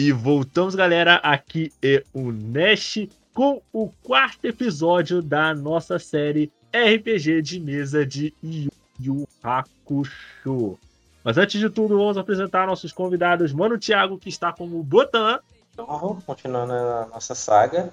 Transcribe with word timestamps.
E 0.00 0.12
voltamos, 0.12 0.76
galera. 0.76 1.16
Aqui 1.16 1.72
é 1.82 2.04
o 2.14 2.30
Nash 2.30 3.08
com 3.34 3.60
o 3.72 3.88
quarto 4.04 4.44
episódio 4.44 5.20
da 5.20 5.52
nossa 5.52 5.98
série 5.98 6.52
RPG 6.72 7.42
de 7.42 7.58
mesa 7.58 8.06
de 8.06 8.32
Yu 8.40 8.70
Yu 9.00 9.28
Hakusho. 9.42 10.78
Mas 11.24 11.36
antes 11.36 11.60
de 11.60 11.68
tudo, 11.68 11.98
vamos 11.98 12.16
apresentar 12.16 12.68
nossos 12.68 12.92
convidados. 12.92 13.52
Mano 13.52 13.76
Thiago, 13.76 14.18
que 14.18 14.28
está 14.28 14.52
como 14.52 14.80
Botan. 14.84 15.40
Então, 15.72 16.22
continuando 16.24 16.74
a 16.74 17.06
nossa 17.06 17.34
saga. 17.34 17.92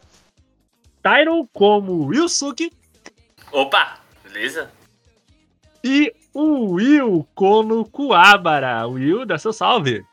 Tyron 1.02 1.48
como 1.52 2.08
Ryusuke. 2.08 2.72
Opa, 3.52 3.98
beleza? 4.24 4.70
E 5.84 6.14
o 6.32 6.74
Will 6.74 7.28
como 7.34 7.84
Kuabara. 7.90 8.86
Will, 8.86 9.26
dá 9.26 9.40
seu 9.40 9.52
salve. 9.52 10.06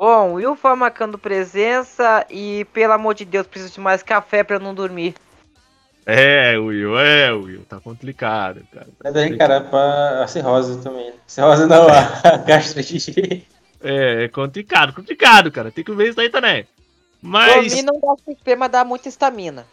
Bom, 0.00 0.32
Will 0.32 0.56
foi 0.56 0.74
marcando 0.74 1.18
presença 1.18 2.24
e, 2.30 2.64
pelo 2.72 2.94
amor 2.94 3.14
de 3.14 3.26
Deus, 3.26 3.46
preciso 3.46 3.74
de 3.74 3.80
mais 3.80 4.02
café 4.02 4.42
pra 4.42 4.56
eu 4.56 4.60
não 4.60 4.74
dormir. 4.74 5.14
É, 6.06 6.56
Will, 6.58 6.98
é, 6.98 7.30
Will, 7.34 7.66
tá 7.68 7.78
complicado, 7.78 8.62
cara. 8.72 8.88
É 9.04 9.12
daí, 9.12 9.36
cara, 9.36 9.60
pra 9.60 10.24
a 10.24 10.26
cirrose 10.26 10.82
também. 10.82 11.12
Cirrose 11.26 11.66
não, 11.66 11.86
a 11.86 12.38
gastrite. 12.48 13.46
É, 13.82 14.24
é 14.24 14.28
complicado, 14.28 14.94
complicado, 14.94 15.52
cara. 15.52 15.70
Tem 15.70 15.84
que 15.84 15.92
ver 15.92 16.08
isso 16.08 16.20
aí 16.22 16.30
também. 16.30 16.66
Mas. 17.20 17.74
Dormir 17.74 17.82
não 17.82 18.00
dá 18.00 18.56
mas 18.56 18.70
dá 18.70 18.82
muita 18.86 19.06
estamina. 19.06 19.66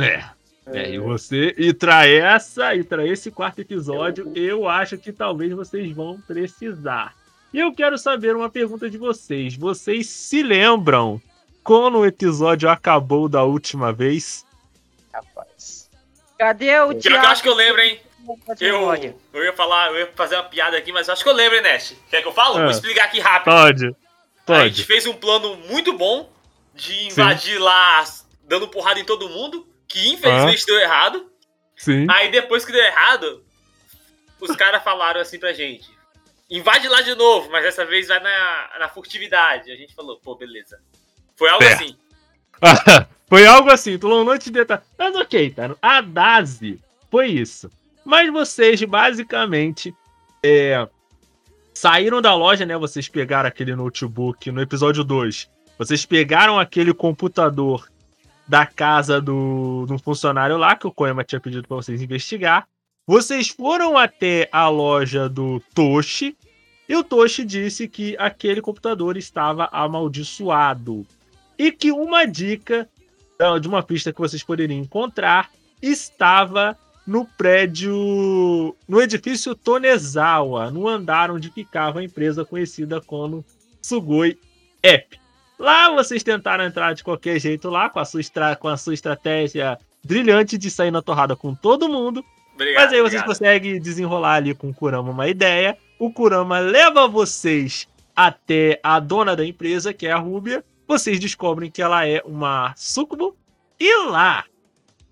É. 0.00 0.22
É, 0.66 0.88
e 0.88 1.00
você, 1.00 1.52
e 1.58 1.74
tra 1.74 2.06
essa, 2.06 2.76
e 2.76 2.84
tra 2.84 3.04
esse 3.04 3.28
quarto 3.28 3.58
episódio, 3.58 4.30
eu 4.36 4.68
acho 4.68 4.96
que 4.96 5.12
talvez 5.12 5.52
vocês 5.52 5.90
vão 5.90 6.20
precisar. 6.20 7.12
E 7.54 7.60
eu 7.60 7.72
quero 7.72 7.96
saber 7.96 8.34
uma 8.34 8.50
pergunta 8.50 8.90
de 8.90 8.98
vocês. 8.98 9.54
Vocês 9.54 10.08
se 10.08 10.42
lembram 10.42 11.22
quando 11.62 11.98
o 11.98 12.04
episódio 12.04 12.68
acabou 12.68 13.28
da 13.28 13.44
última 13.44 13.92
vez? 13.92 14.44
Rapaz. 15.12 15.88
Cadê 16.36 16.76
o 16.80 16.92
Thiago? 16.94 17.24
eu 17.24 17.30
acho 17.30 17.44
que 17.44 17.48
eu 17.48 17.54
lembro, 17.54 17.80
hein? 17.80 18.00
Eu, 18.58 18.92
eu 19.32 19.44
ia 19.44 19.52
falar, 19.52 19.92
eu 19.92 19.98
ia 20.00 20.12
fazer 20.16 20.34
uma 20.34 20.42
piada 20.42 20.76
aqui, 20.76 20.90
mas 20.90 21.06
eu 21.06 21.12
acho 21.12 21.22
que 21.22 21.30
eu 21.30 21.34
lembro, 21.34 21.56
hein, 21.56 21.62
Nash? 21.62 21.94
Quer 22.10 22.22
que 22.22 22.26
eu 22.26 22.32
falo? 22.32 22.56
Ah. 22.56 22.62
Vou 22.62 22.70
explicar 22.72 23.04
aqui 23.04 23.20
rápido. 23.20 23.44
Pode. 23.54 23.84
A 23.84 23.88
gente 23.88 23.96
Pode. 24.44 24.84
fez 24.84 25.06
um 25.06 25.14
plano 25.14 25.56
muito 25.68 25.92
bom 25.92 26.28
de 26.74 27.06
invadir 27.06 27.60
lá, 27.60 28.04
dando 28.42 28.66
porrada 28.66 28.98
em 28.98 29.04
todo 29.04 29.28
mundo, 29.28 29.64
que 29.86 30.12
infelizmente 30.12 30.66
deu 30.66 30.80
errado. 30.80 31.30
Sim. 31.76 32.04
Aí 32.10 32.32
depois 32.32 32.64
que 32.64 32.72
deu 32.72 32.82
errado, 32.82 33.44
os 34.40 34.56
caras 34.56 34.82
falaram 34.82 35.20
assim 35.20 35.38
pra 35.38 35.52
gente: 35.52 35.93
invade 36.56 36.88
lá 36.88 37.00
de 37.00 37.14
novo, 37.14 37.50
mas 37.50 37.64
dessa 37.64 37.84
vez 37.84 38.08
vai 38.08 38.20
na, 38.20 38.78
na 38.78 38.88
furtividade. 38.88 39.70
A 39.70 39.76
gente 39.76 39.94
falou, 39.94 40.18
pô, 40.22 40.34
beleza. 40.36 40.78
Foi 41.36 41.48
algo 41.48 41.64
Certo. 41.64 41.82
assim. 41.82 41.96
foi 43.28 43.46
algo 43.46 43.70
assim, 43.70 43.98
tu 43.98 44.08
não 44.08 44.38
te 44.38 44.50
detalhe. 44.50 44.82
Mas 44.96 45.16
ok, 45.16 45.50
tá? 45.50 45.74
A 45.82 46.00
Dazi 46.00 46.80
foi 47.10 47.28
isso. 47.28 47.70
Mas 48.04 48.32
vocês, 48.32 48.82
basicamente, 48.84 49.94
é, 50.44 50.86
saíram 51.72 52.22
da 52.22 52.34
loja, 52.34 52.64
né? 52.64 52.76
Vocês 52.76 53.08
pegaram 53.08 53.48
aquele 53.48 53.74
notebook 53.74 54.50
no 54.52 54.60
episódio 54.60 55.02
2. 55.02 55.50
Vocês 55.76 56.06
pegaram 56.06 56.58
aquele 56.58 56.94
computador 56.94 57.88
da 58.46 58.66
casa 58.66 59.20
do, 59.20 59.86
do 59.86 59.98
funcionário 59.98 60.56
lá, 60.56 60.76
que 60.76 60.86
o 60.86 60.92
Koema 60.92 61.24
tinha 61.24 61.40
pedido 61.40 61.66
pra 61.66 61.78
vocês 61.78 62.00
investigar. 62.00 62.68
Vocês 63.06 63.48
foram 63.48 63.98
até 63.98 64.48
a 64.52 64.68
loja 64.68 65.28
do 65.28 65.60
Toshi. 65.74 66.36
E 66.88 66.94
o 66.96 67.02
Toshi 67.02 67.44
disse 67.44 67.88
que 67.88 68.14
aquele 68.18 68.60
computador 68.60 69.16
estava 69.16 69.68
amaldiçoado. 69.72 71.06
E 71.58 71.72
que 71.72 71.90
uma 71.90 72.24
dica 72.26 72.88
de 73.60 73.68
uma 73.68 73.82
pista 73.82 74.12
que 74.12 74.20
vocês 74.20 74.42
poderiam 74.42 74.78
encontrar 74.78 75.50
estava 75.80 76.76
no 77.06 77.26
prédio, 77.26 78.74
no 78.88 79.00
edifício 79.00 79.54
Tonezawa, 79.54 80.70
no 80.70 80.88
andar 80.88 81.30
onde 81.30 81.50
ficava 81.50 82.00
a 82.00 82.04
empresa 82.04 82.44
conhecida 82.44 83.00
como 83.00 83.44
Sugoi 83.82 84.38
App. 84.82 85.20
Lá 85.58 85.90
vocês 85.90 86.22
tentaram 86.22 86.64
entrar 86.64 86.94
de 86.94 87.04
qualquer 87.04 87.38
jeito 87.38 87.68
lá, 87.68 87.88
com 87.88 88.00
a 88.00 88.04
sua, 88.04 88.20
estra 88.20 88.56
com 88.56 88.68
a 88.68 88.76
sua 88.76 88.94
estratégia 88.94 89.78
brilhante 90.04 90.58
de 90.58 90.70
sair 90.70 90.90
na 90.90 91.02
torrada 91.02 91.36
com 91.36 91.54
todo 91.54 91.88
mundo. 91.88 92.24
Obrigado. 92.54 92.84
Mas 92.84 92.92
aí 92.92 93.00
vocês 93.00 93.22
obrigado. 93.22 93.26
conseguem 93.26 93.80
desenrolar 93.80 94.34
ali 94.34 94.54
com 94.54 94.70
o 94.70 94.74
Kurama 94.74 95.10
uma 95.10 95.28
ideia. 95.28 95.76
O 95.98 96.12
Kurama 96.12 96.58
leva 96.58 97.06
vocês 97.08 97.88
até 98.14 98.80
a 98.82 98.98
dona 99.00 99.34
da 99.34 99.44
empresa, 99.44 99.92
que 99.92 100.06
é 100.06 100.12
a 100.12 100.18
Rúbia. 100.18 100.64
Vocês 100.86 101.18
descobrem 101.18 101.70
que 101.70 101.82
ela 101.82 102.06
é 102.06 102.22
uma 102.24 102.74
sucubo. 102.76 103.36
E 103.78 104.06
lá, 104.06 104.44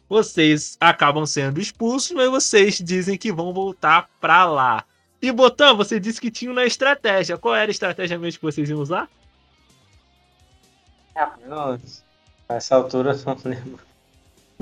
vocês 0.08 0.76
acabam 0.80 1.24
sendo 1.24 1.60
expulsos, 1.60 2.12
mas 2.12 2.30
vocês 2.30 2.78
dizem 2.78 3.16
que 3.16 3.32
vão 3.32 3.52
voltar 3.52 4.10
pra 4.20 4.44
lá. 4.44 4.84
E 5.20 5.30
Botan, 5.30 5.74
você 5.74 6.00
disse 6.00 6.20
que 6.20 6.30
tinha 6.30 6.50
uma 6.50 6.64
estratégia. 6.64 7.38
Qual 7.38 7.54
era 7.54 7.70
a 7.70 7.72
estratégia 7.72 8.18
mesmo 8.18 8.40
que 8.40 8.44
vocês 8.44 8.68
iam 8.68 8.80
usar? 8.80 9.08
Não, 11.46 11.78
nessa 12.48 12.74
altura 12.74 13.12
eu 13.12 13.24
não 13.24 13.38
lembro. 13.44 13.91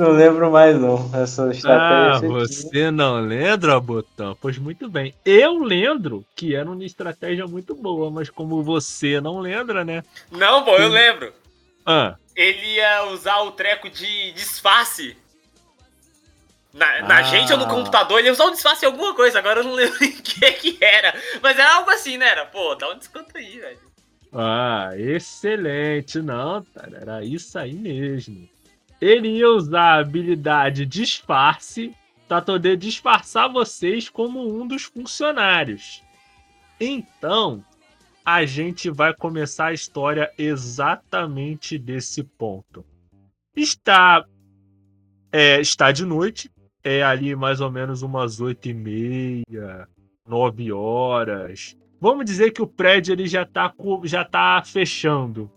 Não 0.00 0.12
lembro 0.12 0.50
mais 0.50 0.80
não. 0.80 1.10
Essa 1.14 1.44
Ah, 1.46 1.50
estratégia. 1.50 2.18
tinha. 2.20 2.30
você 2.30 2.90
não 2.90 3.20
lembra, 3.20 3.78
Botan? 3.78 4.34
Pois 4.40 4.56
muito 4.58 4.88
bem. 4.88 5.14
Eu 5.24 5.58
lembro 5.58 6.24
que 6.34 6.54
era 6.54 6.70
uma 6.70 6.84
estratégia 6.84 7.46
muito 7.46 7.74
boa, 7.74 8.10
mas 8.10 8.30
como 8.30 8.62
você 8.62 9.20
não 9.20 9.38
lembra, 9.40 9.84
né? 9.84 10.02
Não, 10.30 10.64
pô, 10.64 10.76
eu 10.76 10.88
lembro. 10.88 11.32
Ah, 11.84 12.16
Ele 12.34 12.66
ia 12.76 13.04
usar 13.12 13.40
o 13.42 13.50
treco 13.52 13.90
de 13.90 14.32
disfarce. 14.32 15.16
Na, 16.72 17.02
na 17.02 17.18
Ah. 17.18 17.22
gente 17.24 17.52
ou 17.52 17.58
no 17.58 17.66
computador, 17.66 18.18
ele 18.18 18.28
ia 18.28 18.32
usar 18.32 18.46
um 18.46 18.52
disfarce 18.52 18.84
em 18.84 18.88
alguma 18.88 19.12
coisa, 19.14 19.38
agora 19.40 19.60
eu 19.60 19.64
não 19.64 19.74
lembro 19.74 19.98
em 20.04 20.12
que 20.12 20.52
que 20.52 20.78
era. 20.84 21.12
Mas 21.42 21.58
era 21.58 21.74
algo 21.74 21.90
assim, 21.90 22.16
né? 22.16 22.28
Era, 22.28 22.46
pô, 22.46 22.74
dá 22.76 22.88
um 22.90 22.96
desconto 22.98 23.36
aí, 23.36 23.58
velho. 23.58 23.78
ah, 24.32 24.90
excelente. 24.96 26.22
Não, 26.22 26.64
cara, 26.74 26.96
era 27.00 27.24
isso 27.24 27.58
aí 27.58 27.74
mesmo. 27.74 28.48
Ele 29.00 29.28
ia 29.28 29.48
usar 29.48 29.94
a 29.94 30.00
habilidade 30.00 30.84
disfarce 30.84 31.94
para 32.28 32.42
poder 32.42 32.76
disfarçar 32.76 33.50
vocês 33.50 34.08
como 34.08 34.46
um 34.48 34.66
dos 34.66 34.84
funcionários. 34.84 36.02
Então, 36.78 37.64
a 38.24 38.44
gente 38.44 38.90
vai 38.90 39.14
começar 39.14 39.66
a 39.66 39.72
história 39.72 40.30
exatamente 40.38 41.78
desse 41.78 42.22
ponto. 42.22 42.84
Está 43.56 44.24
é, 45.32 45.60
está 45.60 45.92
de 45.92 46.04
noite, 46.04 46.50
é 46.82 47.02
ali 47.02 47.34
mais 47.36 47.60
ou 47.60 47.70
menos 47.70 48.02
umas 48.02 48.40
oito 48.40 48.68
e 48.68 48.74
meia, 48.74 49.88
nove 50.26 50.72
horas. 50.72 51.76
Vamos 52.00 52.24
dizer 52.24 52.50
que 52.52 52.62
o 52.62 52.66
prédio 52.66 53.12
ele 53.12 53.26
já 53.26 53.42
está 53.42 53.72
já 54.04 54.24
tá 54.24 54.62
fechando. 54.64 55.50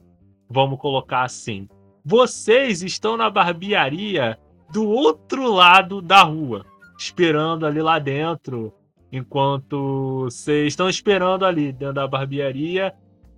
Vamos 0.50 0.80
colocar 0.80 1.24
assim. 1.24 1.68
Vocês 2.06 2.82
estão 2.82 3.16
na 3.16 3.30
barbearia 3.30 4.38
do 4.72 4.86
outro 4.88 5.50
lado 5.52 6.02
da 6.02 6.22
rua, 6.24 6.66
esperando 6.98 7.66
ali 7.66 7.82
lá 7.82 7.98
dentro, 8.00 8.74
enquanto 9.12 10.24
vocês 10.24 10.74
estão 10.74 10.90
esperando 10.90 11.46
ali 11.46 11.72
dentro 11.72 11.94
da 11.94 12.08
barbearia, 12.08 12.94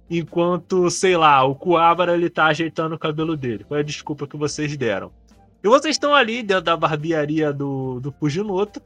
enquanto, 0.09 0.89
sei 0.89 1.15
lá, 1.15 1.43
o 1.43 1.53
Coabra 1.53 2.15
ele 2.15 2.29
tá 2.29 2.45
ajeitando 2.45 2.95
o 2.95 2.99
cabelo 2.99 3.35
dele. 3.37 3.63
Qual 3.63 3.79
a 3.79 3.83
desculpa 3.83 4.25
que 4.25 4.37
vocês 4.37 4.75
deram? 4.75 5.11
E 5.63 5.67
vocês 5.67 5.95
estão 5.95 6.13
ali 6.13 6.41
dentro 6.41 6.63
da 6.63 6.77
barbearia 6.77 7.51
do, 7.51 7.99
do 7.99 8.11
Fujimoto. 8.11 8.81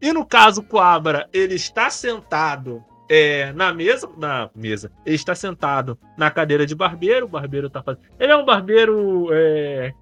E 0.00 0.12
no 0.12 0.26
caso, 0.26 0.60
o 0.60 0.64
Coabra, 0.64 1.28
ele 1.32 1.54
está 1.54 1.88
sentado 1.88 2.84
é, 3.08 3.52
na 3.52 3.72
mesa. 3.72 4.10
Na 4.16 4.50
mesa. 4.54 4.90
Ele 5.04 5.14
está 5.16 5.34
sentado 5.34 5.98
na 6.16 6.30
cadeira 6.30 6.66
de 6.66 6.74
barbeiro. 6.74 7.26
O 7.26 7.28
barbeiro 7.28 7.68
tá 7.70 7.82
fazendo. 7.82 8.04
Ele 8.18 8.32
é 8.32 8.36
um 8.36 8.44
barbeiro 8.44 9.28
é, 9.32 9.92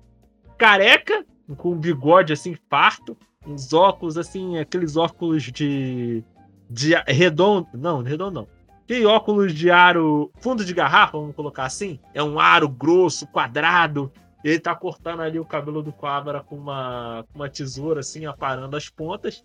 careca, 0.58 1.24
com 1.56 1.72
um 1.72 1.78
bigode 1.78 2.32
assim, 2.32 2.56
farto. 2.70 3.16
Uns 3.46 3.72
óculos, 3.72 4.16
assim, 4.16 4.58
aqueles 4.58 4.96
óculos 4.96 5.42
de. 5.42 6.22
de 6.70 6.94
redondo. 7.06 7.68
Não, 7.74 8.02
redondo 8.02 8.40
não. 8.40 8.48
Aquele 8.84 9.04
óculos 9.04 9.52
de 9.54 9.70
aro. 9.70 10.30
fundo 10.40 10.64
de 10.64 10.72
garrafa, 10.74 11.18
vamos 11.18 11.34
colocar 11.34 11.64
assim. 11.64 11.98
É 12.14 12.22
um 12.22 12.38
aro 12.38 12.68
grosso, 12.68 13.26
quadrado. 13.26 14.12
Ele 14.44 14.58
tá 14.58 14.74
cortando 14.74 15.20
ali 15.22 15.38
o 15.38 15.44
cabelo 15.44 15.82
do 15.82 15.92
Coabra 15.92 16.40
com 16.40 16.56
uma, 16.56 17.24
com 17.32 17.38
uma 17.38 17.48
tesoura, 17.48 18.00
assim, 18.00 18.26
aparando 18.26 18.76
as 18.76 18.88
pontas. 18.88 19.44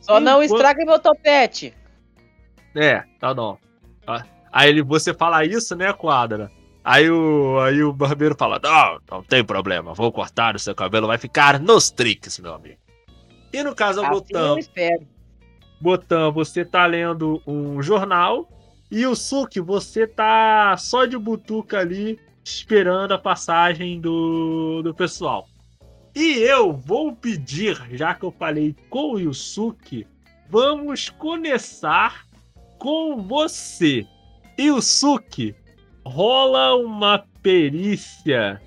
Só 0.00 0.20
não 0.20 0.42
Enquanto- 0.42 0.56
estraga 0.56 0.84
meu 0.84 0.98
topete. 0.98 1.74
É, 2.74 3.04
tá 3.20 3.32
bom. 3.32 3.58
Ah, 4.06 4.24
Aí 4.54 4.68
ele, 4.68 4.82
você 4.82 5.12
fala 5.12 5.44
isso, 5.44 5.74
né, 5.74 5.92
Quadra? 5.92 6.48
Aí 6.84 7.10
o, 7.10 7.58
aí 7.58 7.82
o 7.82 7.92
barbeiro 7.92 8.36
fala: 8.38 8.60
Não, 8.62 9.00
não 9.10 9.22
tem 9.24 9.44
problema, 9.44 9.92
vou 9.92 10.12
cortar 10.12 10.54
o 10.54 10.60
seu 10.60 10.76
cabelo, 10.76 11.08
vai 11.08 11.18
ficar 11.18 11.58
nos 11.58 11.90
tricks, 11.90 12.38
meu 12.38 12.54
amigo. 12.54 12.78
E 13.52 13.64
no 13.64 13.74
caso, 13.74 14.00
Assim 14.00 14.10
Botan. 14.10 14.56
Botan, 15.80 16.30
você 16.30 16.64
tá 16.64 16.86
lendo 16.86 17.42
um 17.46 17.82
jornal 17.82 18.48
E 18.90 19.04
o 19.06 19.16
Suki, 19.16 19.60
você 19.60 20.06
tá 20.06 20.76
só 20.76 21.04
de 21.04 21.18
butuca 21.18 21.80
ali, 21.80 22.18
esperando 22.44 23.12
a 23.12 23.18
passagem 23.18 24.00
do, 24.00 24.82
do 24.82 24.94
pessoal. 24.94 25.48
E 26.14 26.38
eu 26.38 26.72
vou 26.72 27.12
pedir, 27.12 27.76
já 27.90 28.14
que 28.14 28.24
eu 28.24 28.30
falei 28.30 28.76
com 28.88 29.14
o 29.14 29.18
Yusuke, 29.18 30.06
vamos 30.48 31.08
começar 31.08 32.24
com 32.84 33.16
você. 33.16 34.06
Yusuke, 34.60 35.56
rola 36.04 36.76
uma 36.76 37.26
perícia. 37.42 38.60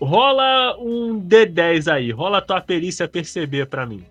Rola 0.00 0.74
um 0.78 1.20
D10 1.20 1.92
aí. 1.92 2.10
Rola 2.10 2.38
a 2.38 2.40
tua 2.40 2.62
perícia 2.62 3.06
perceber 3.06 3.66
pra 3.66 3.84
mim. 3.84 4.02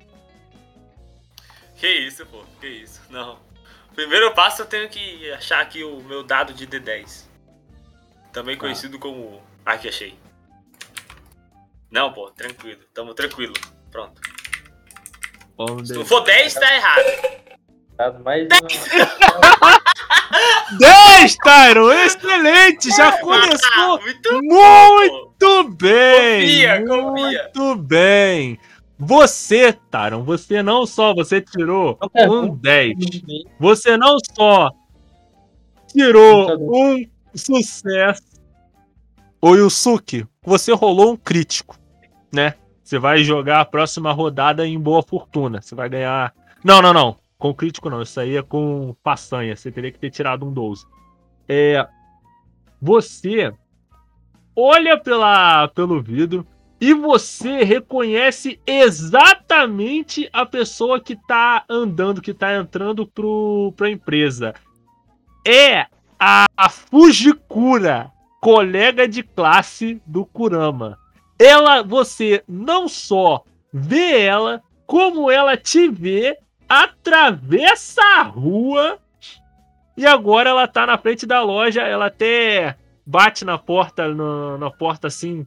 Que 1.76 1.88
isso, 1.88 2.28
pô, 2.28 2.44
que 2.62 2.68
isso. 2.68 3.02
Não. 3.10 3.40
Primeiro 3.96 4.32
passo 4.36 4.62
eu 4.62 4.68
tenho 4.68 4.88
que 4.88 5.32
achar 5.32 5.60
aqui 5.60 5.84
o 5.84 6.04
meu 6.04 6.22
dado 6.24 6.54
de 6.54 6.68
D10. 6.68 7.26
Também 8.32 8.56
conhecido 8.56 9.00
como. 9.00 9.42
Aqui 9.66 9.90
achei. 9.90 10.14
Não, 11.90 12.14
pô, 12.14 12.30
tranquilo. 12.30 12.82
Tamo 12.94 13.16
tranquilo. 13.16 13.54
Pronto. 13.90 14.22
Se 15.86 15.94
não 15.94 16.06
for 16.06 16.22
10, 16.22 16.54
tá 16.54 16.76
errado. 16.76 17.43
Dado 17.98 18.24
mais 18.24 18.48
10, 20.80 21.38
Tyron! 21.44 21.92
Excelente! 21.92 22.90
Já 22.90 23.18
começou 23.20 23.70
Ah, 23.76 24.00
muito 24.02 24.42
muito 24.44 25.64
bem! 25.76 26.42
Confia, 26.42 26.86
confia. 26.88 27.52
Muito 27.56 27.76
bem! 27.84 28.60
Você, 28.98 29.74
Taron, 29.92 30.24
você 30.24 30.64
não 30.64 30.86
só 30.86 31.14
você 31.14 31.42
tirou 31.42 31.98
um 32.16 32.56
10, 32.56 32.94
você 33.60 33.98
não 33.98 34.18
só 34.36 34.70
tirou 35.88 36.56
um 36.74 37.04
sucesso. 37.36 38.22
Ô 39.42 39.56
Yusuke, 39.56 40.26
você 40.44 40.72
rolou 40.72 41.12
um 41.12 41.18
crítico, 41.18 41.78
né? 42.32 42.54
Você 42.84 42.98
vai 42.98 43.24
jogar 43.24 43.62
a 43.62 43.66
próxima 43.66 44.12
rodada 44.14 44.66
em 44.66 44.80
boa 44.80 45.04
fortuna. 45.04 45.62
Você 45.62 45.76
vai 45.76 45.90
ganhar. 45.90 46.34
Não, 46.64 46.82
não, 46.82 46.94
não. 46.94 47.18
Com 47.44 47.54
crítico 47.54 47.90
não. 47.90 48.02
Isso 48.02 48.18
aí 48.22 48.38
é 48.38 48.42
com 48.42 48.96
façanha. 49.04 49.54
Você 49.54 49.70
teria 49.70 49.92
que 49.92 50.00
ter 50.00 50.10
tirado 50.10 50.46
um 50.46 50.54
12. 50.54 50.86
É. 51.46 51.86
Você 52.82 53.54
olha 54.56 54.98
pela, 54.98 55.68
pelo 55.68 56.02
vidro 56.02 56.48
e 56.80 56.94
você 56.94 57.66
reconhece 57.66 58.62
exatamente 58.66 60.30
a 60.32 60.46
pessoa 60.46 61.02
que 61.02 61.18
tá 61.18 61.66
andando, 61.68 62.22
que 62.22 62.34
tá 62.34 62.56
entrando 62.56 63.06
pro, 63.06 63.74
pra 63.76 63.92
empresa. 63.92 64.54
É 65.46 65.88
a, 66.18 66.46
a 66.56 66.70
Fujikura, 66.70 68.10
colega 68.40 69.06
de 69.06 69.22
classe 69.22 70.02
do 70.06 70.26
Kurama. 70.26 70.98
Ela, 71.38 71.84
você 71.84 72.42
não 72.48 72.88
só 72.88 73.44
vê 73.74 74.22
ela, 74.22 74.64
como 74.88 75.30
ela 75.30 75.58
te 75.58 75.90
vê, 75.90 76.38
atravessa 76.82 78.02
a 78.02 78.22
rua 78.24 79.00
e 79.96 80.06
agora 80.06 80.50
ela 80.50 80.68
tá 80.68 80.86
na 80.86 80.98
frente 80.98 81.26
da 81.26 81.42
loja, 81.42 81.82
ela 81.82 82.08
até 82.08 82.78
bate 83.06 83.46
na 83.46 83.58
porta, 83.58 84.14
na, 84.14 84.58
na 84.58 84.72
porta 84.72 85.08
assim, 85.08 85.46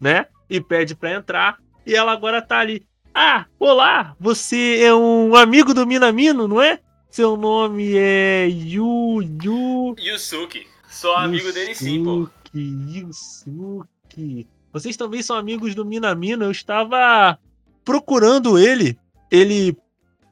né? 0.00 0.26
E 0.48 0.60
pede 0.60 0.94
pra 0.94 1.12
entrar. 1.12 1.58
E 1.86 1.94
ela 1.94 2.12
agora 2.12 2.40
tá 2.40 2.58
ali. 2.58 2.86
Ah, 3.14 3.46
olá, 3.58 4.16
você 4.18 4.82
é 4.82 4.94
um 4.94 5.34
amigo 5.34 5.74
do 5.74 5.86
Minamino, 5.86 6.48
não 6.48 6.60
é? 6.60 6.80
Seu 7.10 7.36
nome 7.36 7.96
é 7.96 8.48
Yu 8.48 9.20
Yu. 9.42 9.96
Yusuke. 9.98 10.66
Sou 10.88 11.14
amigo 11.16 11.52
dele 11.52 11.74
sim, 11.74 12.02
pô. 12.02 12.28
Yusuke, 12.54 12.98
Yusuke. 12.98 14.48
Vocês 14.72 14.96
também 14.96 15.22
são 15.22 15.36
amigos 15.36 15.74
do 15.74 15.84
Minamino. 15.84 16.44
Eu 16.44 16.50
estava 16.50 17.38
procurando 17.84 18.58
ele. 18.58 18.96
Ele, 19.30 19.76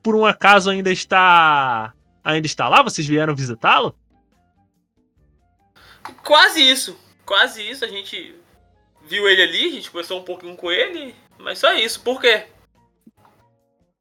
por 0.02 0.14
um 0.14 0.26
acaso, 0.26 0.70
ainda 0.70 0.90
está. 0.90 1.92
Ainda 2.24 2.46
está 2.46 2.68
lá? 2.68 2.82
Vocês 2.82 3.06
vieram 3.06 3.34
visitá-lo? 3.34 3.94
Quase 6.24 6.60
isso. 6.60 6.98
Quase 7.24 7.62
isso. 7.62 7.84
A 7.84 7.88
gente 7.88 8.34
viu 9.06 9.28
ele 9.28 9.42
ali, 9.42 9.68
a 9.68 9.72
gente 9.72 9.90
conversou 9.90 10.20
um 10.20 10.24
pouquinho 10.24 10.56
com 10.56 10.70
ele. 10.70 11.14
Mas 11.38 11.58
só 11.58 11.72
isso. 11.72 12.00
Por 12.00 12.20
quê? 12.20 12.46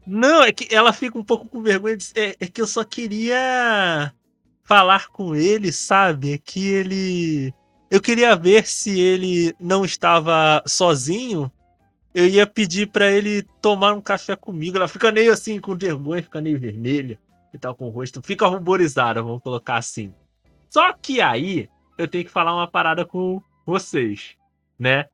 Não, 0.06 0.42
é 0.42 0.52
que 0.52 0.74
ela 0.74 0.94
fica 0.94 1.18
um 1.18 1.24
pouco 1.24 1.48
com 1.48 1.62
vergonha. 1.62 1.98
De... 1.98 2.06
É, 2.16 2.36
é 2.40 2.48
que 2.48 2.62
eu 2.62 2.68
só 2.68 2.84
queria 2.84 4.14
falar 4.64 5.08
com 5.10 5.36
ele, 5.36 5.72
sabe? 5.72 6.34
É 6.34 6.38
que 6.38 6.68
ele. 6.68 7.54
Eu 7.90 8.02
queria 8.02 8.36
ver 8.36 8.66
se 8.66 9.00
ele 9.00 9.56
não 9.60 9.86
estava 9.86 10.64
sozinho. 10.66 11.52
Eu 12.14 12.28
ia 12.28 12.48
pedir 12.48 12.88
pra 12.88 13.12
ele 13.12 13.44
tomar 13.62 13.94
um 13.94 14.02
café 14.02 14.36
comigo. 14.36 14.78
Ela 14.78 14.88
fica 14.88 15.12
meio 15.12 15.32
assim, 15.32 15.60
com 15.60 15.76
vergonha, 15.76 16.24
fica 16.24 16.42
meio 16.42 16.60
vermelha 16.60 17.20
e 17.54 17.58
tal, 17.58 17.76
com 17.76 17.88
o 17.88 17.90
rosto. 17.90 18.22
Fica 18.22 18.48
ruborizada, 18.48 19.22
vamos 19.22 19.42
colocar 19.42 19.78
assim. 19.78 20.14
Só 20.70 20.94
que 20.94 21.22
aí 21.22 21.70
eu 21.98 22.08
tenho 22.08 22.26
que 22.26 22.32
falar 22.32 22.56
uma 22.56 22.68
parada 22.68 23.06
com 23.06 23.42
vocês, 23.66 24.36
né? 24.80 25.06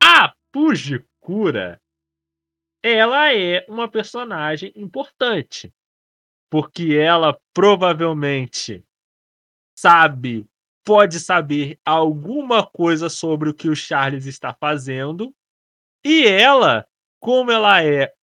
A 0.00 0.32
Pujikura 0.52 1.80
ela 2.82 3.34
é 3.34 3.64
uma 3.68 3.88
personagem 3.88 4.72
importante. 4.76 5.72
Porque 6.48 6.94
ela 6.94 7.36
provavelmente 7.52 8.84
sabe, 9.76 10.46
pode 10.84 11.18
saber 11.18 11.80
alguma 11.84 12.64
coisa 12.64 13.08
sobre 13.08 13.50
o 13.50 13.54
que 13.54 13.68
o 13.68 13.74
Charles 13.74 14.26
está 14.26 14.54
fazendo. 14.54 15.34
E 16.08 16.24
ela, 16.24 16.86
como 17.18 17.50
ela 17.50 17.82
é 17.82 18.14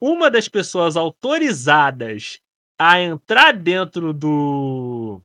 uma 0.00 0.30
das 0.30 0.48
pessoas 0.48 0.96
autorizadas 0.96 2.40
a 2.78 3.00
entrar 3.00 3.52
dentro 3.52 4.12
do. 4.12 5.20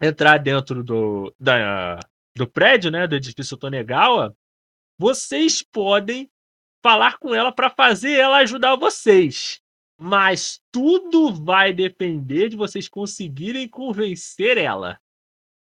entrar 0.00 0.38
dentro 0.38 0.84
do. 0.84 1.34
Da, 1.40 1.98
do 2.36 2.48
prédio, 2.48 2.88
né? 2.92 3.08
Do 3.08 3.16
edifício 3.16 3.56
Tonegawa, 3.56 4.32
vocês 4.96 5.60
podem 5.60 6.30
falar 6.84 7.18
com 7.18 7.34
ela 7.34 7.50
para 7.50 7.68
fazer 7.68 8.12
ela 8.12 8.36
ajudar 8.38 8.76
vocês. 8.76 9.60
Mas 9.98 10.62
tudo 10.70 11.34
vai 11.34 11.72
depender 11.72 12.48
de 12.48 12.56
vocês 12.56 12.88
conseguirem 12.88 13.68
convencer 13.68 14.56
ela. 14.56 15.00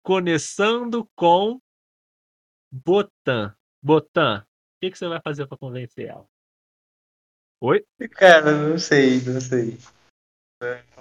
Começando 0.02 1.08
com 1.14 1.60
Botan. 2.72 3.54
Botan, 3.80 4.44
que, 4.82 4.90
que 4.90 4.98
você 4.98 5.06
vai 5.06 5.20
fazer 5.20 5.46
para 5.46 5.56
convencer 5.56 6.08
ela? 6.08 6.26
Oi? 7.60 7.84
Cara, 8.10 8.50
não 8.50 8.76
sei, 8.76 9.20
não 9.20 9.40
sei. 9.40 9.78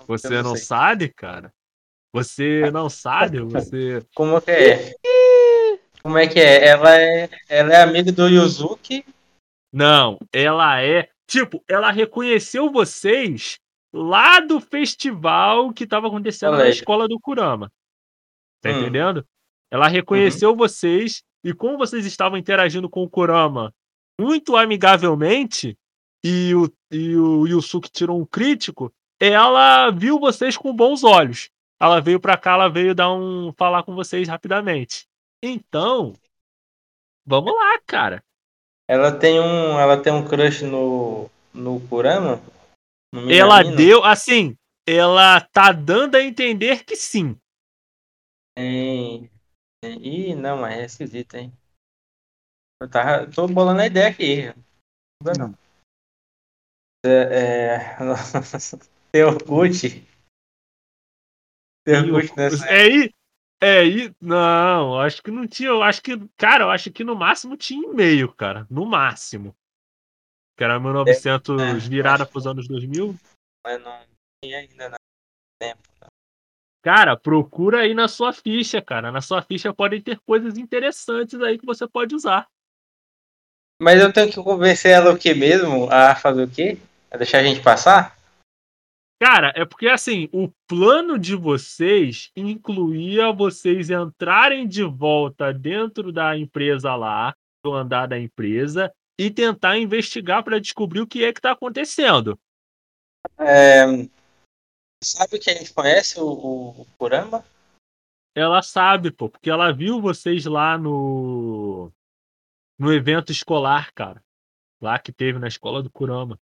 Você 0.05 0.27
Eu 0.35 0.43
não, 0.43 0.55
sei. 0.55 0.65
sabe, 0.65 1.09
cara? 1.09 1.51
Você 2.13 2.69
não 2.71 2.89
sabe? 2.89 3.39
Você. 3.41 4.05
Como 4.13 4.39
que 4.39 4.51
é? 4.51 4.93
Como 6.03 6.17
é 6.17 6.27
que 6.27 6.39
é? 6.39 6.67
Ela 6.67 6.99
é, 6.99 7.29
ela 7.49 7.73
é 7.73 7.81
amiga 7.81 8.11
do 8.11 8.27
Yuzuki. 8.27 9.03
Não, 9.73 10.19
ela 10.31 10.81
é. 10.83 11.09
Tipo, 11.27 11.63
ela 11.67 11.91
reconheceu 11.91 12.71
vocês 12.71 13.57
lá 13.93 14.39
do 14.39 14.59
festival 14.59 15.73
que 15.73 15.85
estava 15.85 16.07
acontecendo 16.07 16.51
na 16.51 16.57
Colégio. 16.57 16.79
escola 16.79 17.07
do 17.07 17.19
Kurama. 17.19 17.71
Tá 18.61 18.69
Hum. 18.69 18.81
entendendo? 18.81 19.25
Ela 19.71 19.87
reconheceu 19.87 20.55
vocês 20.55 21.23
e 21.43 21.53
como 21.53 21.77
vocês 21.77 22.05
estavam 22.05 22.37
interagindo 22.37 22.89
com 22.89 23.03
o 23.03 23.09
Kurama 23.09 23.73
muito 24.19 24.55
amigavelmente 24.55 25.77
e 26.23 26.53
o, 26.53 26.71
e 26.91 27.15
o 27.15 27.47
Yusuke 27.47 27.89
tirou 27.89 28.19
um 28.19 28.25
crítico, 28.25 28.93
ela 29.19 29.89
viu 29.89 30.19
vocês 30.19 30.55
com 30.55 30.75
bons 30.75 31.03
olhos. 31.03 31.49
Ela 31.79 31.99
veio 31.99 32.19
pra 32.19 32.37
cá, 32.37 32.53
ela 32.53 32.69
veio 32.69 32.93
dar 32.93 33.11
um 33.11 33.51
falar 33.53 33.81
com 33.83 33.95
vocês 33.95 34.27
rapidamente. 34.27 35.07
Então, 35.41 36.13
vamos 37.25 37.53
lá, 37.55 37.79
cara. 37.87 38.23
Ela 38.87 39.11
tem 39.11 39.39
um, 39.39 39.79
ela 39.79 39.99
tem 40.01 40.13
um 40.13 40.27
crush 40.27 40.63
no 40.63 41.29
no 41.53 41.79
Kurama. 41.87 42.41
No 43.13 43.31
Ela 43.31 43.63
deu, 43.63 44.03
assim, 44.03 44.55
ela 44.87 45.41
tá 45.41 45.71
dando 45.71 46.15
a 46.15 46.23
entender 46.23 46.83
que 46.83 46.95
sim. 46.95 47.35
Tem- 48.55 49.30
Ih, 49.83 50.35
não, 50.35 50.57
mas 50.57 50.77
é 50.77 50.85
esquisito, 50.85 51.35
hein? 51.35 51.51
Eu 52.79 52.89
tava, 52.89 53.29
tô 53.31 53.47
bolando 53.47 53.81
a 53.81 53.87
ideia 53.87 54.09
aqui. 54.09 54.47
Não, 55.23 55.33
não. 55.33 55.57
É, 57.03 57.09
é... 57.09 57.97
Tem 59.11 59.23
Orkut. 59.23 60.07
Tem 61.83 62.11
Orkut 62.11 62.37
nessa. 62.37 62.65
É 62.67 62.81
aí, 62.81 63.13
é 63.59 63.79
aí, 63.79 64.15
não, 64.21 64.99
acho 64.99 65.21
que 65.21 65.31
não 65.31 65.47
tinha, 65.47 65.69
eu 65.69 65.81
acho 65.81 66.01
que, 66.01 66.13
cara, 66.37 66.65
eu 66.65 66.69
acho 66.69 66.91
que 66.91 67.03
no 67.03 67.15
máximo 67.15 67.57
tinha 67.57 67.89
e-mail, 67.89 68.31
cara, 68.33 68.67
no 68.69 68.85
máximo. 68.85 69.55
Que 70.57 70.63
era 70.63 70.79
1900 70.79 71.59
é, 71.59 71.89
virada 71.89 72.23
acho 72.23 72.31
pros 72.31 72.45
anos 72.45 72.67
2000. 72.67 73.15
Mas 73.65 73.81
não 73.81 74.05
tem 74.43 74.55
ainda, 74.55 74.89
não. 74.89 74.97
tempo. 75.59 75.81
Cara, 76.81 77.15
procura 77.15 77.81
aí 77.81 77.93
na 77.93 78.07
sua 78.07 78.33
ficha, 78.33 78.81
cara. 78.81 79.11
Na 79.11 79.21
sua 79.21 79.41
ficha 79.41 79.73
podem 79.73 80.01
ter 80.01 80.19
coisas 80.19 80.57
interessantes 80.57 81.39
aí 81.41 81.59
que 81.59 81.65
você 81.65 81.87
pode 81.87 82.15
usar. 82.15 82.47
Mas 83.79 84.01
eu 84.01 84.11
tenho 84.11 84.31
que 84.31 84.41
convencer 84.41 84.91
ela 84.91 85.11
o 85.11 85.17
que 85.17 85.33
mesmo? 85.33 85.87
A 85.91 86.15
fazer 86.15 86.43
o 86.43 86.49
quê? 86.49 86.77
A 87.09 87.17
deixar 87.17 87.39
a 87.39 87.43
gente 87.43 87.61
passar? 87.61 88.17
Cara, 89.21 89.53
é 89.55 89.63
porque 89.63 89.87
assim, 89.87 90.27
o 90.31 90.51
plano 90.67 91.19
de 91.19 91.35
vocês 91.35 92.31
incluía 92.35 93.31
vocês 93.31 93.91
entrarem 93.91 94.67
de 94.67 94.83
volta 94.83 95.53
dentro 95.53 96.11
da 96.11 96.35
empresa 96.35 96.95
lá, 96.95 97.35
do 97.63 97.73
andar 97.73 98.07
da 98.07 98.19
empresa, 98.19 98.91
e 99.19 99.29
tentar 99.29 99.77
investigar 99.77 100.43
para 100.43 100.59
descobrir 100.59 101.01
o 101.01 101.07
que 101.07 101.23
é 101.23 101.31
que 101.31 101.39
tá 101.39 101.51
acontecendo. 101.51 102.39
É, 103.37 103.85
Sabe 105.03 105.39
que 105.39 105.49
a 105.49 105.53
gente 105.53 105.73
conhece 105.73 106.19
o, 106.19 106.25
o, 106.25 106.81
o 106.81 106.85
Kurama? 106.97 107.43
Ela 108.35 108.61
sabe, 108.61 109.11
pô, 109.11 109.27
porque 109.29 109.49
ela 109.49 109.73
viu 109.73 109.99
vocês 109.99 110.45
lá 110.45 110.77
no 110.77 111.91
no 112.77 112.91
evento 112.91 113.31
escolar, 113.31 113.91
cara. 113.93 114.23
Lá 114.81 114.97
que 114.97 115.11
teve 115.11 115.37
na 115.37 115.47
escola 115.47 115.83
do 115.83 115.91
Kurama. 115.91 116.39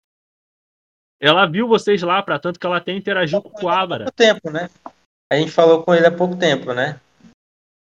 Ela 1.21 1.47
viu 1.47 1.67
vocês 1.67 2.01
lá, 2.03 2.23
para 2.23 2.39
tanto 2.39 2.61
que 2.61 2.67
ela 2.67 2.77
até 2.77 2.93
interagiu 2.93 3.43
com 3.43 3.49
o 3.49 3.53
Kuwabara. 3.53 4.05
pouco 4.05 4.17
tempo, 4.17 4.51
né? 4.51 4.71
A 5.31 5.37
gente 5.37 5.51
falou 5.51 5.83
com 5.83 5.93
ele 5.93 6.07
há 6.07 6.17
pouco 6.17 6.39
tempo, 6.39 6.73
né? 6.73 7.01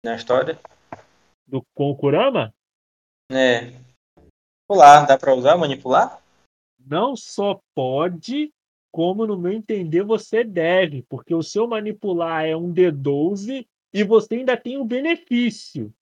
Na 0.04 0.16
história. 0.16 0.60
Do, 1.48 1.64
com 1.74 1.92
o 1.92 1.96
Kurama? 1.96 2.54
É. 3.32 3.72
Manipular, 4.70 5.08
dá 5.08 5.18
pra 5.18 5.34
usar 5.34 5.56
manipular? 5.56 6.22
Não 6.78 7.16
só 7.16 7.62
pode, 7.74 8.52
como 8.92 9.26
no 9.26 9.38
meu 9.38 9.52
entender 9.52 10.04
você 10.04 10.44
deve, 10.44 11.04
porque 11.04 11.34
o 11.34 11.42
seu 11.42 11.68
manipular 11.68 12.46
é 12.46 12.56
um 12.56 12.74
D12 12.74 13.68
e 13.94 14.04
você 14.04 14.36
ainda 14.36 14.58
tem 14.58 14.78
um 14.78 14.86
benefício. 14.86 15.94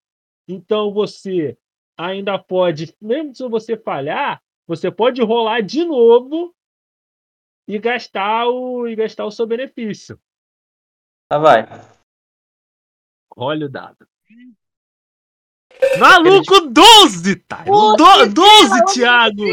Então 0.48 0.92
você 0.92 1.58
ainda 1.98 2.40
pode, 2.40 2.96
mesmo 3.00 3.36
se 3.36 3.48
você 3.48 3.78
falhar, 3.78 4.42
você 4.66 4.90
pode 4.90 5.22
rolar 5.22 5.62
de 5.62 5.86
novo 5.86 6.56
e 7.68 7.78
gastar 7.78 8.48
o 8.48 8.88
e 8.88 8.96
gastar 8.96 9.26
o 9.26 9.32
seu 9.32 9.46
benefício. 9.46 10.20
Tá, 11.28 11.38
vai. 11.38 11.66
Olha 13.36 13.68
o 13.68 13.70
dado. 13.70 14.08
Maluco, 16.00 16.62
12, 16.62 17.36
tá? 17.38 17.64
Do, 17.64 17.96
12, 18.34 18.86
Thiago! 18.94 19.44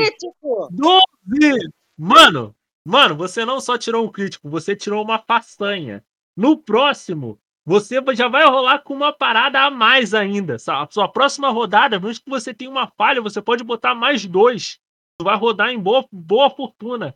12! 0.71 1.71
Mano, 1.97 2.55
mano, 2.87 3.17
você 3.17 3.45
não 3.45 3.61
só 3.61 3.77
tirou 3.77 4.05
um 4.05 4.11
crítico, 4.11 4.49
você 4.49 4.75
tirou 4.77 5.03
uma 5.03 5.19
façanha. 5.19 6.05
No 6.37 6.57
próximo, 6.57 7.39
você 7.65 8.01
já 8.15 8.29
vai 8.29 8.45
rolar 8.47 8.79
com 8.81 8.95
uma 8.95 9.13
parada 9.13 9.61
a 9.63 9.71
mais 9.71 10.15
ainda. 10.15 10.57
A 10.57 10.89
sua 10.91 11.09
próxima 11.09 11.51
rodada, 11.51 11.99
mesmo 11.99 12.25
que 12.25 12.31
você 12.31 12.55
tenha 12.55 12.71
uma 12.71 12.87
falha, 12.87 13.21
você 13.21 13.43
pode 13.43 13.65
botar 13.65 13.95
mais 13.95 14.25
dois. 14.25 14.79
Tu 15.19 15.25
vai 15.25 15.37
rodar 15.37 15.71
em 15.71 15.79
boa, 15.79 16.07
boa 16.13 16.49
fortuna. 16.51 17.15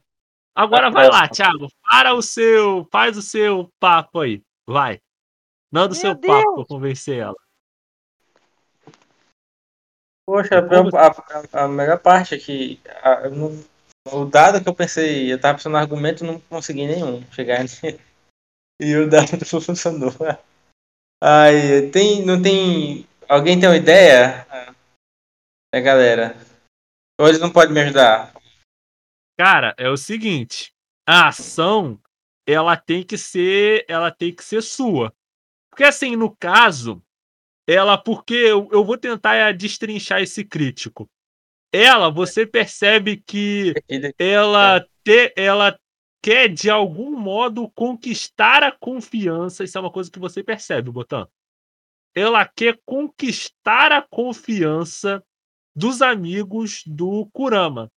Agora 0.54 0.90
vai 0.90 1.08
lá, 1.08 1.28
Thiago. 1.28 1.68
Para 1.82 2.14
o 2.14 2.22
seu. 2.22 2.86
Faz 2.90 3.16
o 3.16 3.22
seu 3.22 3.70
papo 3.78 4.20
aí. 4.20 4.42
Vai. 4.66 5.00
Não 5.70 5.82
do 5.86 5.92
Meu 5.92 6.00
seu 6.00 6.14
Deus. 6.14 6.34
papo 6.44 6.54
pra 6.56 6.64
convencer 6.64 7.18
ela. 7.18 7.36
Poxa, 10.26 10.56
a, 10.58 11.58
a- 11.60 11.64
a 11.64 11.68
melhor 11.68 11.98
parte 11.98 12.34
aqui. 12.34 12.80
a- 13.02 13.22
eu 13.24 13.30
não- 13.32 13.64
o 14.08 14.24
dado 14.24 14.62
que 14.62 14.68
eu 14.68 14.74
pensei, 14.74 15.32
eu 15.32 15.40
tava 15.40 15.58
pensando 15.58 15.72
no 15.72 15.78
argumento 15.78 16.24
não 16.24 16.40
consegui 16.40 16.86
nenhum 16.86 17.22
chegar 17.32 17.64
nele. 17.82 18.00
E 18.80 18.96
o 18.96 19.08
dado 19.08 19.32
não 19.52 19.60
funcionou. 19.60 20.12
Ai, 21.22 21.90
tem. 21.92 22.24
Não 22.24 22.40
tem. 22.40 23.06
Alguém 23.28 23.60
tem 23.60 23.68
uma 23.68 23.76
ideia? 23.76 24.46
É, 25.72 25.80
galera. 25.80 26.34
Eles 27.20 27.38
não 27.38 27.52
podem 27.52 27.74
me 27.74 27.80
ajudar? 27.82 28.32
Cara, 29.38 29.74
é 29.76 29.88
o 29.88 29.96
seguinte. 29.96 30.72
A 31.06 31.28
ação, 31.28 32.00
ela 32.46 32.76
tem 32.76 33.04
que 33.04 33.18
ser. 33.18 33.84
Ela 33.86 34.10
tem 34.10 34.34
que 34.34 34.42
ser 34.42 34.62
sua. 34.62 35.12
Porque 35.70 35.84
assim, 35.84 36.16
no 36.16 36.34
caso, 36.34 37.02
ela. 37.68 37.98
Porque 37.98 38.34
eu, 38.34 38.66
eu 38.72 38.82
vou 38.82 38.96
tentar 38.96 39.52
destrinchar 39.52 40.22
esse 40.22 40.42
crítico. 40.42 41.06
Ela, 41.72 42.10
você 42.10 42.44
percebe 42.46 43.22
que 43.24 43.74
ela, 44.18 44.84
te, 45.04 45.32
ela 45.36 45.78
quer 46.22 46.48
de 46.48 46.68
algum 46.68 47.16
modo 47.16 47.70
conquistar 47.70 48.62
a 48.62 48.72
confiança. 48.72 49.64
Isso 49.64 49.78
é 49.78 49.80
uma 49.80 49.92
coisa 49.92 50.10
que 50.10 50.18
você 50.18 50.42
percebe, 50.42 50.90
Botan. 50.90 51.28
Ela 52.14 52.44
quer 52.44 52.78
conquistar 52.84 53.92
a 53.92 54.02
confiança 54.02 55.22
dos 55.74 56.02
amigos 56.02 56.82
do 56.84 57.28
Kurama. 57.32 57.90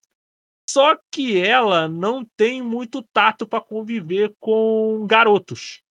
Só 0.69 0.97
que 1.11 1.37
ela 1.37 1.87
não 1.87 2.23
tem 2.37 2.61
muito 2.61 3.01
tato 3.11 3.47
para 3.47 3.59
conviver 3.61 4.33
com 4.39 5.05
garotos. 5.07 5.81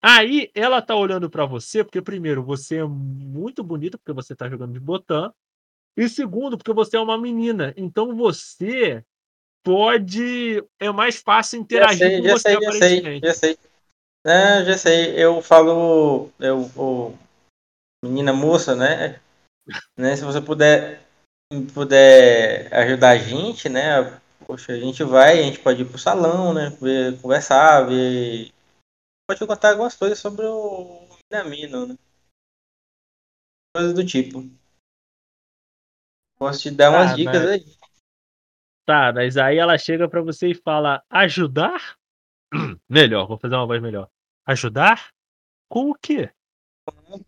Aí 0.00 0.50
ela 0.54 0.82
tá 0.82 0.94
olhando 0.94 1.30
para 1.30 1.46
você, 1.46 1.82
porque 1.82 2.02
primeiro, 2.02 2.42
você 2.42 2.78
é 2.78 2.84
muito 2.84 3.62
bonita, 3.64 3.96
porque 3.96 4.12
você 4.12 4.34
tá 4.34 4.48
jogando 4.48 4.72
de 4.72 4.80
Botan. 4.80 5.32
E 5.96 6.08
segundo, 6.08 6.56
porque 6.56 6.72
você 6.72 6.96
é 6.96 7.00
uma 7.00 7.18
menina. 7.18 7.74
Então 7.76 8.16
você 8.16 9.04
pode. 9.62 10.62
É 10.78 10.90
mais 10.90 11.16
fácil 11.16 11.60
interagir 11.60 11.98
sei, 11.98 12.18
com 12.18 12.24
já 12.24 12.32
você, 12.32 12.42
sei, 12.42 12.60
já 12.60 12.72
sei, 12.72 13.20
já 13.20 13.34
sei. 13.34 13.58
É, 14.24 14.64
já 14.64 14.78
sei. 14.78 15.22
Eu 15.22 15.42
falo. 15.42 16.30
Eu, 16.38 17.16
menina 18.04 18.32
moça, 18.32 18.74
né? 18.74 19.20
né? 19.96 20.16
Se 20.16 20.24
você 20.24 20.40
puder, 20.40 21.00
puder 21.74 22.72
ajudar 22.74 23.10
a 23.10 23.18
gente, 23.18 23.68
né? 23.68 24.20
Poxa, 24.46 24.72
a 24.72 24.78
gente 24.78 25.04
vai, 25.04 25.38
a 25.38 25.42
gente 25.42 25.60
pode 25.60 25.82
ir 25.82 25.88
pro 25.88 25.98
salão, 25.98 26.52
né? 26.52 26.70
Ver, 26.80 27.20
conversar, 27.20 27.86
ver. 27.86 28.50
Pode 29.28 29.46
contar 29.46 29.70
algumas 29.70 29.94
coisas 29.94 30.18
sobre 30.18 30.44
o 30.44 31.08
Minamino, 31.30 31.86
né? 31.86 31.96
Coisas 33.74 33.94
do 33.94 34.04
tipo. 34.04 34.44
Posso 36.42 36.60
te 36.62 36.70
dar 36.72 36.90
umas 36.90 37.12
Ah, 37.12 37.14
dicas 37.14 37.40
mas- 37.42 37.50
aí. 37.50 37.76
Tá, 38.84 39.12
mas 39.12 39.36
aí 39.36 39.58
ela 39.58 39.78
chega 39.78 40.08
para 40.08 40.20
você 40.20 40.48
e 40.48 40.54
fala: 40.56 41.00
ajudar? 41.08 41.96
Melhor, 42.90 43.28
vou 43.28 43.38
fazer 43.38 43.54
uma 43.54 43.66
voz 43.66 43.80
melhor. 43.80 44.08
Ajudar? 44.44 45.10
Com 45.70 45.90
o 45.90 45.94
quê? 45.94 46.32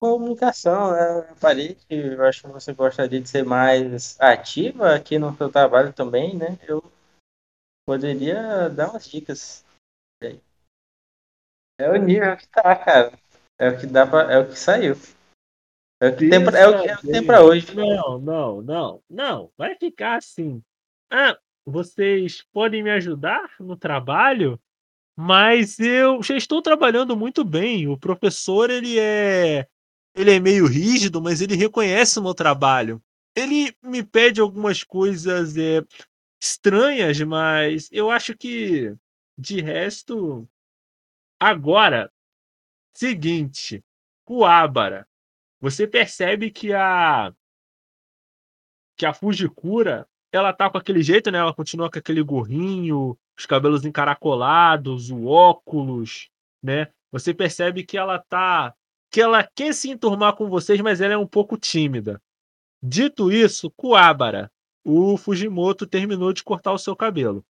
Comunicação, 0.00 0.90
né? 0.92 1.30
Eu 1.30 1.36
parei 1.36 1.76
que 1.76 1.94
eu 1.94 2.24
acho 2.24 2.42
que 2.42 2.48
você 2.48 2.72
gostaria 2.74 3.20
de 3.20 3.28
ser 3.28 3.44
mais 3.44 4.20
ativa 4.20 4.96
aqui 4.96 5.16
no 5.16 5.34
seu 5.36 5.48
trabalho 5.48 5.92
também, 5.92 6.36
né? 6.36 6.58
Eu 6.66 6.82
poderia 7.86 8.68
dar 8.68 8.90
umas 8.90 9.08
dicas. 9.08 9.64
aí. 10.20 10.40
É 11.78 11.88
o 11.88 11.96
nível 11.96 12.36
que 12.36 12.48
tá, 12.48 12.74
cara. 12.74 13.16
É 13.60 13.68
o 13.68 13.78
que 13.78 13.86
dá 13.86 14.04
pra, 14.06 14.32
é 14.32 14.38
o 14.38 14.48
que 14.48 14.58
saiu. 14.58 14.96
É 16.00 16.08
o 16.08 16.16
que 16.16 16.28
tem 16.28 16.44
pra, 16.44 16.58
é 16.58 16.66
o 16.66 16.82
que, 16.82 16.88
é 16.88 16.94
o 16.94 16.98
que 16.98 17.06
tem 17.08 17.24
pra 17.24 17.42
hoje. 17.42 17.74
Não, 17.74 18.18
não, 18.18 18.62
não, 18.62 19.02
não. 19.08 19.50
Vai 19.56 19.74
ficar 19.76 20.16
assim. 20.16 20.62
Ah, 21.10 21.38
vocês 21.64 22.44
podem 22.52 22.82
me 22.82 22.90
ajudar 22.90 23.50
no 23.60 23.76
trabalho, 23.76 24.60
mas 25.16 25.78
eu 25.78 26.22
já 26.22 26.36
estou 26.36 26.60
trabalhando 26.60 27.16
muito 27.16 27.44
bem. 27.44 27.88
O 27.88 27.96
professor, 27.96 28.70
ele 28.70 28.98
é 28.98 29.66
ele 30.14 30.32
é 30.32 30.38
meio 30.38 30.66
rígido, 30.66 31.20
mas 31.20 31.40
ele 31.40 31.56
reconhece 31.56 32.18
o 32.18 32.22
meu 32.22 32.34
trabalho. 32.34 33.02
Ele 33.34 33.74
me 33.82 34.02
pede 34.02 34.40
algumas 34.40 34.84
coisas 34.84 35.56
é, 35.56 35.84
estranhas, 36.40 37.20
mas 37.20 37.88
eu 37.90 38.10
acho 38.10 38.36
que 38.36 38.94
de 39.36 39.60
resto 39.60 40.48
agora 41.40 42.12
seguinte, 42.96 43.84
Kuabara, 44.24 45.06
você 45.64 45.86
percebe 45.86 46.50
que 46.50 46.74
a 46.74 47.32
que 48.98 49.06
a 49.06 49.14
Fujikura, 49.14 50.06
ela 50.30 50.52
tá 50.52 50.68
com 50.68 50.76
aquele 50.76 51.02
jeito, 51.02 51.30
né? 51.30 51.38
Ela 51.38 51.54
continua 51.54 51.90
com 51.90 51.98
aquele 51.98 52.22
gorrinho, 52.22 53.18
os 53.36 53.46
cabelos 53.46 53.82
encaracolados, 53.82 55.08
o 55.08 55.24
óculos, 55.24 56.28
né? 56.62 56.92
Você 57.10 57.32
percebe 57.32 57.82
que 57.82 57.96
ela 57.96 58.18
tá 58.18 58.74
que 59.10 59.22
ela 59.22 59.42
quer 59.42 59.72
se 59.72 59.88
enturmar 59.88 60.36
com 60.36 60.50
vocês, 60.50 60.78
mas 60.82 61.00
ela 61.00 61.14
é 61.14 61.16
um 61.16 61.26
pouco 61.26 61.56
tímida. 61.56 62.20
Dito 62.82 63.32
isso, 63.32 63.70
Kuabara, 63.70 64.52
o 64.84 65.16
Fujimoto 65.16 65.86
terminou 65.86 66.34
de 66.34 66.44
cortar 66.44 66.72
o 66.72 66.78
seu 66.78 66.94
cabelo. 66.94 67.38
O 67.38 67.44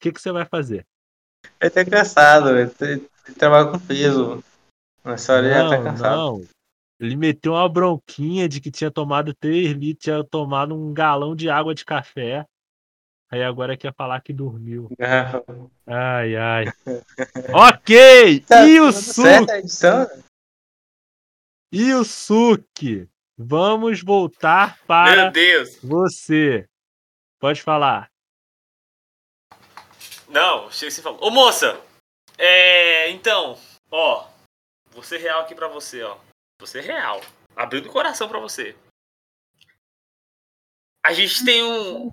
que, 0.00 0.12
que 0.12 0.20
você 0.20 0.30
vai 0.30 0.44
fazer? 0.44 0.86
Ele 1.58 1.70
tá 1.70 1.84
cansado, 1.86 2.50
ele, 2.50 3.08
trabalha 3.38 3.70
com 3.70 3.78
peso. 3.78 4.44
Nessa 5.02 5.32
hora 5.32 5.46
ele 5.46 5.54
já 5.54 5.70
tá 5.70 5.76
Não, 5.78 5.84
cansado. 5.84 6.16
não. 6.16 6.55
Ele 6.98 7.16
meteu 7.16 7.52
uma 7.52 7.68
bronquinha 7.68 8.48
de 8.48 8.60
que 8.60 8.70
tinha 8.70 8.90
tomado 8.90 9.34
3 9.34 9.72
litros, 9.72 10.04
tinha 10.04 10.24
tomado 10.24 10.74
um 10.74 10.94
galão 10.94 11.36
de 11.36 11.50
água 11.50 11.74
de 11.74 11.84
café. 11.84 12.46
Aí 13.30 13.42
agora 13.42 13.76
quer 13.76 13.92
falar 13.94 14.20
que 14.20 14.32
dormiu. 14.32 14.88
Não. 14.98 15.70
Ai, 15.86 16.36
ai. 16.36 16.64
ok! 17.52 18.40
Tá 18.40 18.66
e 18.66 18.80
o 18.80 18.92
Suki? 18.92 19.50
edição? 19.50 20.06
E 21.72 21.92
o 21.92 22.04
Suki? 22.04 23.08
Vamos 23.36 24.02
voltar 24.02 24.78
para 24.86 25.24
Meu 25.24 25.32
Deus. 25.32 25.78
você. 25.82 26.66
Pode 27.38 27.62
falar. 27.62 28.10
Não, 30.28 30.70
chega 30.70 30.88
assim 30.88 31.00
e 31.00 31.04
fala. 31.04 31.18
Ô 31.20 31.30
moça! 31.30 31.78
É. 32.38 33.10
Então, 33.10 33.58
ó. 33.90 34.28
Vou 34.92 35.02
ser 35.02 35.18
real 35.18 35.42
aqui 35.42 35.54
pra 35.54 35.68
você, 35.68 36.02
ó. 36.02 36.16
Vou 36.58 36.66
ser 36.66 36.80
real. 36.80 37.20
Abrindo 37.54 37.88
o 37.88 37.92
coração 37.92 38.28
pra 38.28 38.38
você. 38.38 38.76
A 41.04 41.12
gente 41.12 41.44
tem 41.44 41.62
um. 41.62 42.12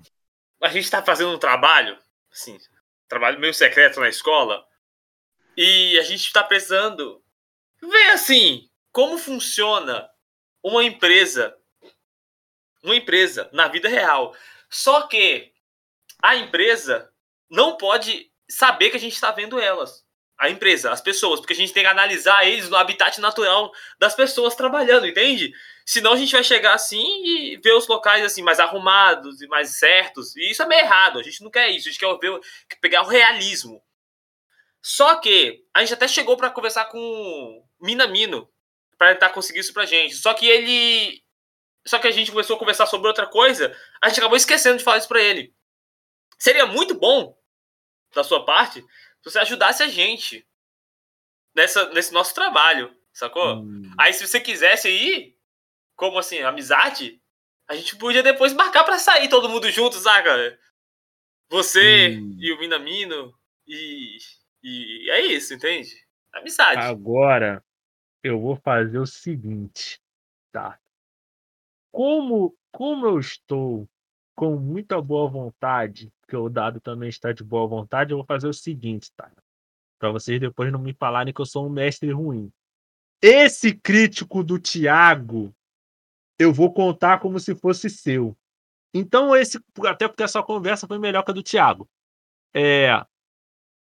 A 0.62 0.68
gente 0.68 0.90
tá 0.90 1.02
fazendo 1.02 1.32
um 1.32 1.38
trabalho, 1.38 1.98
assim, 2.30 2.58
trabalho 3.08 3.40
meio 3.40 3.52
secreto 3.52 4.00
na 4.00 4.08
escola. 4.08 4.66
E 5.56 5.98
a 5.98 6.02
gente 6.02 6.32
tá 6.32 6.42
precisando 6.42 7.22
ver 7.80 8.10
assim 8.10 8.68
como 8.92 9.18
funciona 9.18 10.08
uma 10.62 10.84
empresa. 10.84 11.56
Uma 12.82 12.96
empresa 12.96 13.50
na 13.52 13.68
vida 13.68 13.88
real. 13.88 14.36
Só 14.68 15.06
que 15.06 15.52
a 16.22 16.36
empresa 16.36 17.12
não 17.50 17.76
pode 17.76 18.30
saber 18.48 18.90
que 18.90 18.96
a 18.96 19.00
gente 19.00 19.14
está 19.14 19.30
vendo 19.30 19.60
elas. 19.60 20.03
A 20.38 20.50
empresa, 20.50 20.90
as 20.90 21.00
pessoas, 21.00 21.38
porque 21.38 21.52
a 21.52 21.56
gente 21.56 21.72
tem 21.72 21.84
que 21.84 21.88
analisar 21.88 22.46
eles 22.46 22.68
no 22.68 22.76
habitat 22.76 23.20
natural 23.20 23.72
das 23.98 24.14
pessoas 24.14 24.56
trabalhando, 24.56 25.06
entende? 25.06 25.52
Senão 25.86 26.12
a 26.12 26.16
gente 26.16 26.32
vai 26.32 26.42
chegar 26.42 26.74
assim 26.74 27.04
e 27.24 27.56
ver 27.62 27.72
os 27.74 27.86
locais 27.86 28.24
assim 28.24 28.42
mais 28.42 28.58
arrumados 28.58 29.40
e 29.40 29.46
mais 29.46 29.78
certos. 29.78 30.34
E 30.34 30.50
isso 30.50 30.62
é 30.62 30.66
meio 30.66 30.80
errado. 30.80 31.18
A 31.18 31.22
gente 31.22 31.42
não 31.42 31.50
quer 31.50 31.70
isso. 31.70 31.88
A 31.88 31.92
gente 31.92 32.00
quer 32.00 32.18
ver, 32.18 32.40
pegar 32.80 33.02
o 33.02 33.08
realismo. 33.08 33.82
Só 34.82 35.16
que 35.16 35.62
a 35.72 35.80
gente 35.80 35.94
até 35.94 36.08
chegou 36.08 36.36
para 36.36 36.50
conversar 36.50 36.86
com 36.86 37.64
Minamino 37.80 38.48
para 38.98 39.12
tentar 39.12 39.30
conseguir 39.30 39.60
isso 39.60 39.72
pra 39.72 39.86
gente. 39.86 40.14
Só 40.14 40.34
que 40.34 40.46
ele 40.46 41.22
só 41.86 41.98
que 41.98 42.08
a 42.08 42.10
gente 42.10 42.30
começou 42.30 42.56
a 42.56 42.58
conversar 42.58 42.86
sobre 42.86 43.08
outra 43.08 43.26
coisa, 43.26 43.76
a 44.00 44.08
gente 44.08 44.18
acabou 44.18 44.36
esquecendo 44.36 44.78
de 44.78 44.84
falar 44.84 44.98
isso 44.98 45.08
pra 45.08 45.22
ele. 45.22 45.54
Seria 46.38 46.64
muito 46.64 46.94
bom 46.94 47.36
da 48.14 48.24
sua 48.24 48.44
parte 48.44 48.82
se 49.24 49.30
você 49.30 49.38
ajudasse 49.38 49.82
a 49.82 49.88
gente 49.88 50.46
nessa, 51.54 51.88
nesse 51.94 52.12
nosso 52.12 52.34
trabalho, 52.34 52.94
sacou? 53.10 53.62
Hum, 53.62 53.90
Aí 53.98 54.12
se 54.12 54.26
você 54.26 54.38
quisesse 54.38 54.86
aí, 54.86 55.34
como 55.96 56.18
assim, 56.18 56.40
amizade, 56.40 57.22
a 57.66 57.74
gente 57.74 57.96
podia 57.96 58.22
depois 58.22 58.52
marcar 58.52 58.84
pra 58.84 58.98
sair 58.98 59.30
todo 59.30 59.48
mundo 59.48 59.70
junto, 59.70 59.96
saca? 59.96 60.58
Você 61.48 62.18
Hum. 62.18 62.36
e 62.38 62.52
o 62.52 62.58
Minamino 62.58 63.34
e, 63.66 64.18
e 64.62 65.10
é 65.10 65.20
isso, 65.22 65.54
entende? 65.54 65.90
Amizade. 66.30 66.82
Agora 66.82 67.64
eu 68.22 68.38
vou 68.38 68.56
fazer 68.56 68.98
o 68.98 69.06
seguinte, 69.06 69.98
tá? 70.52 70.78
Como, 71.90 72.54
como 72.70 73.06
eu 73.06 73.18
estou 73.18 73.88
com 74.36 74.56
muita 74.56 75.00
boa 75.00 75.30
vontade, 75.30 76.12
porque 76.24 76.36
o 76.36 76.48
dado 76.48 76.80
também 76.80 77.08
está 77.08 77.32
de 77.32 77.44
boa 77.44 77.66
vontade, 77.66 78.12
eu 78.12 78.16
vou 78.16 78.26
fazer 78.26 78.48
o 78.48 78.52
seguinte, 78.52 79.12
tá? 79.16 79.30
Para 79.98 80.10
vocês 80.10 80.40
depois 80.40 80.72
não 80.72 80.78
me 80.80 80.94
falarem 80.94 81.32
que 81.32 81.40
eu 81.40 81.46
sou 81.46 81.66
um 81.66 81.70
mestre 81.70 82.10
ruim. 82.10 82.50
Esse 83.22 83.74
crítico 83.74 84.42
do 84.42 84.58
Thiago, 84.58 85.54
eu 86.38 86.52
vou 86.52 86.72
contar 86.72 87.20
como 87.20 87.38
se 87.38 87.54
fosse 87.54 87.88
seu. 87.88 88.36
Então 88.92 89.34
esse, 89.36 89.58
até 89.86 90.08
porque 90.08 90.22
essa 90.22 90.42
conversa 90.42 90.86
foi 90.86 90.98
melhor 90.98 91.22
que 91.22 91.30
a 91.30 91.34
do 91.34 91.42
Thiago. 91.42 91.88
É, 92.54 93.04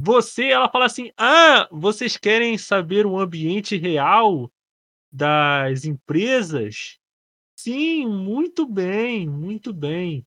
você, 0.00 0.48
ela 0.48 0.68
fala 0.68 0.86
assim: 0.86 1.10
"Ah, 1.16 1.68
vocês 1.70 2.16
querem 2.16 2.56
saber 2.58 3.06
o 3.06 3.18
ambiente 3.18 3.76
real 3.76 4.50
das 5.12 5.84
empresas?" 5.84 6.98
Sim, 7.56 8.06
muito 8.06 8.66
bem, 8.66 9.28
muito 9.28 9.72
bem. 9.72 10.26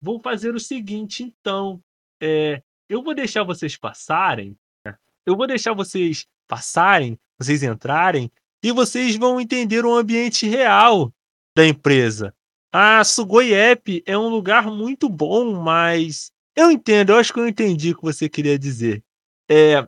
Vou 0.00 0.20
fazer 0.20 0.54
o 0.54 0.60
seguinte, 0.60 1.22
então, 1.22 1.82
é, 2.20 2.62
eu 2.88 3.02
vou 3.02 3.14
deixar 3.14 3.42
vocês 3.42 3.76
passarem, 3.76 4.56
né? 4.84 4.96
eu 5.26 5.36
vou 5.36 5.46
deixar 5.46 5.74
vocês 5.74 6.26
passarem, 6.48 7.18
vocês 7.38 7.62
entrarem 7.62 8.30
e 8.62 8.72
vocês 8.72 9.16
vão 9.16 9.40
entender 9.40 9.84
o 9.84 9.94
ambiente 9.94 10.46
real 10.46 11.12
da 11.56 11.66
empresa. 11.66 12.34
A 12.72 13.02
Sugoi 13.04 13.52
App 13.52 14.02
é 14.06 14.16
um 14.16 14.28
lugar 14.28 14.66
muito 14.70 15.08
bom, 15.08 15.60
mas 15.60 16.32
eu 16.56 16.70
entendo, 16.70 17.10
eu 17.10 17.16
acho 17.16 17.32
que 17.32 17.40
eu 17.40 17.48
entendi 17.48 17.92
o 17.92 17.96
que 17.96 18.02
você 18.02 18.28
queria 18.28 18.58
dizer. 18.58 19.02
É, 19.50 19.86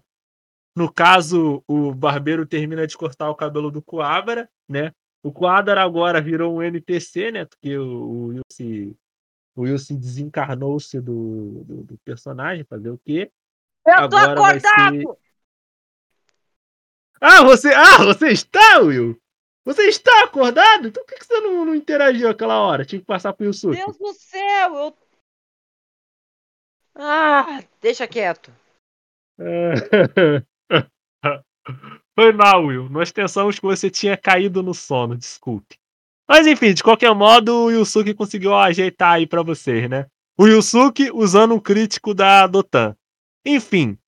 no 0.77 0.93
caso, 0.93 1.63
o 1.69 1.95
barbeiro 1.95 2.47
termina 2.47 2.87
de 2.87 2.97
cortar 2.97 3.31
o 3.31 3.35
cabelo 3.35 3.71
do 3.71 3.83
Coabra, 3.83 4.49
né? 4.69 4.93
O 5.23 5.31
Coabra 5.31 5.83
agora 5.83 6.21
virou 6.21 6.57
um 6.57 6.63
NPC, 6.63 7.31
né? 7.31 7.45
Porque 7.45 7.77
o, 7.77 8.35
o 8.37 8.41
se, 8.51 8.97
o 9.55 9.63
Will 9.63 9.79
se 9.79 9.95
desencarnou-se 9.97 11.01
do, 11.01 11.63
do, 11.65 11.83
do 11.85 11.99
personagem, 11.99 12.65
fazer 12.65 12.91
o 12.91 12.99
quê? 12.99 13.31
Eu 13.87 13.95
tô 13.95 14.17
Agora 14.17 14.41
vai 14.41 14.57
acordado! 14.59 14.97
ser- 15.01 15.19
Ah, 17.21 17.43
você, 17.45 17.73
ah, 17.75 18.05
você 18.05 18.29
está, 18.29 18.79
Will? 18.81 19.21
Você 19.65 19.83
está 19.89 20.25
acordado? 20.25 20.89
Então 20.89 21.05
por 21.05 21.15
que 21.15 21.25
você 21.25 21.41
não, 21.41 21.65
não 21.65 21.75
interagiu 21.75 22.29
aquela 22.29 22.59
hora? 22.61 22.85
Tinha 22.85 23.01
que 23.01 23.07
passar 23.07 23.33
pro 23.33 23.47
Yusuke. 23.47 23.77
Deus 23.77 23.97
do 23.97 24.13
céu, 24.15 24.75
eu. 24.75 24.97
Ah, 26.95 27.63
deixa 27.81 28.07
quieto. 28.07 28.53
Foi 32.15 32.33
mal, 32.33 32.67
Will. 32.67 32.89
Nós 32.91 33.11
pensamos 33.11 33.59
que 33.59 33.65
você 33.65 33.91
tinha 33.91 34.17
caído 34.17 34.63
no 34.63 34.75
sono, 34.75 35.17
desculpe. 35.17 35.79
Mas 36.29 36.47
enfim, 36.47 36.73
de 36.73 36.83
qualquer 36.83 37.15
modo, 37.15 37.65
o 37.67 37.71
Yusuke 37.71 38.15
conseguiu 38.15 38.55
ajeitar 38.57 39.15
aí 39.15 39.27
pra 39.27 39.43
vocês, 39.43 39.89
né? 39.89 40.07
O 40.39 40.47
Yusuke 40.47 41.11
usando 41.13 41.55
um 41.55 41.61
crítico 41.61 42.15
da 42.15 42.47
Dotan. 42.47 42.97
Enfim, 43.45 43.99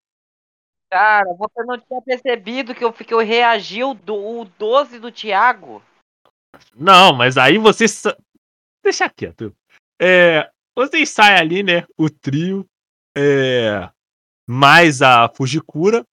Cara, 0.90 1.34
você 1.34 1.64
não 1.64 1.76
tinha 1.80 2.00
percebido 2.02 2.72
que 2.72 2.84
eu, 2.84 2.92
que 2.92 3.12
eu 3.12 3.18
reagi 3.18 3.82
o, 3.82 3.94
do, 3.94 4.14
o 4.14 4.44
12 4.44 5.00
do 5.00 5.10
Thiago? 5.10 5.82
não, 6.72 7.12
mas 7.12 7.36
aí 7.36 7.58
você. 7.58 7.88
sa- 7.88 8.16
Deixa 8.82 9.10
quieto. 9.10 9.52
É, 10.00 10.48
vocês 10.76 11.10
saem 11.10 11.36
ali, 11.36 11.62
né? 11.64 11.84
O 11.98 12.08
trio, 12.08 12.64
é, 13.16 13.90
mais 14.48 15.02
a 15.02 15.28
Fujikura. 15.28 16.04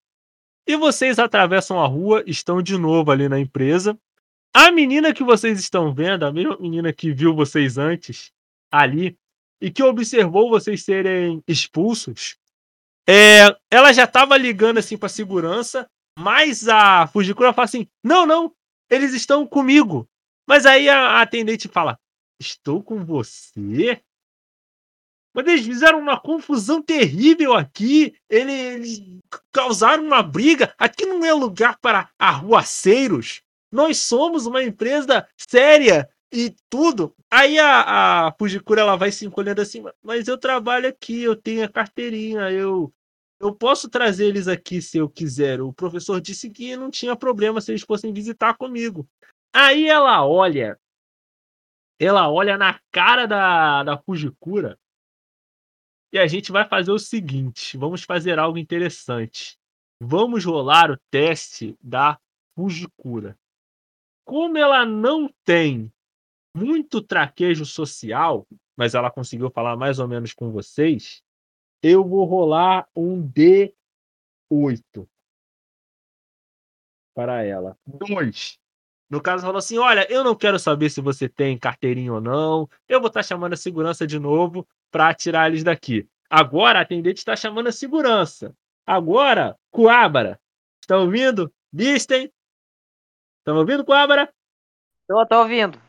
E 0.68 0.76
vocês 0.76 1.20
atravessam 1.20 1.80
a 1.80 1.86
rua, 1.88 2.24
estão 2.26 2.60
de 2.62 2.76
novo 2.78 3.12
ali 3.12 3.30
na 3.30 3.40
empresa. 3.40 3.96
A 4.54 4.70
menina 4.70 5.14
que 5.14 5.24
vocês 5.24 5.58
estão 5.60 5.94
vendo, 5.94 6.26
a 6.26 6.32
mesma 6.32 6.58
menina 6.58 6.92
que 6.92 7.14
viu 7.14 7.34
vocês 7.34 7.78
antes 7.78 8.34
ali 8.70 9.18
e 9.62 9.72
que 9.72 9.82
observou 9.82 10.50
vocês 10.50 10.84
serem 10.84 11.42
expulsos, 11.48 12.38
é, 13.08 13.56
ela 13.70 13.94
já 13.94 14.04
estava 14.04 14.36
ligando 14.36 14.78
assim 14.78 14.98
para 14.98 15.08
segurança, 15.08 15.90
mas 16.20 16.68
a 16.68 17.08
Fujikura 17.08 17.54
fala 17.54 17.66
assim: 17.66 17.88
"Não, 18.04 18.26
não, 18.26 18.54
eles 18.90 19.14
estão 19.14 19.48
comigo". 19.48 20.06
Mas 20.46 20.66
aí 20.66 20.90
a, 20.90 21.00
a 21.00 21.22
atendente 21.22 21.70
fala: 21.70 21.98
"Estou 22.40 22.84
com 22.84 23.06
você?" 23.06 24.02
Mas 25.34 25.48
eles 25.48 25.66
fizeram 25.66 25.98
uma 26.00 26.20
confusão 26.20 26.82
terrível 26.82 27.54
aqui. 27.54 28.14
Eles, 28.30 28.54
eles 28.54 29.20
causaram 29.50 30.04
uma 30.04 30.22
briga. 30.22 30.76
Aqui 30.78 31.06
não 31.06 31.24
é 31.24 31.34
lugar 31.34 31.80
para 31.80 32.10
arruaceiros. 32.20 33.42
Nós 33.72 33.98
somos 33.98 34.46
uma 34.46 34.64
empresa 34.64 35.28
séria 35.38 36.10
e 36.32 36.56
tudo. 36.70 37.16
Aí 37.30 37.58
a, 37.60 38.28
a 38.28 38.32
Fujikura 38.34 38.82
ela 38.82 38.96
vai 38.96 39.12
se 39.12 39.26
encolhendo 39.26 39.62
assim, 39.62 39.84
mas 40.04 40.28
eu 40.28 40.38
trabalho 40.38 40.88
aqui, 40.88 41.22
eu 41.24 41.36
tenho 41.36 41.64
a 41.64 41.70
carteirinha, 41.70 42.52
eu 42.52 42.94
eu 43.40 43.56
posso 43.56 43.90
trazer 43.90 44.28
eles 44.28 44.48
aqui 44.48 44.80
se 44.84 45.00
eu 45.00 45.10
quiser. 45.10 45.62
O 45.62 45.74
professor 45.74 46.22
disse 46.22 46.48
que 46.48 46.78
não 46.78 46.92
tinha 46.92 47.16
problema 47.16 47.60
se 47.60 47.72
eles 47.72 47.82
fossem 47.82 48.14
visitar 48.14 48.56
comigo. 48.56 49.10
Aí 49.52 49.88
ela 49.88 50.24
olha, 50.24 50.80
ela 52.00 52.30
olha 52.30 52.56
na 52.56 52.80
cara 52.92 53.26
da, 53.26 53.84
da 53.84 53.98
Fujikura 53.98 54.78
e 56.14 56.20
a 56.20 56.28
gente 56.28 56.52
vai 56.52 56.68
fazer 56.68 56.92
o 56.92 57.00
seguinte: 57.00 57.78
vamos 57.78 58.04
fazer 58.04 58.38
algo 58.38 58.58
interessante. 58.58 59.58
Vamos 60.00 60.44
rolar 60.46 60.92
o 60.92 60.98
teste 61.10 61.76
da 61.82 62.20
Fujikura. 62.56 63.38
Como 64.26 64.58
ela 64.58 64.86
não 64.86 65.30
tem 65.44 65.92
muito 66.56 67.02
traquejo 67.02 67.66
social, 67.66 68.48
mas 68.76 68.94
ela 68.94 69.12
conseguiu 69.12 69.50
falar 69.50 69.76
mais 69.76 70.00
ou 70.00 70.08
menos 70.08 70.34
com 70.34 70.52
vocês, 70.52 71.24
eu 71.82 72.04
vou 72.04 72.26
rolar 72.26 72.88
um 72.96 73.22
D8 73.22 73.74
para 77.14 77.44
ela. 77.44 77.78
Dois. 77.86 78.60
No 79.10 79.22
caso, 79.22 79.44
falou 79.44 79.58
assim: 79.58 79.78
olha, 79.78 80.10
eu 80.12 80.24
não 80.24 80.36
quero 80.36 80.58
saber 80.58 80.90
se 80.90 81.02
você 81.02 81.28
tem 81.28 81.58
carteirinha 81.58 82.14
ou 82.14 82.22
não. 82.22 82.70
Eu 82.88 83.00
vou 83.00 83.08
estar 83.08 83.24
chamando 83.24 83.54
a 83.54 83.58
segurança 83.58 84.08
de 84.08 84.18
novo 84.18 84.68
para 84.90 85.14
tirar 85.14 85.50
eles 85.50 85.64
daqui. 85.64 86.08
Agora 86.30 86.80
a 86.80 86.82
atendente 86.84 87.20
está 87.20 87.36
chamando 87.36 87.68
a 87.68 87.72
segurança. 87.74 88.56
Agora, 88.86 89.58
Coabra. 89.70 90.40
Está 90.82 90.98
ouvindo? 90.98 91.54
Bisten? 93.42 93.52
Estão 93.52 93.58
ouvindo, 93.58 93.86
Coabra? 93.86 94.32
Tô, 95.08 95.26
tô 95.26 95.40
ouvindo. 95.40 95.82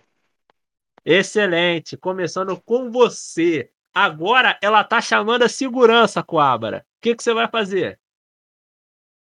Excelente. 1.04 1.96
Começando 1.96 2.60
com 2.62 2.90
você. 2.90 3.70
Agora 3.94 4.58
ela 4.62 4.82
tá 4.82 5.00
chamando 5.00 5.42
a 5.42 5.48
segurança, 5.48 6.22
Coabra. 6.22 6.86
O 6.98 7.00
que, 7.02 7.14
que 7.14 7.22
você 7.22 7.34
vai 7.34 7.48
fazer? 7.48 8.00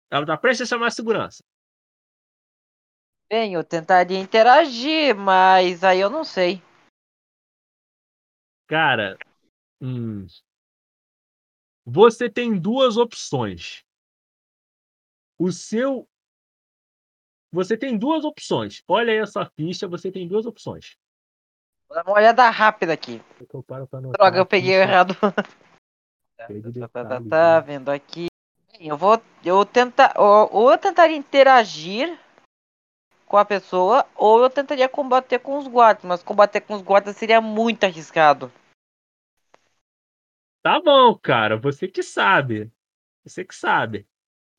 Ela 0.09 0.25
tá 0.25 0.37
prestes 0.37 0.67
a 0.67 0.75
chamar 0.75 0.87
a 0.87 0.91
segurança. 0.91 1.43
Bem, 3.29 3.53
eu 3.53 3.63
tentaria 3.63 4.17
interagir, 4.17 5.15
mas 5.15 5.83
aí 5.83 5.99
eu 5.99 6.09
não 6.09 6.23
sei. 6.23 6.61
Cara, 8.67 9.17
hum, 9.81 10.25
você 11.85 12.29
tem 12.29 12.57
duas 12.57 12.97
opções. 12.97 13.83
O 15.37 15.51
seu. 15.51 16.07
Você 17.51 17.77
tem 17.77 17.97
duas 17.97 18.23
opções. 18.23 18.83
Olha 18.87 19.11
aí 19.13 19.19
essa 19.19 19.45
ficha, 19.45 19.87
você 19.87 20.11
tem 20.11 20.27
duas 20.27 20.45
opções. 20.45 20.97
Vou 21.87 21.95
dar 21.95 22.03
uma 22.03 22.17
olhada 22.17 22.49
rápida 22.49 22.93
aqui. 22.93 23.21
É 23.39 23.45
eu 23.53 24.11
Droga, 24.11 24.37
eu 24.37 24.45
peguei 24.45 24.73
tá? 24.73 24.81
errado. 24.81 25.15
Tá, 26.37 26.45
tá, 26.45 26.51
tá, 26.51 26.69
detalhes, 26.69 27.29
tá, 27.29 27.55
né? 27.55 27.61
vendo 27.61 27.89
aqui. 27.89 28.27
Eu 28.79 28.95
vou. 28.95 29.19
Eu 29.43 29.65
tentar. 29.65 30.13
Ou 30.15 30.49
ou 30.53 30.71
eu 30.71 30.77
tentaria 30.77 31.17
interagir 31.17 32.15
com 33.25 33.37
a 33.37 33.43
pessoa, 33.43 34.05
ou 34.15 34.43
eu 34.43 34.49
tentaria 34.49 34.87
combater 34.87 35.39
com 35.39 35.57
os 35.57 35.67
guardas. 35.67 36.05
Mas 36.05 36.21
combater 36.21 36.61
com 36.61 36.75
os 36.75 36.83
guardas 36.83 37.17
seria 37.17 37.41
muito 37.41 37.83
arriscado. 37.85 38.51
Tá 40.61 40.79
bom, 40.79 41.17
cara. 41.17 41.57
Você 41.57 41.87
que 41.87 42.03
sabe. 42.03 42.71
Você 43.23 43.43
que 43.43 43.55
sabe. 43.55 44.07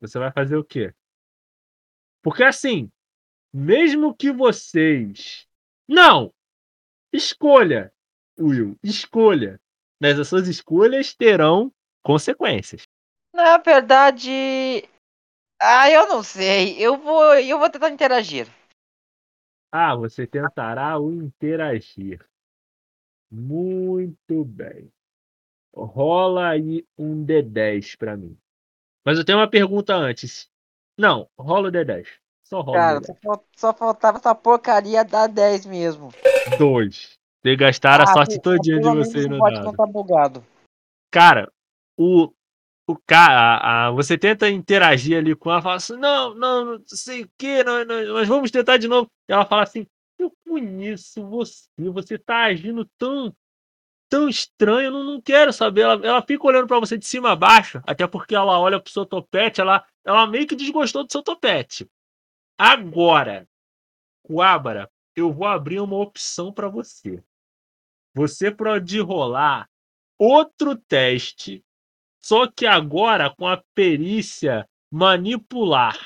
Você 0.01 0.19
vai 0.19 0.33
fazer 0.33 0.57
o 0.57 0.63
quê? 0.63 0.93
Porque 2.21 2.43
assim, 2.43 2.91
mesmo 3.53 4.15
que 4.15 4.31
vocês. 4.31 5.47
Não! 5.87 6.33
Escolha, 7.11 7.91
Will. 8.39 8.77
Escolha. 8.83 9.59
Mas 10.01 10.19
as 10.19 10.27
suas 10.27 10.47
escolhas 10.47 11.13
terão 11.13 11.71
consequências. 12.03 12.83
Na 13.33 13.57
verdade. 13.57 14.87
Ah, 15.61 15.89
eu 15.89 16.07
não 16.07 16.23
sei. 16.23 16.77
Eu 16.77 16.97
vou. 16.97 17.35
Eu 17.35 17.59
vou 17.59 17.69
tentar 17.69 17.89
interagir. 17.89 18.47
Ah, 19.71 19.95
você 19.95 20.25
tentará 20.25 20.99
o 20.99 21.11
interagir. 21.11 22.25
Muito 23.31 24.43
bem. 24.45 24.91
Rola 25.75 26.49
aí 26.49 26.85
um 26.97 27.23
D10 27.23 27.95
pra 27.97 28.17
mim. 28.17 28.37
Mas 29.05 29.17
eu 29.17 29.25
tenho 29.25 29.37
uma 29.37 29.49
pergunta 29.49 29.95
antes. 29.95 30.49
Não, 30.99 31.29
rola 31.39 31.69
o 31.69 31.71
D10. 31.71 32.05
Só 32.43 32.59
rola 32.61 32.77
Cara, 32.77 32.99
o 32.99 33.05
só, 33.05 33.13
fal- 33.23 33.45
só 33.55 33.73
faltava 33.73 34.17
essa 34.17 34.35
porcaria 34.35 35.05
dar 35.05 35.27
10 35.27 35.65
mesmo. 35.65 36.09
D10. 36.09 36.57
Dois. 36.57 37.17
Vocês 37.41 37.57
gastaram 37.57 38.03
a 38.03 38.09
Ah, 38.09 38.13
sorte 38.13 38.35
pô, 38.35 38.41
todinha 38.41 38.79
de 38.81 38.89
vocês 38.89 39.25
no 39.27 39.37
bot 39.37 39.53
dado. 39.53 39.63
não 39.65 39.73
tá 39.73 39.85
bugado. 39.85 40.43
Cara, 41.09 41.49
o, 41.97 42.31
o 42.85 42.97
cara, 43.07 43.33
a- 43.57 43.87
a- 43.87 43.91
você 43.91 44.17
tenta 44.17 44.49
interagir 44.49 45.17
ali 45.17 45.33
com 45.35 45.49
ela, 45.49 45.61
fala 45.61 45.75
assim, 45.75 45.95
não, 45.95 46.35
não, 46.35 46.65
não 46.65 46.83
sei 46.85 47.23
o 47.23 47.29
que, 47.37 47.63
nós, 47.63 47.87
nós, 47.87 48.07
nós 48.09 48.27
vamos 48.27 48.51
tentar 48.51 48.75
de 48.77 48.87
novo. 48.89 49.07
Ela 49.27 49.45
fala 49.45 49.63
assim, 49.63 49.87
eu 50.19 50.31
conheço 50.45 51.25
você, 51.29 51.67
você 51.77 52.17
tá 52.17 52.43
agindo 52.45 52.85
tão, 52.97 53.33
tão 54.09 54.27
estranho, 54.27 54.87
eu 54.87 54.91
não, 54.91 55.03
não 55.03 55.21
quero 55.21 55.53
saber. 55.53 55.81
Ela, 55.81 56.05
ela 56.05 56.21
fica 56.21 56.45
olhando 56.45 56.67
pra 56.67 56.79
você 56.79 56.97
de 56.97 57.05
cima 57.05 57.31
a 57.31 57.35
baixo, 57.35 57.81
até 57.85 58.07
porque 58.07 58.35
ela 58.35 58.59
olha 58.59 58.79
pro 58.79 58.91
seu 58.91 59.05
topete, 59.05 59.61
ela, 59.61 59.85
ela 60.03 60.27
meio 60.27 60.47
que 60.47 60.55
desgostou 60.55 61.05
do 61.05 61.11
seu 61.11 61.21
topete. 61.21 61.89
Agora, 62.57 63.47
Coabra, 64.23 64.89
eu 65.15 65.31
vou 65.31 65.47
abrir 65.47 65.79
uma 65.79 65.97
opção 65.97 66.51
pra 66.51 66.67
você. 66.67 67.23
Você 68.13 68.51
pode 68.51 68.99
rolar 68.99 69.69
outro 70.17 70.75
teste, 70.75 71.63
só 72.21 72.47
que 72.47 72.65
agora 72.65 73.33
com 73.33 73.47
a 73.47 73.63
perícia 73.73 74.67
manipular. 74.91 75.97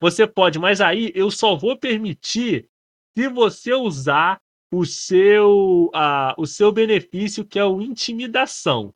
Você 0.00 0.26
pode, 0.26 0.58
mas 0.58 0.80
aí 0.80 1.12
eu 1.14 1.30
só 1.30 1.56
vou 1.56 1.78
permitir 1.78 2.68
se 3.16 3.28
você 3.28 3.74
usar 3.74 4.40
o 4.72 4.84
seu, 4.84 5.90
ah, 5.94 6.34
o 6.36 6.46
seu 6.46 6.72
benefício, 6.72 7.44
que 7.44 7.58
é 7.58 7.64
o 7.64 7.80
intimidação. 7.80 8.94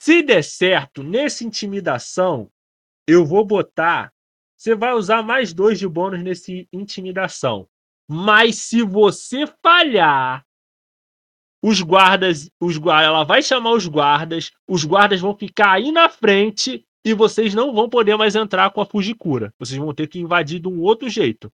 Se 0.00 0.22
der 0.22 0.42
certo 0.42 1.02
nesse 1.02 1.44
intimidação, 1.44 2.50
eu 3.06 3.24
vou 3.24 3.44
botar. 3.44 4.12
Você 4.56 4.74
vai 4.74 4.94
usar 4.94 5.22
mais 5.22 5.52
dois 5.52 5.78
de 5.78 5.88
bônus 5.88 6.22
nesse 6.22 6.68
intimidação. 6.72 7.68
Mas 8.08 8.56
se 8.56 8.82
você 8.82 9.46
falhar, 9.62 10.44
os 11.62 11.80
guardas, 11.80 12.50
os, 12.60 12.76
ela 12.76 13.22
vai 13.22 13.42
chamar 13.42 13.72
os 13.72 13.86
guardas, 13.86 14.50
os 14.66 14.84
guardas 14.84 15.20
vão 15.20 15.36
ficar 15.36 15.72
aí 15.72 15.92
na 15.92 16.08
frente 16.08 16.84
e 17.04 17.14
vocês 17.14 17.54
não 17.54 17.72
vão 17.72 17.88
poder 17.88 18.16
mais 18.16 18.34
entrar 18.34 18.70
com 18.70 18.80
a 18.80 18.86
Fujikura. 18.86 19.54
Vocês 19.58 19.78
vão 19.78 19.94
ter 19.94 20.08
que 20.08 20.18
invadir 20.18 20.58
de 20.60 20.68
um 20.68 20.80
outro 20.80 21.08
jeito. 21.08 21.52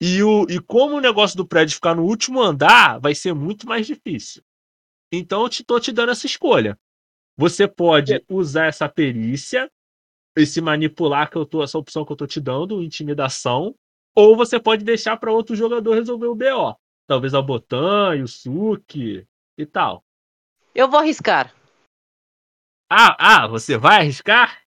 E, 0.00 0.22
o, 0.22 0.46
e 0.48 0.58
como 0.58 0.96
o 0.96 1.00
negócio 1.00 1.36
do 1.36 1.46
prédio 1.46 1.74
ficar 1.74 1.94
no 1.94 2.04
último 2.04 2.40
andar, 2.40 2.98
vai 2.98 3.14
ser 3.14 3.34
muito 3.34 3.68
mais 3.68 3.86
difícil. 3.86 4.42
Então 5.12 5.42
eu 5.42 5.48
te, 5.48 5.62
tô 5.62 5.78
te 5.78 5.92
dando 5.92 6.12
essa 6.12 6.24
escolha. 6.24 6.78
Você 7.36 7.68
pode 7.68 8.24
usar 8.28 8.66
essa 8.66 8.88
perícia, 8.88 9.70
esse 10.36 10.60
manipular 10.60 11.30
que 11.30 11.36
eu 11.36 11.44
tô, 11.44 11.62
essa 11.62 11.78
opção 11.78 12.04
que 12.04 12.12
eu 12.12 12.16
tô 12.16 12.26
te 12.26 12.40
dando, 12.40 12.82
intimidação, 12.82 13.74
ou 14.14 14.36
você 14.36 14.58
pode 14.58 14.84
deixar 14.84 15.16
para 15.16 15.32
outro 15.32 15.54
jogador 15.54 15.94
resolver 15.94 16.26
o 16.26 16.34
BO. 16.34 16.76
Talvez 17.06 17.34
a 17.34 17.42
Botan, 17.42 18.16
e 18.16 18.22
o 18.22 18.28
Suki 18.28 19.26
e 19.58 19.66
tal. 19.66 20.04
Eu 20.74 20.88
vou 20.88 21.00
arriscar. 21.00 21.54
Ah, 22.88 23.16
ah, 23.18 23.46
você 23.48 23.76
vai 23.76 24.00
arriscar? 24.00 24.62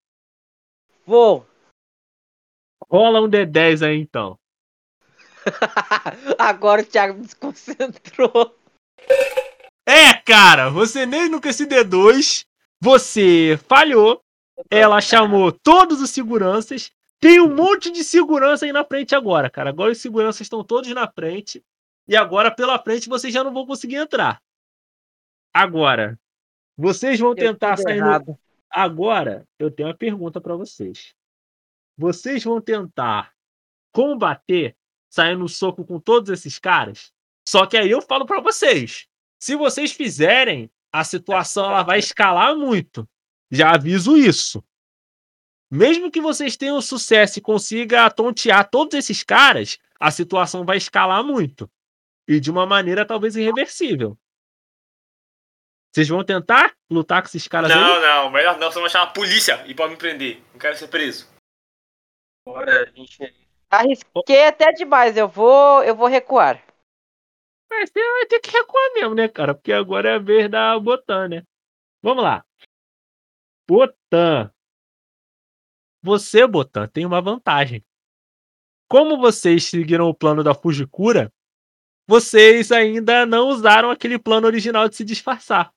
Vou. 1.05 1.45
Rola 2.89 3.21
um 3.21 3.29
D10 3.29 3.85
aí 3.85 3.99
então. 3.99 4.37
Agora 6.37 6.81
o 6.81 6.85
Thiago 6.85 7.15
me 7.15 7.21
desconcentrou. 7.21 8.55
É, 9.85 10.13
cara, 10.13 10.69
você 10.69 11.05
nem 11.05 11.29
no 11.29 11.41
esse 11.43 11.65
D2, 11.65 12.45
você 12.81 13.59
falhou. 13.67 14.21
Ela 14.69 15.01
chamou 15.01 15.51
todos 15.51 16.01
os 16.01 16.09
seguranças. 16.09 16.91
Tem 17.19 17.39
um 17.39 17.53
monte 17.53 17.91
de 17.91 18.03
segurança 18.03 18.65
aí 18.65 18.71
na 18.71 18.83
frente 18.83 19.15
agora, 19.15 19.49
cara. 19.49 19.69
Agora 19.69 19.91
os 19.91 19.97
seguranças 19.97 20.41
estão 20.41 20.63
todos 20.63 20.89
na 20.93 21.07
frente. 21.07 21.63
E 22.07 22.15
agora 22.15 22.51
pela 22.51 22.77
frente 22.79 23.09
vocês 23.09 23.33
já 23.33 23.43
não 23.43 23.53
vão 23.53 23.65
conseguir 23.65 23.95
entrar. 23.95 24.41
Agora, 25.53 26.19
vocês 26.77 27.19
vão 27.19 27.35
tentar 27.35 27.77
sair 27.77 28.01
no. 28.01 28.39
Agora, 28.69 29.47
eu 29.59 29.69
tenho 29.69 29.89
uma 29.89 29.95
pergunta 29.95 30.41
para 30.41 30.55
vocês. 30.55 31.13
Vocês 31.95 32.43
vão 32.43 32.59
tentar 32.59 33.31
combater 33.91 34.75
saindo 35.13 35.41
no 35.41 35.47
soco 35.47 35.85
com 35.85 35.99
todos 35.99 36.31
esses 36.31 36.57
caras? 36.57 37.13
Só 37.47 37.67
que 37.67 37.77
aí 37.77 37.91
eu 37.91 38.01
falo 38.01 38.25
para 38.25 38.41
vocês. 38.41 39.07
Se 39.39 39.55
vocês 39.55 39.91
fizerem, 39.91 40.71
a 40.91 41.03
situação 41.03 41.65
ela 41.65 41.83
vai 41.83 41.99
escalar 41.99 42.55
muito. 42.55 43.07
Já 43.51 43.75
aviso 43.75 44.17
isso. 44.17 44.63
Mesmo 45.69 46.09
que 46.09 46.19
vocês 46.19 46.57
tenham 46.57 46.81
sucesso 46.81 47.37
e 47.37 47.41
consiga 47.43 48.09
tontear 48.09 48.67
todos 48.67 48.97
esses 48.97 49.21
caras, 49.21 49.77
a 49.99 50.09
situação 50.09 50.65
vai 50.65 50.77
escalar 50.77 51.23
muito. 51.23 51.69
E 52.27 52.39
de 52.39 52.49
uma 52.49 52.65
maneira 52.65 53.05
talvez 53.05 53.35
irreversível. 53.35 54.17
Vocês 55.93 56.09
vão 56.09 56.23
tentar 56.23 56.75
lutar 56.89 57.21
com 57.21 57.27
esses 57.27 57.47
caras 57.47 57.69
aí? 57.69 57.77
Não, 57.77 58.01
não, 58.01 58.31
melhor 58.31 58.57
não, 58.57 58.71
senão 58.71 58.81
vai 58.81 58.89
chamar 58.89 59.05
a 59.05 59.11
polícia 59.11 59.63
e 59.67 59.75
pode 59.75 59.91
me 59.91 59.97
prender. 59.97 60.41
Não 60.51 60.59
quero 60.59 60.75
ser 60.75 60.87
preso. 60.87 61.31
Agora 62.47 62.89
a 62.89 62.91
gente. 62.97 63.42
Arrisquei 63.73 64.45
até 64.45 64.71
demais. 64.71 65.17
Eu 65.17 65.27
vou, 65.27 65.83
eu 65.83 65.95
vou 65.95 66.07
recuar. 66.07 66.63
Mas 67.71 67.89
você 67.89 67.99
vai 68.13 68.25
ter 68.27 68.39
que 68.39 68.51
recuar 68.51 68.93
mesmo, 68.93 69.15
né, 69.15 69.27
cara? 69.27 69.55
Porque 69.55 69.73
agora 69.73 70.09
é 70.09 70.15
a 70.15 70.19
vez 70.19 70.49
da 70.49 70.79
Botan, 70.79 71.27
né? 71.27 71.43
Vamos 72.01 72.23
lá. 72.23 72.45
Botan. 73.67 74.53
Você, 76.03 76.45
Botan, 76.45 76.87
tem 76.87 77.03
uma 77.03 77.19
vantagem. 77.19 77.83
Como 78.87 79.17
vocês 79.17 79.63
seguiram 79.63 80.07
o 80.07 80.13
plano 80.13 80.43
da 80.43 80.53
Fujikura, 80.53 81.33
vocês 82.07 82.71
ainda 82.71 83.25
não 83.25 83.47
usaram 83.47 83.89
aquele 83.89 84.19
plano 84.19 84.45
original 84.45 84.87
de 84.87 84.95
se 84.95 85.03
disfarçar. 85.03 85.73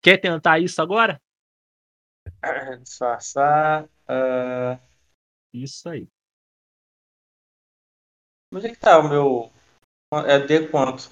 Quer 0.00 0.16
tentar 0.16 0.58
isso 0.58 0.80
agora? 0.80 1.20
Disfarçar. 2.82 3.86
ah, 4.08 4.78
Isso 5.52 5.86
aí. 5.86 6.08
Onde 8.52 8.66
é 8.66 8.70
que 8.70 8.78
tá 8.78 8.98
o 8.98 9.08
meu. 9.08 9.50
É 10.26 10.38
D 10.38 10.68
quanto? 10.68 11.10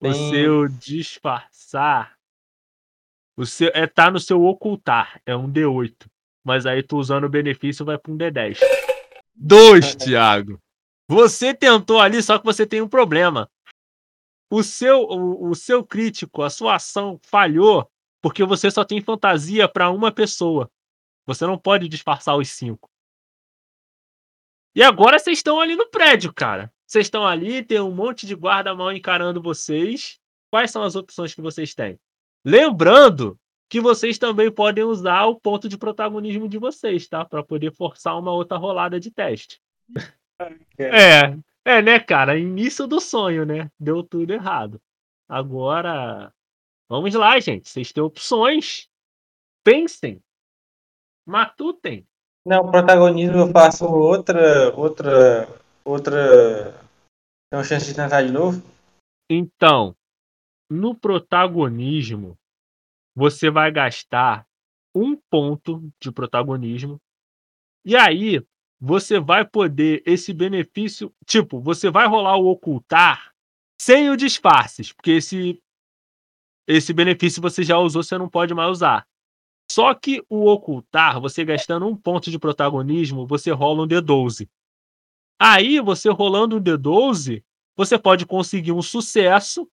O 0.00 0.10
Tem- 0.10 0.30
seu 0.30 0.68
disfarçar. 0.68 2.18
O 3.36 3.44
seu, 3.44 3.70
é, 3.74 3.86
tá 3.86 4.10
no 4.10 4.18
seu 4.18 4.42
ocultar. 4.42 5.20
É 5.26 5.36
um 5.36 5.50
D8. 5.50 6.06
Mas 6.44 6.64
aí 6.64 6.82
tu 6.82 6.96
usando 6.96 7.24
o 7.24 7.28
benefício 7.30 7.84
vai 7.84 7.98
pra 7.98 8.12
um 8.12 8.16
D10. 8.16 8.58
Dois, 9.34 9.94
Thiago. 9.94 10.58
Você 11.08 11.54
tentou 11.54 12.00
ali, 12.00 12.22
só 12.22 12.38
que 12.38 12.44
você 12.44 12.66
tem 12.66 12.80
um 12.80 12.88
problema. 12.88 13.50
O 14.50 14.62
seu, 14.62 15.02
o, 15.02 15.50
o 15.50 15.54
seu 15.54 15.84
crítico, 15.84 16.42
a 16.42 16.50
sua 16.50 16.76
ação 16.76 17.20
falhou 17.22 17.90
porque 18.22 18.44
você 18.44 18.70
só 18.70 18.84
tem 18.84 19.00
fantasia 19.00 19.68
pra 19.68 19.90
uma 19.90 20.12
pessoa. 20.12 20.70
Você 21.26 21.46
não 21.46 21.58
pode 21.58 21.88
disfarçar 21.88 22.36
os 22.36 22.48
cinco. 22.50 22.89
E 24.74 24.82
agora 24.82 25.18
vocês 25.18 25.38
estão 25.38 25.60
ali 25.60 25.74
no 25.74 25.88
prédio, 25.88 26.32
cara. 26.32 26.72
Vocês 26.86 27.06
estão 27.06 27.26
ali, 27.26 27.62
tem 27.62 27.80
um 27.80 27.90
monte 27.90 28.26
de 28.26 28.34
guarda 28.34 28.74
mal 28.74 28.92
encarando 28.92 29.42
vocês. 29.42 30.18
Quais 30.50 30.70
são 30.70 30.82
as 30.82 30.96
opções 30.96 31.34
que 31.34 31.40
vocês 31.40 31.74
têm? 31.74 31.98
Lembrando 32.44 33.38
que 33.68 33.80
vocês 33.80 34.18
também 34.18 34.50
podem 34.50 34.82
usar 34.82 35.26
o 35.26 35.38
ponto 35.38 35.68
de 35.68 35.78
protagonismo 35.78 36.48
de 36.48 36.58
vocês, 36.58 37.06
tá? 37.06 37.24
Pra 37.24 37.42
poder 37.42 37.72
forçar 37.72 38.18
uma 38.18 38.32
outra 38.32 38.56
rolada 38.56 38.98
de 38.98 39.10
teste. 39.10 39.60
É, 40.78 41.36
é, 41.64 41.82
né, 41.82 42.00
cara? 42.00 42.38
Início 42.38 42.86
do 42.86 43.00
sonho, 43.00 43.44
né? 43.44 43.70
Deu 43.78 44.02
tudo 44.02 44.32
errado. 44.32 44.80
Agora, 45.28 46.32
vamos 46.88 47.14
lá, 47.14 47.38
gente. 47.38 47.68
Vocês 47.68 47.92
têm 47.92 48.02
opções. 48.02 48.88
Pensem. 49.62 50.20
Matutem. 51.24 52.04
Não, 52.46 52.70
protagonismo 52.70 53.36
eu 53.36 53.50
faço 53.50 53.84
outra. 53.86 54.74
Outra. 54.74 55.48
Outra. 55.84 56.72
Tem 57.50 57.58
uma 57.58 57.64
chance 57.64 57.86
de 57.86 57.94
tentar 57.94 58.22
de 58.22 58.32
novo? 58.32 58.62
Então, 59.30 59.94
no 60.70 60.94
protagonismo, 60.94 62.38
você 63.14 63.50
vai 63.50 63.70
gastar 63.70 64.46
um 64.94 65.16
ponto 65.30 65.90
de 66.00 66.10
protagonismo. 66.10 67.00
E 67.84 67.96
aí, 67.96 68.44
você 68.80 69.20
vai 69.20 69.44
poder 69.44 70.02
esse 70.06 70.32
benefício. 70.32 71.12
Tipo, 71.26 71.60
você 71.60 71.90
vai 71.90 72.06
rolar 72.06 72.36
o 72.36 72.46
ocultar 72.46 73.32
sem 73.80 74.10
o 74.10 74.16
disfarces, 74.16 74.92
porque 74.92 75.12
esse, 75.12 75.62
esse 76.66 76.92
benefício 76.92 77.40
você 77.40 77.62
já 77.62 77.78
usou, 77.78 78.02
você 78.02 78.18
não 78.18 78.28
pode 78.28 78.54
mais 78.54 78.70
usar. 78.70 79.06
Só 79.70 79.94
que 79.94 80.20
o 80.28 80.46
ocultar, 80.48 81.20
você 81.20 81.44
gastando 81.44 81.86
um 81.86 81.94
ponto 81.94 82.28
de 82.28 82.40
protagonismo, 82.40 83.24
você 83.24 83.52
rola 83.52 83.84
um 83.84 83.86
D12. 83.86 84.48
Aí, 85.40 85.78
você 85.78 86.10
rolando 86.10 86.56
um 86.56 86.60
D12, 86.60 87.44
você 87.76 87.96
pode 87.96 88.26
conseguir 88.26 88.72
um 88.72 88.82
sucesso 88.82 89.70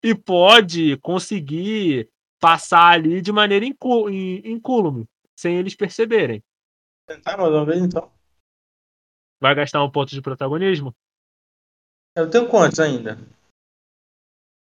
e 0.00 0.14
pode 0.14 0.96
conseguir 0.98 2.08
passar 2.40 2.92
ali 2.92 3.20
de 3.20 3.32
maneira 3.32 3.66
incú- 3.66 4.08
in- 4.08 4.42
incúlume, 4.44 5.08
sem 5.36 5.56
eles 5.56 5.74
perceberem. 5.74 6.40
Tentar 7.08 7.36
mais 7.36 7.50
uma 7.52 7.64
vez 7.66 7.82
então. 7.82 8.12
Vai 9.40 9.56
gastar 9.56 9.82
um 9.82 9.90
ponto 9.90 10.10
de 10.10 10.22
protagonismo? 10.22 10.94
Eu 12.16 12.30
tenho 12.30 12.48
quantos 12.48 12.78
ainda? 12.78 13.18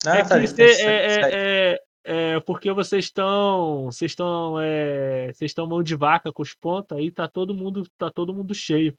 Ah, 0.06 0.16
é, 0.16 0.24
tá, 0.24 0.40
que 0.40 0.62
é, 0.62 0.64
é, 0.64 1.69
é- 1.69 1.69
é 2.04 2.40
porque 2.40 2.72
vocês 2.72 3.06
estão. 3.06 3.86
Vocês 3.86 4.12
estão. 4.12 4.60
É, 4.60 5.32
vocês 5.32 5.50
estão 5.50 5.66
mão 5.66 5.82
de 5.82 5.94
vaca 5.94 6.32
com 6.32 6.42
os 6.42 6.54
pontos, 6.54 6.96
aí 6.96 7.10
tá 7.10 7.28
todo 7.28 7.54
mundo, 7.54 7.86
tá 7.98 8.10
todo 8.10 8.34
mundo 8.34 8.54
cheio. 8.54 8.96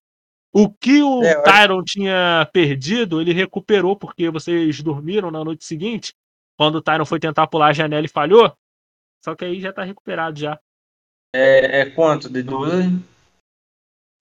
O 0.53 0.69
que 0.69 1.01
o 1.01 1.23
É, 1.23 1.33
eu 1.33 1.43
Tyron 1.43 1.83
tinha 1.83 2.47
perdido, 2.51 3.21
ele 3.21 3.31
recuperou, 3.31 3.95
porque 3.95 4.29
vocês 4.29 4.81
dormiram 4.81 5.31
na 5.31 5.43
noite 5.43 5.63
seguinte, 5.63 6.13
quando 6.57 6.75
o 6.75 6.81
Tyron 6.81 7.05
foi 7.05 7.19
tentar 7.19 7.47
pular 7.47 7.67
a 7.67 7.73
janela 7.73 8.05
e 8.05 8.09
falhou. 8.09 8.53
Só 9.23 9.35
que 9.35 9.45
aí 9.45 9.61
já 9.61 9.71
tá 9.71 9.83
recuperado 9.83 10.39
já. 10.39 10.59
É, 11.33 11.81
é 11.81 11.89
quanto? 11.89 12.29
De 12.29 12.43
12? 12.43 13.11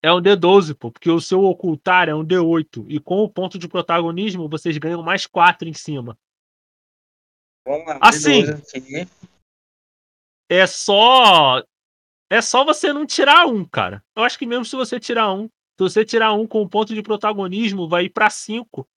É 0.02 0.14
um 0.14 0.22
D12, 0.22 0.76
pô, 0.76 0.92
porque 0.92 1.10
o 1.10 1.20
seu 1.20 1.44
ocultar 1.44 2.08
é 2.08 2.16
um 2.16 2.24
D8. 2.24 2.86
E 2.88 3.00
com 3.00 3.24
o 3.24 3.30
ponto 3.30 3.58
de 3.58 3.68
protagonismo, 3.68 4.48
vocês 4.48 4.78
ganham 4.78 5.04
mais 5.04 5.26
4 5.26 5.68
em 5.68 5.74
cima. 5.74 6.18
Vamos. 7.70 7.86
Assim. 8.02 8.46
D12 8.46 8.78
aqui. 8.78 9.12
É 10.50 10.66
só. 10.66 11.64
É 12.28 12.42
só 12.42 12.66
você 12.66 12.92
não 12.92 13.06
tirar 13.06 13.46
um, 13.46 13.64
cara. 13.64 14.04
Eu 14.16 14.24
acho 14.24 14.40
que 14.40 14.46
mesmo 14.48 14.66
se 14.66 14.76
você 14.76 15.00
tirar 15.00 15.32
um. 15.32 15.46
Se 15.46 15.84
você 15.84 16.04
tirar 16.04 16.34
um 16.34 16.48
com 16.48 16.64
o 16.64 16.70
ponto 16.70 16.96
de 16.96 17.04
protagonismo, 17.04 17.88
vai 17.88 18.06
ir 18.06 18.10
pra 18.10 18.30
5. 18.30 18.90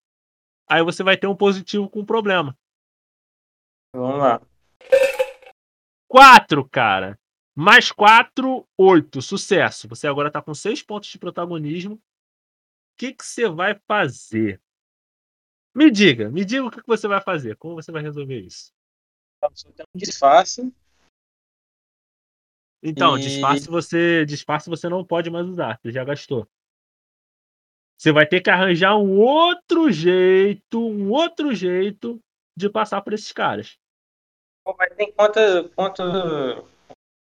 Aí 0.70 0.82
você 0.84 1.04
vai 1.04 1.18
ter 1.18 1.28
um 1.28 1.36
positivo 1.36 1.90
com 1.90 2.06
problema. 2.06 2.58
Vamos 3.94 4.20
lá. 4.20 4.42
4, 6.08 6.68
cara. 6.70 7.20
Mais 7.54 7.92
4, 7.92 8.66
8. 8.78 9.22
Sucesso. 9.22 9.88
Você 9.90 10.08
agora 10.08 10.32
tá 10.32 10.42
com 10.42 10.54
6 10.54 10.82
pontos 10.84 11.10
de 11.10 11.20
protagonismo. 11.20 11.96
O 11.96 12.02
que, 12.98 13.14
que 13.14 13.26
você 13.26 13.50
vai 13.50 13.78
fazer? 13.86 14.62
Me 15.74 15.90
diga, 15.90 16.30
me 16.30 16.44
diga 16.44 16.66
o 16.66 16.72
que, 16.72 16.82
você 16.86 17.08
vai 17.08 17.22
fazer. 17.22 17.56
Como 17.56 17.76
você 17.76 17.92
vai 17.92 18.02
resolver 18.02 18.40
isso? 18.40 18.74
Um 19.44 19.98
disfarce. 19.98 20.74
Então, 22.84 23.18
E- 23.18 23.22
disfarce 23.22 23.68
você, 23.68 24.26
disfarce 24.26 24.70
você 24.70 24.90
não 24.90 25.06
pode 25.06 25.30
mais 25.30 25.48
usar, 25.48 25.80
você 25.80 25.92
já 25.92 26.04
gastou. 26.04 26.48
Você 27.98 28.12
vai 28.12 28.26
ter 28.26 28.42
que 28.42 28.50
arranjar 28.50 28.98
um 28.98 29.20
outro 29.20 29.92
jeito, 29.92 30.80
um 30.80 31.12
outro 31.12 31.54
jeito 31.54 32.20
de 32.58 32.70
passar 32.70 33.02
por 33.02 33.14
esses 33.14 33.32
caras. 33.32 33.78
Mas 34.78 34.96
tem 34.96 35.12
quantas. 35.12 35.72
quantas 35.76 36.66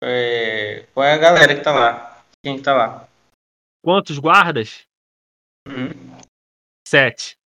é, 0.03 0.87
qual 0.93 1.05
é 1.05 1.13
a 1.13 1.17
galera 1.17 1.55
que 1.55 1.61
tá 1.61 1.71
lá? 1.71 2.25
Quem 2.43 2.57
que 2.57 2.63
tá 2.63 2.73
lá? 2.73 3.09
Quantos 3.83 4.17
guardas? 4.17 4.87
Uhum. 5.67 6.17
Sete. 6.87 7.37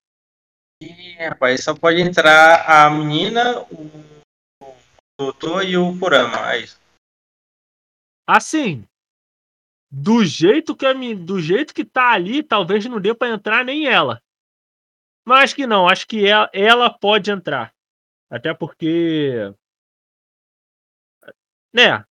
E, 0.81 1.13
rapaz, 1.15 1.63
só 1.63 1.75
pode 1.75 2.01
entrar 2.01 2.65
a 2.65 2.89
menina, 2.89 3.61
o 3.63 4.19
o 5.19 5.25
doutor 5.25 5.65
e 5.65 5.75
o 5.75 5.99
Kurama. 5.99 6.53
É 6.53 6.59
isso. 6.59 6.79
Assim, 8.25 8.87
do 9.91 10.23
jeito 10.23 10.75
que 10.75 10.85
a 10.85 10.93
do 10.93 11.41
jeito 11.41 11.73
que 11.73 11.83
tá 11.83 12.13
ali, 12.13 12.41
talvez 12.41 12.85
não 12.85 13.01
dê 13.01 13.13
pra 13.13 13.29
entrar 13.29 13.65
nem 13.65 13.87
ela. 13.87 14.21
Mas 15.25 15.43
acho 15.43 15.55
que 15.55 15.67
não, 15.67 15.89
acho 15.89 16.07
que 16.07 16.25
ela, 16.25 16.49
ela 16.53 16.89
pode 16.89 17.29
entrar. 17.29 17.73
Até 18.29 18.53
porque 18.53 19.53
né? 21.73 22.05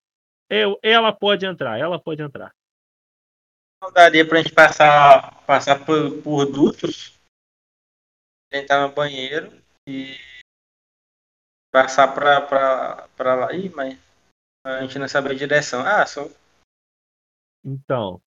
Eu, 0.51 0.79
ela 0.83 1.13
pode 1.13 1.47
entrar, 1.47 1.79
ela 1.79 1.99
pode 1.99 2.23
entrar. 2.23 2.55
Não 3.83 3.93
daria 3.93 4.27
pra 4.27 4.43
gente 4.43 4.53
passar, 4.53 5.45
passar 5.45 5.85
por, 5.85 6.23
por 6.23 6.47
dutos, 6.47 7.18
entrar 8.53 8.87
no 8.87 8.95
banheiro 8.95 9.63
e 9.87 10.17
passar 11.71 12.15
pra, 12.15 12.41
pra, 12.41 13.09
pra 13.17 13.35
lá. 13.35 13.53
Ih, 13.53 13.69
mas 13.71 13.99
a 14.65 14.83
gente 14.83 14.99
não 14.99 15.09
sabe 15.09 15.31
a 15.31 15.35
direção. 15.35 15.81
Ah, 15.81 16.05
só. 16.07 16.29
Então, 17.65 18.23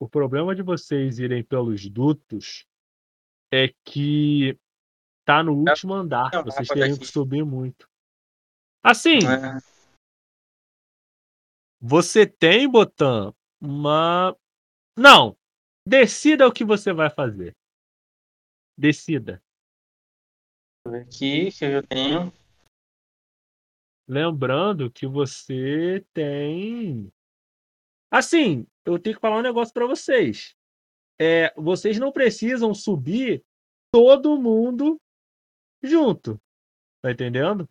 o 0.00 0.08
problema 0.08 0.54
de 0.54 0.62
vocês 0.62 1.18
irem 1.18 1.42
pelos 1.42 1.88
dutos 1.88 2.66
é 3.52 3.68
que 3.84 4.58
tá 5.24 5.42
no 5.42 5.54
último 5.54 5.94
andar. 5.94 6.30
não, 6.32 6.44
Vocês 6.44 6.68
teriam 6.68 6.98
que 6.98 7.06
subir 7.06 7.44
muito. 7.44 7.88
Assim, 8.82 9.18
né? 9.20 9.60
você 11.80 12.26
tem, 12.26 12.68
Botan, 12.68 13.32
uma. 13.60 14.36
Não! 14.96 15.36
Decida 15.86 16.46
o 16.46 16.52
que 16.52 16.64
você 16.64 16.92
vai 16.92 17.10
fazer. 17.10 17.56
Decida. 18.76 19.41
Aqui 20.84 21.50
que 21.52 21.64
eu 21.64 21.86
tenho. 21.86 22.32
Lembrando 24.08 24.90
que 24.90 25.06
você 25.06 26.04
tem. 26.12 27.12
Assim, 28.10 28.66
eu 28.84 28.98
tenho 28.98 29.14
que 29.14 29.20
falar 29.20 29.38
um 29.38 29.42
negócio 29.42 29.72
pra 29.72 29.86
vocês. 29.86 30.56
É, 31.20 31.54
vocês 31.54 31.98
não 31.98 32.10
precisam 32.10 32.74
subir 32.74 33.44
todo 33.92 34.40
mundo 34.40 35.00
junto. 35.82 36.40
Tá 37.00 37.12
entendendo? 37.12 37.68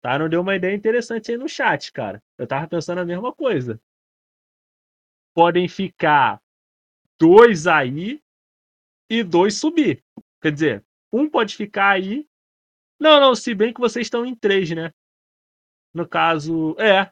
Tá? 0.00 0.18
Não 0.18 0.28
deu 0.28 0.40
uma 0.40 0.54
ideia 0.54 0.74
interessante 0.74 1.32
aí 1.32 1.36
no 1.36 1.48
chat, 1.48 1.92
cara. 1.92 2.22
Eu 2.38 2.46
tava 2.46 2.68
pensando 2.68 3.00
a 3.00 3.04
mesma 3.04 3.34
coisa. 3.34 3.80
Podem 5.34 5.68
ficar 5.68 6.40
dois 7.18 7.66
aí 7.66 8.22
e 9.10 9.24
dois 9.24 9.58
subir. 9.58 10.04
Quer 10.40 10.52
dizer, 10.52 10.87
um 11.12 11.28
pode 11.28 11.56
ficar 11.56 11.90
aí. 11.90 12.26
Não, 13.00 13.20
não, 13.20 13.34
se 13.34 13.54
bem 13.54 13.72
que 13.72 13.80
vocês 13.80 14.06
estão 14.06 14.26
em 14.26 14.34
três, 14.34 14.70
né? 14.70 14.92
No 15.94 16.06
caso, 16.06 16.76
é. 16.78 17.10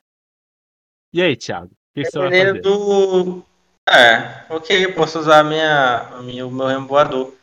E 1.13 1.23
aí, 1.23 1.37
Thiago? 1.37 1.73
O 1.73 1.95
que, 1.95 2.03
que 2.03 2.11
você 2.11 2.19
vai 2.19 2.31
Dependendo 2.31 2.63
fazer? 2.63 2.77
do. 2.77 3.47
É, 3.89 4.53
ok, 4.53 4.85
eu 4.85 4.95
posso 4.95 5.19
usar 5.19 5.45
minha, 5.45 6.21
minha, 6.23 6.47
o 6.47 6.51
meu 6.51 6.67
remo 6.67 6.89
voador. 6.89 7.35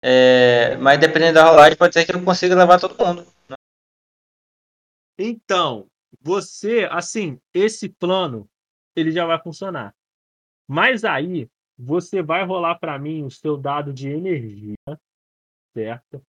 É, 0.00 0.76
mas 0.76 0.98
dependendo 0.98 1.34
da 1.34 1.48
rolagem, 1.48 1.76
pode 1.76 1.92
ser 1.92 2.04
que 2.04 2.14
eu 2.14 2.24
consiga 2.24 2.54
levar 2.54 2.80
todo 2.80 2.98
mundo. 3.04 3.26
Então, 5.18 5.86
você, 6.20 6.88
assim, 6.90 7.38
esse 7.52 7.88
plano, 7.88 8.48
ele 8.96 9.12
já 9.12 9.26
vai 9.26 9.40
funcionar. 9.40 9.94
Mas 10.68 11.04
aí, 11.04 11.48
você 11.78 12.22
vai 12.22 12.44
rolar 12.44 12.76
para 12.76 12.98
mim 12.98 13.24
o 13.24 13.30
seu 13.30 13.56
dado 13.56 13.92
de 13.92 14.08
energia, 14.08 14.74
certo? 15.72 16.24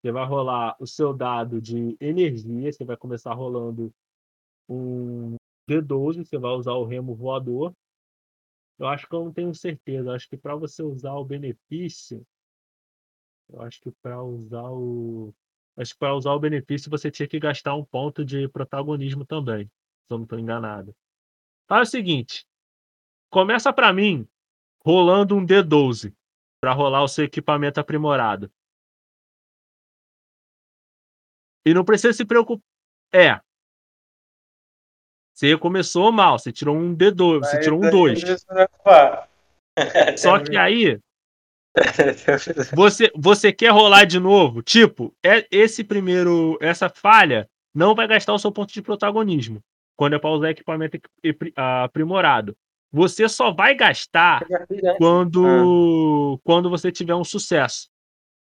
Você 0.00 0.12
vai 0.12 0.26
rolar 0.26 0.76
o 0.78 0.86
seu 0.86 1.12
dado 1.12 1.60
de 1.60 1.96
energia, 2.00 2.72
você 2.72 2.84
vai 2.84 2.96
começar 2.96 3.32
rolando 3.34 3.92
um 4.68 5.36
D12, 5.68 6.24
você 6.24 6.38
vai 6.38 6.52
usar 6.52 6.72
o 6.72 6.84
remo 6.84 7.14
voador. 7.14 7.74
Eu 8.78 8.86
acho 8.86 9.08
que 9.08 9.14
eu 9.14 9.24
não 9.24 9.32
tenho 9.32 9.54
certeza. 9.54 10.10
Eu 10.10 10.14
acho 10.14 10.28
que 10.28 10.36
para 10.36 10.54
você 10.54 10.82
usar 10.82 11.14
o 11.14 11.24
benefício, 11.24 12.24
eu 13.48 13.60
acho 13.62 13.80
que 13.80 13.90
para 14.02 14.22
usar 14.22 14.70
o. 14.70 15.34
Acho 15.76 15.92
que 15.92 15.98
para 15.98 16.14
usar 16.14 16.32
o 16.32 16.40
benefício 16.40 16.90
você 16.90 17.10
tinha 17.10 17.28
que 17.28 17.38
gastar 17.38 17.74
um 17.74 17.84
ponto 17.84 18.24
de 18.24 18.48
protagonismo 18.48 19.24
também. 19.26 19.66
Se 19.66 20.12
eu 20.12 20.18
não 20.18 20.24
estou 20.24 20.38
enganado. 20.38 20.94
Faz 21.68 21.88
o 21.88 21.90
seguinte. 21.90 22.46
Começa 23.28 23.72
para 23.72 23.92
mim 23.92 24.26
rolando 24.84 25.36
um 25.36 25.44
D12 25.44 26.14
para 26.60 26.72
rolar 26.72 27.02
o 27.02 27.08
seu 27.08 27.24
equipamento 27.24 27.80
aprimorado. 27.80 28.50
E 31.66 31.74
não 31.74 31.84
precisa 31.84 32.12
se 32.12 32.24
preocupar. 32.24 32.64
É. 33.12 33.40
Você 35.34 35.56
começou 35.58 36.10
mal, 36.10 36.38
você 36.38 36.50
tirou 36.52 36.76
um 36.76 36.96
D2, 36.96 37.40
você 37.40 37.60
tirou 37.60 37.84
um 37.84 37.90
2. 37.90 38.20
Só 40.18 40.42
que 40.42 40.56
aí 40.56 40.98
você, 42.74 43.12
você 43.14 43.52
quer 43.52 43.70
rolar 43.70 44.04
de 44.04 44.18
novo? 44.18 44.62
Tipo, 44.62 45.14
é 45.22 45.46
esse 45.50 45.84
primeiro, 45.84 46.56
essa 46.60 46.88
falha 46.88 47.48
não 47.74 47.94
vai 47.94 48.08
gastar 48.08 48.32
o 48.32 48.38
seu 48.38 48.50
ponto 48.50 48.72
de 48.72 48.80
protagonismo 48.80 49.62
quando 49.96 50.14
é 50.14 50.18
para 50.18 50.30
usar 50.30 50.50
equipamento 50.50 50.98
aprimorado. 51.54 52.56
Você 52.92 53.28
só 53.28 53.52
vai 53.52 53.74
gastar 53.74 54.46
quando, 54.96 56.40
quando 56.44 56.70
você 56.70 56.90
tiver 56.90 57.14
um 57.14 57.24
sucesso. 57.24 57.90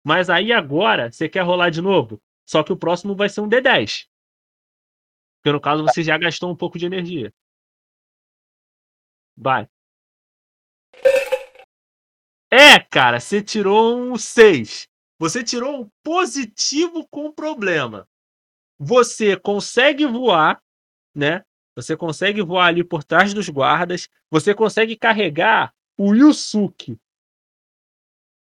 Mas 0.05 0.31
aí 0.31 0.53
agora 0.53 1.11
você 1.11 1.29
quer 1.29 1.43
rolar 1.43 1.71
de 1.71 1.83
novo? 1.83 2.21
Só 2.47 2.63
que 2.63 2.73
o 2.73 2.77
próximo 2.77 3.17
vai 3.17 3.29
ser 3.29 3.41
um 3.41 3.49
D10. 3.49 4.07
Porque 5.39 5.53
no 5.53 5.61
caso 5.61 5.83
você 5.83 6.03
já 6.03 6.17
gastou 6.17 6.51
um 6.51 6.57
pouco 6.57 6.79
de 6.79 6.87
energia. 6.87 7.33
Vai. 9.37 9.69
É, 12.51 12.79
cara, 12.81 13.21
você 13.21 13.43
tirou 13.43 13.99
um 13.99 14.17
6. 14.17 14.89
Você 15.19 15.45
tirou 15.45 15.83
um 15.83 15.91
positivo 16.03 17.07
com 17.09 17.33
problema. 17.33 18.09
Você 18.79 19.39
consegue 19.39 20.07
voar, 20.07 20.63
né? 21.15 21.45
Você 21.79 21.97
consegue 21.97 22.43
voar 22.43 22.67
ali 22.67 22.83
por 22.83 23.05
trás 23.05 23.33
dos 23.33 23.49
guardas. 23.49 24.09
Você 24.31 24.53
consegue 24.55 24.97
carregar 24.97 25.73
o 25.97 26.13
Yusuke. 26.13 26.99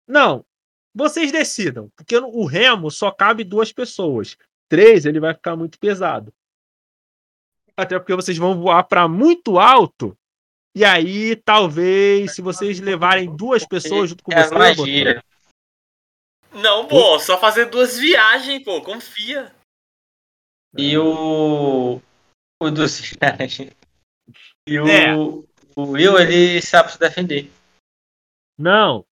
Não. 0.07 0.45
Vocês 0.95 1.33
decidam. 1.33 1.91
Porque 1.97 2.17
o 2.17 2.45
remo 2.45 2.91
só 2.91 3.11
cabe 3.11 3.43
duas 3.43 3.73
pessoas. 3.73 4.37
Três, 4.69 5.05
ele 5.05 5.19
vai 5.19 5.35
ficar 5.35 5.57
muito 5.57 5.79
pesado. 5.79 6.33
Até 7.77 7.99
porque 7.99 8.15
vocês 8.15 8.39
vão 8.39 8.61
voar 8.61 8.85
para 8.85 9.09
muito 9.09 9.59
alto 9.59 10.17
e 10.77 10.85
aí, 10.85 11.37
talvez, 11.37 12.35
se 12.35 12.43
vocês 12.43 12.81
levarem 12.81 13.35
duas 13.35 13.65
pessoas 13.65 14.11
junto 14.11 14.25
com 14.25 14.33
é 14.33 14.43
você. 14.43 14.55
Magia. 14.55 15.25
Não, 16.53 16.87
pô, 16.87 17.19
só 17.21 17.39
fazer 17.39 17.67
duas 17.67 17.97
viagens, 17.97 18.63
pô, 18.65 18.83
confia. 18.83 19.55
E 20.77 20.99
o. 20.99 22.01
O 22.61 22.71
dos 22.71 23.01
viagens. 23.01 23.73
E 24.67 24.79
o. 24.79 24.89
É. 24.89 25.17
O 25.77 25.91
Will, 25.91 26.17
ele 26.19 26.63
sabe 26.63 26.93
se 26.93 26.99
defender. 26.99 27.51
Não, 28.57 29.05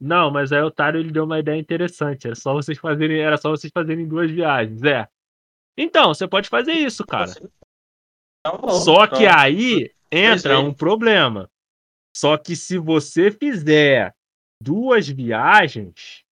não, 0.00 0.30
mas 0.30 0.52
aí 0.52 0.62
o 0.62 0.66
Otário 0.66 1.00
ele 1.00 1.10
deu 1.10 1.24
uma 1.24 1.38
ideia 1.38 1.58
interessante. 1.58 2.26
Era 2.26 2.36
só 2.36 2.52
vocês 2.52 2.78
fazerem, 2.78 3.20
era 3.20 3.36
só 3.36 3.50
vocês 3.50 3.72
fazerem 3.72 4.06
duas 4.06 4.30
viagens, 4.30 4.82
é. 4.82 5.08
Então, 5.76 6.12
você 6.12 6.26
pode 6.26 6.48
fazer 6.48 6.72
isso, 6.72 7.04
cara. 7.06 7.30
Então, 8.40 8.60
bom, 8.60 8.70
Só 8.70 9.06
que 9.06 9.26
aí 9.26 9.92
entra 10.10 10.54
é. 10.54 10.58
um 10.58 10.72
problema. 10.72 11.50
Só 12.16 12.36
que 12.36 12.56
se 12.56 12.78
você 12.78 13.30
fizer 13.30 14.14
duas 14.60 15.08
viagens, 15.08 16.24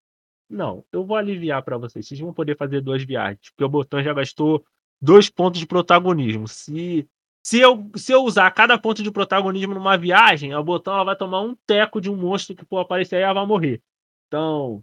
não, 0.50 0.85
eu 0.92 1.05
vou 1.05 1.16
aliviar 1.16 1.62
para 1.62 1.79
vocês. 1.79 2.07
Vocês 2.07 2.18
vão 2.18 2.33
poder 2.33 2.57
fazer 2.57 2.81
duas 2.81 3.05
viagens, 3.05 3.50
porque 3.50 3.64
o 3.64 3.68
botão 3.68 4.02
já 4.02 4.12
gastou 4.12 4.64
dois 5.01 5.29
pontos 5.31 5.61
de 5.61 5.67
protagonismo. 5.67 6.49
Se 6.49 7.09
se 7.43 7.61
eu, 7.61 7.89
se 7.95 8.11
eu 8.13 8.25
usar 8.25 8.51
cada 8.51 8.77
ponto 8.77 9.05
de 9.05 9.11
protagonismo 9.13 9.73
numa 9.73 9.97
viagem, 9.97 10.53
a 10.53 10.61
botão 10.61 10.95
ela 10.95 11.05
vai 11.05 11.17
tomar 11.17 11.43
um 11.43 11.55
teco 11.65 12.01
de 12.01 12.11
um 12.11 12.17
monstro 12.17 12.57
que 12.57 12.65
for 12.65 12.79
aparecer 12.79 13.17
aí, 13.17 13.23
ela 13.23 13.35
vai 13.35 13.47
morrer. 13.47 13.81
Então, 14.27 14.83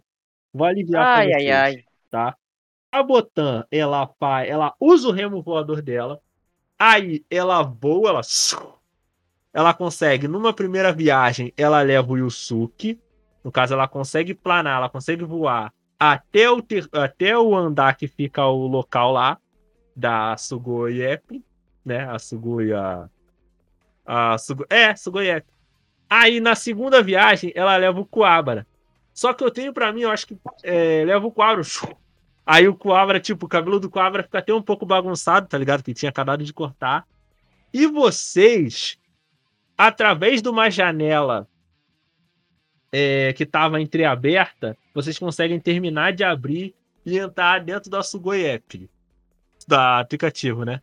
vou 0.52 0.66
aliviar 0.66 1.06
Ai, 1.06 1.26
pra 1.28 1.36
ai, 1.36 1.42
vocês, 1.42 1.50
ai. 1.50 1.84
tá? 2.10 2.36
A 2.90 3.02
Botan, 3.02 3.66
ela 3.70 4.08
ela 4.46 4.74
usa 4.80 5.08
o 5.08 5.12
remo 5.12 5.42
voador 5.42 5.82
dela. 5.82 6.20
Aí 6.78 7.24
ela 7.30 7.62
voa, 7.62 8.08
ela 8.10 8.22
ela 9.52 9.72
consegue 9.74 10.26
numa 10.26 10.52
primeira 10.52 10.92
viagem, 10.92 11.52
ela 11.56 11.80
leva 11.82 12.12
o 12.12 12.16
Yusuke. 12.18 13.00
No 13.42 13.52
caso, 13.52 13.74
ela 13.74 13.86
consegue 13.86 14.34
planar, 14.34 14.78
ela 14.78 14.88
consegue 14.88 15.24
voar 15.24 15.72
até 15.98 16.50
o 16.50 16.60
ter- 16.62 16.88
até 16.92 17.38
o 17.38 17.54
andar 17.54 17.96
que 17.96 18.08
fica 18.08 18.44
o 18.46 18.66
local 18.66 19.12
lá 19.12 19.38
da 19.94 20.36
Sugoyep, 20.36 21.42
né? 21.84 22.08
A 22.08 22.18
Sugoya 22.18 23.10
a 24.04 24.36
Sugo... 24.38 24.66
é, 24.68 24.94
Sugoyep. 24.94 25.46
Aí 26.08 26.40
na 26.40 26.54
segunda 26.54 27.02
viagem, 27.02 27.52
ela 27.54 27.76
leva 27.76 28.00
o 28.00 28.06
Kuabara. 28.06 28.66
Só 29.12 29.32
que 29.32 29.44
eu 29.44 29.50
tenho 29.50 29.72
pra 29.72 29.92
mim, 29.92 30.02
eu 30.02 30.10
acho 30.10 30.26
que 30.26 30.36
é, 30.62 31.04
leva 31.04 31.26
o 31.26 31.30
Kuabara. 31.30 31.62
Aí 32.46 32.68
o 32.68 32.74
Coabra, 32.74 33.18
tipo, 33.18 33.46
o 33.46 33.48
cabelo 33.48 33.80
do 33.80 33.88
Coabra 33.88 34.22
fica 34.22 34.38
até 34.38 34.52
um 34.52 34.62
pouco 34.62 34.84
bagunçado, 34.84 35.48
tá 35.48 35.56
ligado? 35.56 35.82
Que 35.82 35.94
tinha 35.94 36.10
acabado 36.10 36.44
de 36.44 36.52
cortar. 36.52 37.06
E 37.72 37.86
vocês, 37.86 38.98
através 39.78 40.42
de 40.42 40.48
uma 40.48 40.70
janela 40.70 41.48
é, 42.92 43.32
que 43.32 43.44
estava 43.44 43.80
entreaberta, 43.80 44.76
vocês 44.92 45.18
conseguem 45.18 45.58
terminar 45.58 46.12
de 46.12 46.22
abrir 46.22 46.74
e 47.04 47.18
entrar 47.18 47.60
dentro 47.60 47.90
da 47.90 48.02
Sugoyep, 48.02 48.88
da 49.66 50.00
aplicativo, 50.00 50.64
né? 50.64 50.80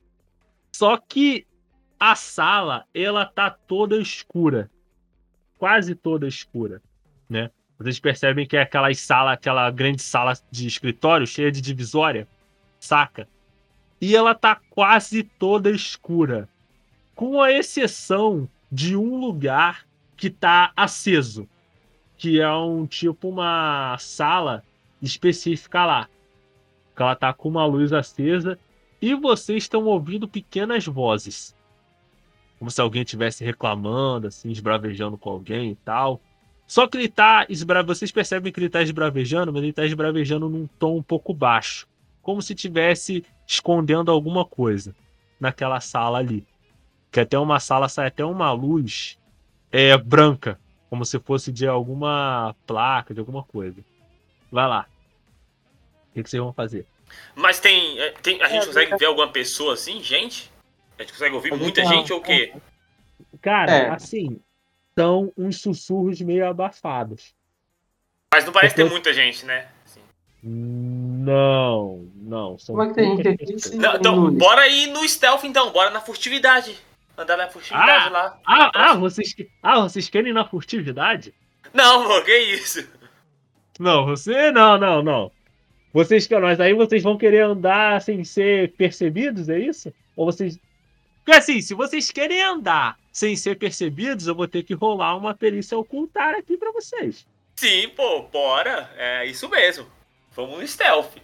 Só 0.72 0.98
que 0.98 1.46
a 2.00 2.16
sala, 2.16 2.86
ela 2.94 3.26
tá 3.26 3.50
toda 3.50 4.02
escura. 4.02 4.70
Quase 5.58 5.94
toda 5.94 6.28
escura, 6.28 6.82
né? 7.30 7.52
Vocês 7.78 8.00
percebem 8.00 8.48
que 8.48 8.58
é 8.58 8.62
aquela 8.62 8.94
sala, 8.94 9.34
aquela 9.34 9.70
grande 9.70 10.02
sala 10.02 10.34
de 10.50 10.68
escritório 10.68 11.28
cheia 11.28 11.52
de 11.52 11.62
divisória, 11.62 12.28
saca? 12.80 13.28
E 14.00 14.16
ela 14.16 14.34
tá 14.34 14.60
quase 14.72 15.24
toda 15.24 15.70
escura, 15.70 16.50
com 17.14 17.42
a 17.42 17.52
exceção 17.52 18.50
de 18.72 18.96
um 18.96 19.16
lugar 19.20 19.86
que 20.18 20.30
tá 20.30 20.72
aceso, 20.76 21.48
que 22.18 22.40
é 22.40 22.52
um 22.52 22.86
tipo 22.88 23.30
uma 23.30 23.98
sala 24.00 24.64
específica 25.02 25.86
lá. 25.86 26.10
Ela 26.96 27.16
tá 27.16 27.34
com 27.34 27.50
uma 27.50 27.66
luz 27.66 27.92
acesa 27.92 28.60
e 29.02 29.16
vocês 29.16 29.64
estão 29.64 29.86
ouvindo 29.86 30.28
pequenas 30.28 30.86
vozes. 30.86 31.56
Como 32.60 32.70
se 32.70 32.80
alguém 32.80 33.02
estivesse 33.02 33.44
reclamando, 33.44 34.28
assim, 34.28 34.52
esbravejando 34.52 35.18
com 35.18 35.32
alguém 35.32 35.72
e 35.72 35.76
tal. 35.76 36.22
Só 36.68 36.88
que 36.88 36.98
ele 36.98 37.10
tá. 37.10 37.46
esbra- 37.50 37.82
Vocês 37.82 38.12
percebem 38.12 38.54
que 38.54 38.60
ele 38.60 38.70
tá 38.70 38.82
esbravejando, 38.82 39.52
mas 39.52 39.64
ele 39.64 39.74
tá 39.74 39.84
esbravejando 39.84 40.48
num 40.48 40.68
tom 40.80 40.98
um 40.98 41.04
pouco 41.04 41.34
baixo. 41.34 41.88
Como 42.22 42.42
se 42.42 42.54
estivesse 42.54 43.26
escondendo 43.48 44.12
alguma 44.12 44.46
coisa 44.46 44.96
naquela 45.40 45.80
sala 45.80 46.20
ali. 46.20 46.46
Que 47.12 47.20
até 47.22 47.38
uma 47.38 47.60
sala 47.60 47.90
sai 47.90 48.08
até 48.08 48.24
uma 48.24 48.52
luz 48.52 49.18
é, 49.72 49.98
branca. 49.98 50.60
Como 50.90 51.04
se 51.04 51.18
fosse 51.20 51.52
de 51.52 51.66
alguma 51.66 52.56
placa, 52.68 53.14
de 53.14 53.20
alguma 53.20 53.44
coisa. 53.44 53.84
Vai 54.52 54.68
lá. 54.68 54.86
O 56.10 56.14
que, 56.14 56.24
que 56.24 56.30
vocês 56.30 56.42
vão 56.42 56.54
fazer? 56.54 56.86
Mas 57.36 57.60
tem, 57.60 58.00
é, 58.00 58.12
tem- 58.22 58.42
a 58.42 58.48
gente 58.50 58.64
É, 58.64 58.66
consegue 58.68 58.92
eu- 58.94 58.98
ver 58.98 59.06
alguma 59.06 59.28
pessoa 59.32 59.74
assim, 59.74 60.02
gente? 60.04 60.52
A 60.98 61.04
gente 61.04 61.14
consegue 61.14 61.36
ouvir 61.36 61.54
muita 61.56 61.84
não. 61.84 61.90
gente 61.90 62.12
ou 62.14 62.20
o 62.20 62.22
quê? 62.24 62.54
Cara, 63.42 63.72
É. 63.72 63.90
assim. 63.90 64.40
São 64.98 65.32
uns 65.38 65.62
sussurros 65.62 66.20
meio 66.22 66.46
abafados. 66.48 67.34
Mas 68.34 68.46
não 68.46 68.52
parece 68.54 68.76
ter 68.76 68.82
Porque- 68.84 68.94
muita 68.94 69.14
gente, 69.14 69.46
né? 69.46 69.68
Assim. 69.86 70.02
Não, 70.44 72.08
não. 72.16 72.58
São 72.60 72.76
Como 72.76 72.84
é 72.84 72.90
que 72.90 72.96
tem 72.96 73.18
gente 73.18 73.28
aqui? 73.68 73.76
Não, 73.78 73.96
então, 73.96 74.16
Nunes. 74.16 74.38
bora 74.40 74.68
ir 74.68 74.88
no 74.88 75.08
stealth 75.08 75.44
então, 75.44 75.72
bora 75.72 75.90
na 75.90 76.02
furtividade. 76.02 76.78
Andar 77.18 77.38
na 77.38 77.48
furtividade 77.50 78.08
Ah! 78.08 78.10
lá. 78.10 78.40
Ah, 78.46 78.72
ah, 78.74 78.96
vocês, 78.96 79.36
ah, 79.62 79.82
vocês 79.82 80.10
querem 80.10 80.32
ir 80.32 80.34
na 80.34 80.46
furtividade? 80.46 81.34
Não, 81.74 82.06
pô, 82.08 82.22
que 82.24 82.38
isso? 82.38 82.88
Não, 83.80 84.06
você 84.06 84.52
não, 84.52 84.78
não, 84.78 85.02
não. 85.04 85.32
Vocês 85.94 86.26
que 86.26 86.40
nós 86.40 86.60
aí 86.60 86.74
vocês 86.74 87.04
vão 87.04 87.18
querer 87.18 87.42
andar 87.42 88.02
sem 88.02 88.24
ser 88.24 88.72
percebidos, 88.74 89.50
é 89.50 89.60
isso? 89.60 89.94
Ou 90.16 90.26
vocês 90.26 90.58
Porque 91.24 91.38
assim, 91.38 91.62
se 91.62 91.74
vocês 91.74 92.10
querem 92.12 92.42
andar 92.42 92.98
sem 93.12 93.36
ser 93.36 93.58
percebidos, 93.58 94.28
eu 94.28 94.36
vou 94.36 94.48
ter 94.48 94.64
que 94.64 94.74
rolar 94.74 95.18
uma 95.18 95.34
perícia 95.34 95.78
ocultar 95.78 96.34
aqui 96.36 96.58
pra 96.58 96.72
vocês. 96.72 97.26
Sim, 97.56 97.90
pô, 97.90 98.24
bora. 98.24 98.90
É 98.98 99.26
isso 99.26 99.50
mesmo. 99.50 99.86
Vamos 100.34 100.60
no 100.60 100.68
stealth. 100.68 101.18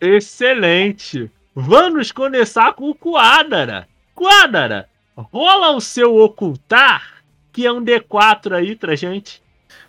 Excelente. 0.00 1.30
Vamos 1.54 2.10
começar 2.10 2.72
com 2.72 2.90
o 2.90 2.94
Quadara. 2.94 3.86
Quadara, 4.14 4.88
rola 5.14 5.70
o 5.70 5.80
seu 5.80 6.16
ocultar, 6.16 7.22
que 7.52 7.66
é 7.66 7.72
um 7.72 7.84
D4 7.84 8.56
aí 8.56 8.74
pra 8.74 8.96
gente. 8.96 9.42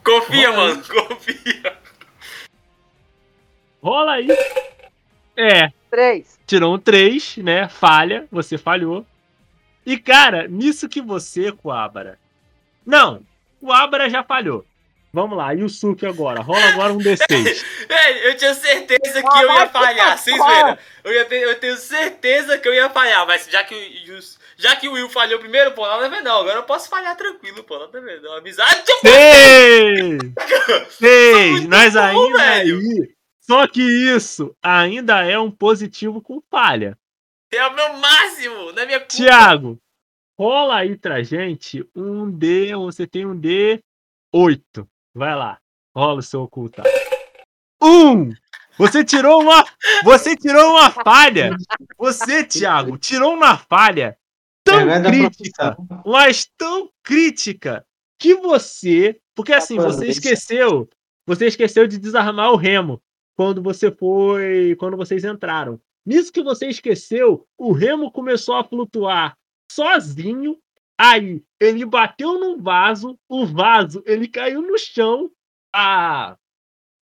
Confia, 0.04 0.50
Rola 0.52 0.76
mano, 0.76 0.84
confia. 0.84 1.78
Rola 3.84 4.14
aí. 4.14 4.28
É, 5.36 5.70
Três. 5.92 6.40
tirou 6.48 6.74
um 6.76 6.80
3, 6.80 7.38
né? 7.38 7.68
Falha, 7.68 8.26
você 8.32 8.58
falhou. 8.58 9.06
E, 9.86 9.98
cara, 9.98 10.48
nisso 10.48 10.88
que 10.88 11.02
você, 11.02 11.52
Coabra. 11.52 12.18
Não, 12.86 13.22
Coabra 13.60 14.10
já 14.10 14.24
falhou. 14.24 14.66
Vamos 15.12 15.38
lá, 15.38 15.54
e 15.54 15.62
o 15.64 15.70
Suki 15.70 16.08
agora? 16.08 16.42
Rola 16.42 16.66
agora 16.70 16.92
um 16.94 16.98
D6. 16.98 17.20
Ei, 17.88 18.30
eu 18.30 18.36
tinha 18.36 18.54
certeza 18.56 19.22
que 19.22 19.38
eu 19.44 19.52
ia 19.54 19.68
falhar, 19.70 20.18
sem 20.18 20.36
zoeira. 20.36 20.80
Eu, 21.04 21.14
ia 21.14 21.26
ter- 21.26 21.42
eu 21.44 21.60
tenho 21.60 21.76
certeza 21.78 22.58
que 22.58 22.68
eu 22.68 22.74
ia 22.74 22.90
falhar, 22.90 23.28
mas 23.28 23.48
já 23.52 23.64
que, 23.64 23.76
o, 23.76 24.20
já 24.58 24.76
que 24.76 24.88
o 24.88 24.94
Will 24.94 25.10
falhou 25.10 25.40
primeiro, 25.40 25.72
pô, 25.74 25.86
nada 25.86 26.08
a 26.08 26.10
ver 26.10 26.22
não. 26.22 26.40
Agora 26.40 26.56
eu 26.56 26.64
posso 26.64 26.90
falhar 26.90 27.16
tranquilo, 27.16 27.64
pô, 27.64 27.78
nada 27.78 27.96
a 27.96 28.02
ver 28.02 28.22
não. 28.22 28.34
Amizade 28.38 28.82
de 28.86 28.94
Seis! 29.08 30.18
Seis! 30.98 31.68
Nós 31.68 31.94
bom, 31.94 32.00
ainda 32.00 32.38
velho. 32.40 32.78
aí. 32.80 33.10
Só 33.46 33.68
que 33.68 33.82
isso 33.82 34.56
ainda 34.64 35.22
é 35.22 35.38
um 35.38 35.52
positivo 35.52 36.22
com 36.22 36.42
falha. 36.50 36.98
é 37.52 37.68
o 37.68 37.76
meu 37.76 37.94
máximo, 37.98 38.70
é 38.80 38.86
minha 38.86 39.00
culpa. 39.00 39.14
Tiago, 39.14 39.78
rola 40.40 40.78
aí 40.78 40.98
pra 40.98 41.22
gente 41.24 41.86
um 41.94 42.32
D. 42.32 42.74
Você 42.76 43.06
tem 43.06 43.26
um 43.26 43.38
D8. 43.38 44.88
Vai 45.14 45.36
lá. 45.36 45.60
Rola 45.94 46.20
o 46.20 46.24
seu 46.24 46.42
ocultar. 46.42 46.86
Um! 47.82 48.32
Você 48.78 49.04
tirou 49.04 49.42
uma. 49.42 49.66
Você 50.06 50.38
tirou 50.38 50.72
uma 50.72 50.90
falha! 50.90 51.52
Você, 51.98 52.46
Thiago, 52.46 52.98
tirou 52.98 53.34
uma 53.34 53.58
falha 53.58 54.18
tão 54.64 54.78
Vergonha 54.78 55.02
da 55.02 55.10
crítica, 55.12 55.78
mas 56.06 56.50
tão 56.58 56.90
crítica 57.04 57.86
que 58.18 58.36
você. 58.36 59.20
Porque 59.36 59.52
assim, 59.54 59.76
você 59.76 60.08
esqueceu. 60.08 60.90
Você 61.28 61.48
esqueceu 61.48 61.86
de 61.88 62.00
desarmar 62.00 62.52
o 62.52 62.56
remo 62.56 63.03
quando 63.36 63.62
você 63.62 63.92
foi. 63.92 64.76
Quando 64.80 64.98
vocês 64.98 65.24
entraram. 65.24 65.80
Nisso 66.06 66.32
que 66.32 66.44
você 66.44 66.68
esqueceu, 66.68 67.48
o 67.58 67.72
remo 67.72 68.12
começou 68.12 68.56
a 68.56 68.64
flutuar 68.64 69.38
sozinho. 69.72 70.58
Aí 70.98 71.44
ele 71.60 71.86
bateu 71.86 72.40
num 72.40 72.62
vaso, 72.62 73.18
o 73.28 73.46
vaso 73.46 74.04
ele 74.06 74.28
caiu 74.28 74.62
no 74.62 74.78
chão. 74.78 75.32
A 75.76 76.38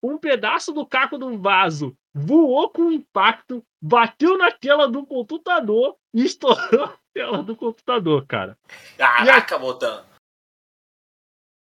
um 0.04 0.18
pedaço 0.18 0.72
do 0.72 0.86
caco 0.86 1.18
do 1.18 1.38
vaso 1.38 1.96
voou 2.14 2.70
com 2.70 2.92
impacto, 2.92 3.64
bateu 3.82 4.38
na 4.38 4.52
tela 4.52 4.88
do 4.88 5.06
computador 5.06 5.96
e 6.14 6.26
estourou 6.26 6.86
a 6.86 6.98
tela 7.14 7.44
do 7.44 7.56
computador, 7.56 8.26
cara. 8.26 8.58
Caraca, 8.98 9.60
Botan. 9.60 10.04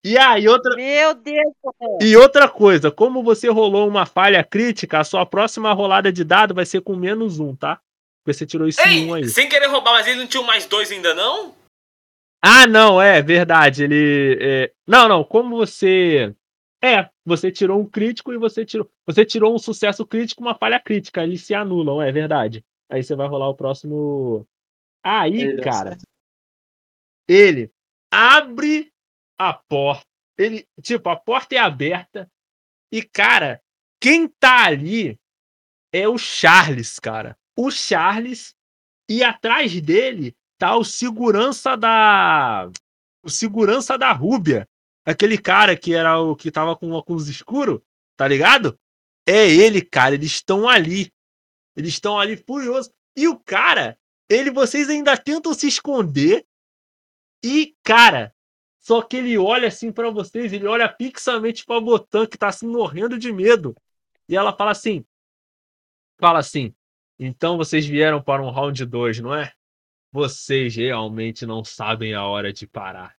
E 0.04 0.18
aí, 0.18 0.48
outra, 0.50 0.76
Meu 0.76 1.14
Deus, 1.14 1.54
e 2.02 2.18
outra 2.18 2.50
coisa, 2.50 2.92
como 2.92 3.24
você 3.24 3.48
rolou 3.50 3.88
uma 3.88 4.06
falha 4.06 4.44
crítica, 4.44 5.00
a 5.00 5.04
sua 5.04 5.26
próxima 5.26 5.72
rolada 5.72 6.12
de 6.12 6.26
dado 6.26 6.54
vai 6.54 6.66
ser 6.66 6.82
com 6.82 6.94
menos 6.96 7.40
um, 7.40 7.56
tá? 7.56 7.80
Porque 8.24 8.38
você 8.38 8.46
tirou 8.46 8.68
esse 8.68 8.82
Ei, 8.82 9.06
um 9.06 9.14
aí. 9.14 9.28
sem 9.30 9.48
querer 9.48 9.68
roubar, 9.68 9.94
mas 9.94 10.08
ele 10.08 10.20
não 10.20 10.28
tinha 10.28 10.44
mais 10.44 10.66
dois 10.66 10.92
ainda 10.92 11.14
não? 11.14 11.56
Ah, 12.42 12.68
não, 12.68 13.02
é 13.02 13.22
verdade. 13.22 13.86
Ele. 13.86 14.38
é, 14.42 14.72
Não, 14.86 15.08
não, 15.08 15.24
como 15.24 15.56
você. 15.56 16.36
É, 16.84 17.10
você 17.26 17.50
tirou 17.50 17.80
um 17.80 17.86
crítico 17.90 18.34
e 18.34 18.38
você 18.38 18.66
tirou. 18.66 18.90
Você 19.06 19.24
tirou 19.26 19.56
um 19.56 19.58
sucesso 19.58 20.06
crítico 20.06 20.42
e 20.42 20.46
uma 20.46 20.56
falha 20.56 20.80
crítica. 20.82 21.24
Eles 21.24 21.46
se 21.46 21.54
anulam, 21.54 22.02
é 22.02 22.12
verdade. 22.12 22.64
Aí 22.90 23.02
você 23.02 23.16
vai 23.16 23.28
rolar 23.28 23.48
o 23.48 23.56
próximo. 23.56 24.46
Aí, 25.02 25.34
Ele 25.42 25.54
deu 25.54 25.64
cara, 25.64 25.98
ele 27.28 27.72
abre 28.12 28.93
a 29.50 29.54
porta. 29.54 30.06
Ele, 30.38 30.68
tipo, 30.82 31.10
a 31.10 31.16
porta 31.16 31.56
é 31.56 31.58
aberta. 31.60 32.30
E, 32.92 33.02
cara, 33.02 33.62
quem 34.00 34.28
tá 34.28 34.66
ali 34.66 35.20
é 35.92 36.08
o 36.08 36.18
Charles, 36.18 37.00
cara. 37.00 37.38
O 37.58 37.70
Charles. 37.72 38.56
E 39.10 39.24
atrás 39.24 39.80
dele 39.82 40.36
tá 40.58 40.76
o 40.76 40.84
segurança 40.84 41.76
da. 41.76 42.70
O 43.24 43.30
segurança 43.30 43.98
da 43.98 44.12
Rúbia. 44.12 44.68
Aquele 45.06 45.38
cara 45.38 45.76
que 45.78 45.94
era 45.94 46.20
o 46.20 46.36
que 46.36 46.52
tava 46.52 46.76
com 46.76 46.92
óculos 46.92 47.28
escuro, 47.28 47.84
tá 48.16 48.28
ligado? 48.28 48.80
É 49.28 49.48
ele, 49.50 49.82
cara. 49.82 50.16
Eles 50.16 50.32
estão 50.32 50.68
ali. 50.68 51.12
Eles 51.76 51.94
estão 51.94 52.20
ali 52.20 52.38
furiosos. 52.38 52.92
E 53.16 53.28
o 53.28 53.38
cara, 53.40 53.98
ele, 54.30 54.50
vocês 54.50 54.90
ainda 54.90 55.18
tentam 55.18 55.54
se 55.54 55.68
esconder. 55.68 56.46
E, 57.44 57.76
cara, 57.84 58.33
só 58.84 59.02
que 59.02 59.16
ele 59.16 59.38
olha 59.38 59.70
assim 59.70 59.94
pra 59.94 60.10
vocês, 60.10 60.52
ele 60.52 60.68
olha 60.68 60.94
fixamente 60.94 61.66
pra 61.66 61.80
Botan, 61.80 62.28
que 62.28 62.38
tá 62.38 62.50
assim 62.50 62.68
morrendo 62.68 63.18
de 63.18 63.32
medo. 63.32 63.74
E 64.28 64.36
ela 64.36 64.52
fala 64.52 64.72
assim: 64.72 65.06
Fala 66.20 66.40
assim, 66.40 66.76
então 67.18 67.56
vocês 67.58 67.86
vieram 67.86 68.22
para 68.22 68.44
um 68.44 68.52
round 68.52 68.86
2, 68.86 69.20
não 69.22 69.34
é? 69.34 69.54
Vocês 70.12 70.76
realmente 70.76 71.46
não 71.46 71.64
sabem 71.64 72.14
a 72.14 72.26
hora 72.26 72.52
de 72.52 72.68
parar. 72.68 73.16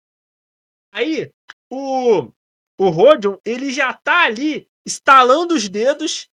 Aí, 0.92 1.32
o, 1.70 2.30
o 2.78 2.88
Rodion, 2.90 3.38
ele 3.42 3.72
já 3.72 3.92
tá 3.94 4.24
ali, 4.24 4.70
estalando 4.84 5.54
os 5.54 5.66
dedos 5.66 6.30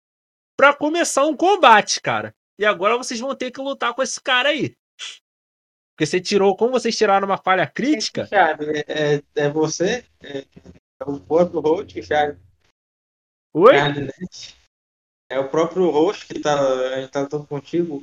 pra 0.56 0.74
começar 0.74 1.24
um 1.24 1.36
combate, 1.36 2.00
cara. 2.00 2.34
E 2.58 2.66
agora 2.66 2.98
vocês 2.98 3.18
vão 3.20 3.34
ter 3.34 3.52
que 3.52 3.60
lutar 3.60 3.94
com 3.94 4.02
esse 4.02 4.20
cara 4.20 4.48
aí. 4.48 4.76
Porque 6.00 6.06
você 6.06 6.18
tirou, 6.18 6.56
como 6.56 6.72
vocês 6.72 6.96
tiraram 6.96 7.26
uma 7.26 7.36
falha 7.36 7.66
crítica, 7.66 8.26
Thiago, 8.26 8.64
é, 8.64 8.84
é, 8.88 9.22
é 9.36 9.50
você? 9.50 10.02
É, 10.22 10.46
é 10.98 11.04
o 11.04 11.20
próprio 11.20 11.60
host, 11.60 12.00
Thiago. 12.00 12.40
Oi? 13.52 13.74
É 15.30 15.38
o 15.38 15.50
próprio 15.50 15.90
host 15.90 16.26
que 16.26 16.40
tá, 16.40 16.58
a 16.58 17.02
gente 17.02 17.10
tá 17.10 17.26
todo 17.26 17.46
contigo. 17.46 18.02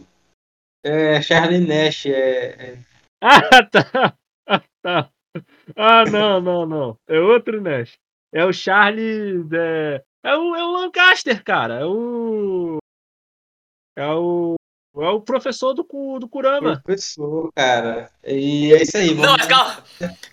É 0.85 1.19
Charlie 1.23 1.65
Nash. 1.65 2.05
É, 2.05 2.73
é- 2.73 2.77
Ah, 3.19 3.41
tá. 3.65 4.15
Ah, 4.47 4.63
tá. 4.83 5.11
Ah, 5.75 6.05
não, 6.05 6.39
não, 6.39 6.65
não. 6.67 6.99
É 7.07 7.19
outro 7.19 7.59
Nash. 7.59 7.97
É 8.31 8.45
o 8.45 8.53
Charlie. 8.53 9.41
É, 9.51 10.03
é, 10.23 10.35
o, 10.35 10.55
é 10.55 10.63
o 10.63 10.71
Lancaster, 10.71 11.43
cara. 11.43 11.79
É 11.79 11.85
o. 11.85 12.77
É 13.97 14.07
o. 14.13 14.56
É 14.99 15.09
o 15.09 15.21
professor 15.21 15.73
do, 15.73 15.83
do 16.19 16.27
Kurama. 16.29 16.81
professor, 16.81 17.51
cara. 17.53 18.11
E 18.23 18.73
é 18.73 18.81
isso 18.81 18.97
aí. 18.97 19.13
Não, 19.13 19.23
vamos- 19.23 19.37
mas 19.37 19.47
calma. 19.47 19.83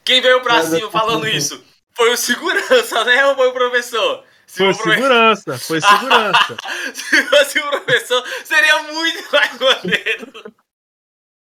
Quem 0.04 0.20
veio 0.20 0.42
pra 0.42 0.62
cima 0.62 0.90
falando 0.90 1.26
isso? 1.28 1.62
Foi 1.92 2.12
o 2.12 2.16
segurança, 2.16 3.04
né? 3.04 3.26
Ou 3.26 3.34
foi 3.36 3.48
o 3.48 3.52
professor? 3.52 4.24
Se 4.46 4.58
Foi 4.58 4.70
o 4.70 4.76
profe- 4.76 4.90
segurança, 4.94 5.58
foi 5.58 5.80
segurança. 5.82 6.56
Se 6.94 7.22
fosse 7.26 7.58
o 7.58 7.70
professor, 7.70 8.24
seria 8.44 8.82
muito 8.92 9.32
mais 9.32 9.58
maneiro. 9.58 10.54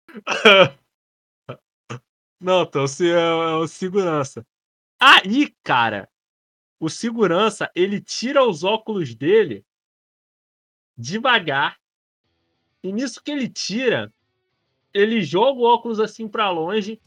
Não, 2.42 2.64
então 2.64 2.86
se 2.88 3.10
é, 3.10 3.14
é 3.16 3.56
o 3.56 3.68
segurança. 3.68 4.46
Aí, 5.00 5.54
cara, 5.64 6.10
o 6.80 6.90
segurança, 6.90 7.70
ele 7.76 8.02
tira 8.02 8.44
os 8.44 8.64
óculos 8.64 9.16
dele 9.16 9.66
devagar. 10.98 11.78
E 12.84 12.92
nisso 12.92 13.24
que 13.24 13.32
ele 13.32 13.48
tira, 13.48 14.14
ele 14.94 15.24
joga 15.24 15.60
o 15.60 15.64
óculos 15.64 16.00
assim 16.00 16.28
pra 16.28 16.50
longe. 16.50 17.00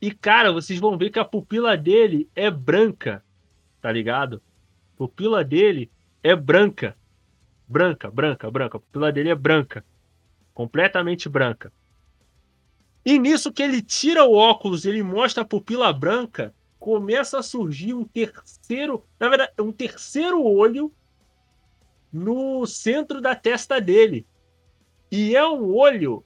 E, 0.00 0.12
cara, 0.12 0.52
vocês 0.52 0.78
vão 0.78 0.96
ver 0.96 1.10
que 1.10 1.18
a 1.18 1.24
pupila 1.24 1.76
dele 1.76 2.30
é 2.34 2.50
branca. 2.50 3.22
Tá 3.80 3.90
ligado? 3.90 4.40
A 4.94 4.96
pupila 4.96 5.44
dele 5.44 5.90
é 6.22 6.34
branca. 6.36 6.96
Branca, 7.66 8.10
branca, 8.10 8.50
branca. 8.50 8.76
A 8.76 8.80
pupila 8.80 9.12
dele 9.12 9.30
é 9.30 9.34
branca. 9.34 9.84
Completamente 10.54 11.28
branca. 11.28 11.72
E 13.04 13.18
nisso 13.18 13.52
que 13.52 13.62
ele 13.62 13.82
tira 13.82 14.24
o 14.24 14.34
óculos, 14.34 14.84
ele 14.84 15.02
mostra 15.02 15.42
a 15.42 15.46
pupila 15.46 15.92
branca, 15.92 16.54
começa 16.78 17.38
a 17.38 17.42
surgir 17.42 17.94
um 17.94 18.04
terceiro, 18.04 19.04
na 19.18 19.28
verdade, 19.28 19.52
um 19.58 19.72
terceiro 19.72 20.44
olho 20.44 20.92
no 22.12 22.66
centro 22.66 23.20
da 23.20 23.34
testa 23.34 23.80
dele. 23.80 24.26
E 25.10 25.34
é 25.34 25.46
um 25.46 25.74
olho, 25.74 26.24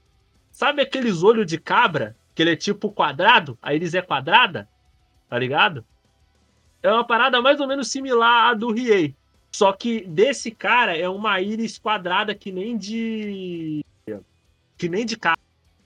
sabe 0.51 0.83
aqueles 0.83 1.23
olhos 1.23 1.47
de 1.47 1.59
cabra, 1.59 2.17
que 2.35 2.43
ele 2.43 2.53
é 2.53 2.57
tipo 2.57 2.91
quadrado, 2.91 3.57
a 3.63 3.75
íris 3.75 3.95
é 3.95 4.03
quadrada, 4.03 4.69
tá 5.29 5.39
ligado? 5.39 5.85
É 6.83 6.93
uma 6.93 7.05
parada 7.05 7.41
mais 7.41 7.61
ou 7.61 7.67
menos 7.67 7.89
similar 7.89 8.51
à 8.51 8.55
do 8.55 8.71
Riei. 8.71 9.15
Só 9.51 9.73
que 9.73 10.01
desse 10.01 10.51
cara 10.51 10.97
é 10.97 11.09
uma 11.09 11.41
íris 11.41 11.79
quadrada 11.79 12.35
que 12.35 12.51
nem 12.51 12.77
de. 12.77 13.85
Que 14.77 14.89
nem 14.89 15.07
de 15.07 15.17
carro. 15.17 15.39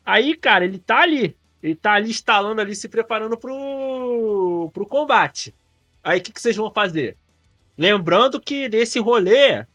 Aí, 0.05 0.35
cara, 0.35 0.65
ele 0.65 0.79
tá 0.79 1.03
ali. 1.03 1.37
Ele 1.63 1.75
tá 1.75 1.93
ali 1.93 2.11
instalando 2.11 2.61
ali, 2.61 2.75
se 2.75 2.89
preparando 2.89 3.37
pro, 3.37 4.71
pro 4.73 4.87
combate. 4.87 5.55
Aí 6.03 6.19
o 6.19 6.23
que, 6.23 6.33
que 6.33 6.41
vocês 6.41 6.57
vão 6.57 6.71
fazer? 6.71 7.17
Lembrando 7.77 8.41
que 8.41 8.69
nesse 8.69 8.99
rolê, 8.99 9.67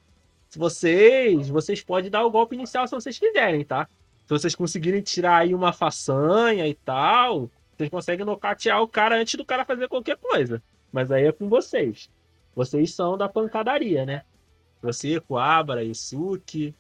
vocês, 0.59 1.49
vocês 1.49 1.81
podem 1.81 2.09
dar 2.09 2.25
o 2.25 2.31
golpe 2.31 2.55
inicial 2.55 2.87
se 2.87 2.95
vocês 2.95 3.17
quiserem, 3.17 3.63
tá? 3.63 3.87
Se 4.25 4.29
vocês 4.29 4.55
conseguirem 4.55 5.01
tirar 5.01 5.37
aí 5.37 5.53
uma 5.53 5.73
façanha 5.73 6.67
e 6.67 6.73
tal, 6.73 7.49
vocês 7.75 7.89
conseguem 7.89 8.25
nocatear 8.25 8.81
o 8.81 8.87
cara 8.87 9.17
antes 9.17 9.35
do 9.35 9.45
cara 9.45 9.65
fazer 9.65 9.87
qualquer 9.87 10.17
coisa. 10.17 10.61
Mas 10.91 11.11
aí 11.11 11.25
é 11.25 11.31
com 11.31 11.49
vocês. 11.49 12.09
Vocês 12.55 12.93
são 12.93 13.17
da 13.17 13.27
pancadaria, 13.27 14.05
né? 14.05 14.23
Você, 14.81 15.19
Kuabara, 15.19 15.83
Yusuke. 15.83 16.75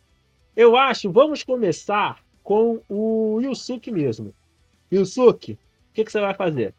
Eu 0.55 0.77
acho, 0.77 1.11
vamos 1.11 1.43
começar 1.43 2.23
com 2.43 2.81
o 2.87 3.39
Yusuke 3.41 3.91
mesmo. 3.91 4.33
Yusuke, 4.91 5.53
o 5.53 5.57
que, 5.93 6.05
que 6.05 6.11
você 6.11 6.19
vai 6.19 6.33
fazer? 6.33 6.73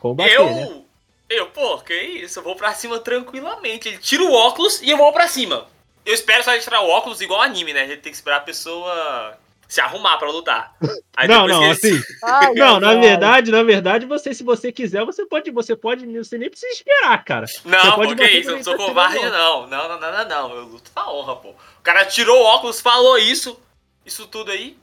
Combater, 0.00 0.34
eu? 0.34 0.46
Né? 0.46 0.82
Eu, 1.28 1.50
pô, 1.50 1.78
que 1.78 1.94
isso? 1.94 2.38
Eu 2.38 2.42
vou 2.42 2.56
pra 2.56 2.74
cima 2.74 2.98
tranquilamente. 2.98 3.88
Ele 3.88 3.98
tira 3.98 4.24
o 4.24 4.32
óculos 4.32 4.80
e 4.82 4.90
eu 4.90 4.96
vou 4.96 5.12
pra 5.12 5.28
cima. 5.28 5.66
Eu 6.08 6.14
espero 6.14 6.42
só 6.42 6.54
ele 6.54 6.62
tirar 6.62 6.80
o 6.80 6.88
óculos 6.88 7.20
igual 7.20 7.42
anime, 7.42 7.74
né? 7.74 7.82
A 7.82 7.86
gente 7.86 8.00
tem 8.00 8.10
que 8.10 8.16
esperar 8.16 8.38
a 8.38 8.40
pessoa 8.40 9.38
se 9.68 9.78
arrumar 9.78 10.16
para 10.16 10.30
lutar. 10.30 10.74
Aí 11.14 11.28
não, 11.28 11.46
não, 11.46 11.70
assim. 11.70 12.00
Ai, 12.24 12.54
não, 12.54 12.80
na 12.80 12.94
verdade, 12.94 13.50
na 13.50 13.62
verdade, 13.62 14.06
você, 14.06 14.32
se 14.32 14.42
você 14.42 14.72
quiser, 14.72 15.04
você 15.04 15.26
pode, 15.26 15.50
você 15.50 15.76
pode, 15.76 16.06
você 16.06 16.38
nem 16.38 16.48
precisa 16.48 16.72
esperar, 16.72 17.22
cara. 17.22 17.44
Não, 17.62 17.96
porque 17.96 18.24
isso, 18.24 18.48
eu 18.48 18.56
não 18.56 18.64
sou 18.64 18.74
covarde, 18.78 19.20
não. 19.20 19.66
Não, 19.66 19.86
não, 19.86 20.00
não, 20.00 20.12
não, 20.12 20.28
não. 20.28 20.56
Eu 20.56 20.62
luto 20.64 20.90
na 20.96 21.12
honra, 21.12 21.36
pô. 21.36 21.50
O 21.50 21.82
cara 21.82 22.06
tirou 22.06 22.40
o 22.40 22.44
óculos, 22.44 22.80
falou 22.80 23.18
isso, 23.18 23.60
isso 24.06 24.26
tudo 24.26 24.50
aí. 24.50 24.78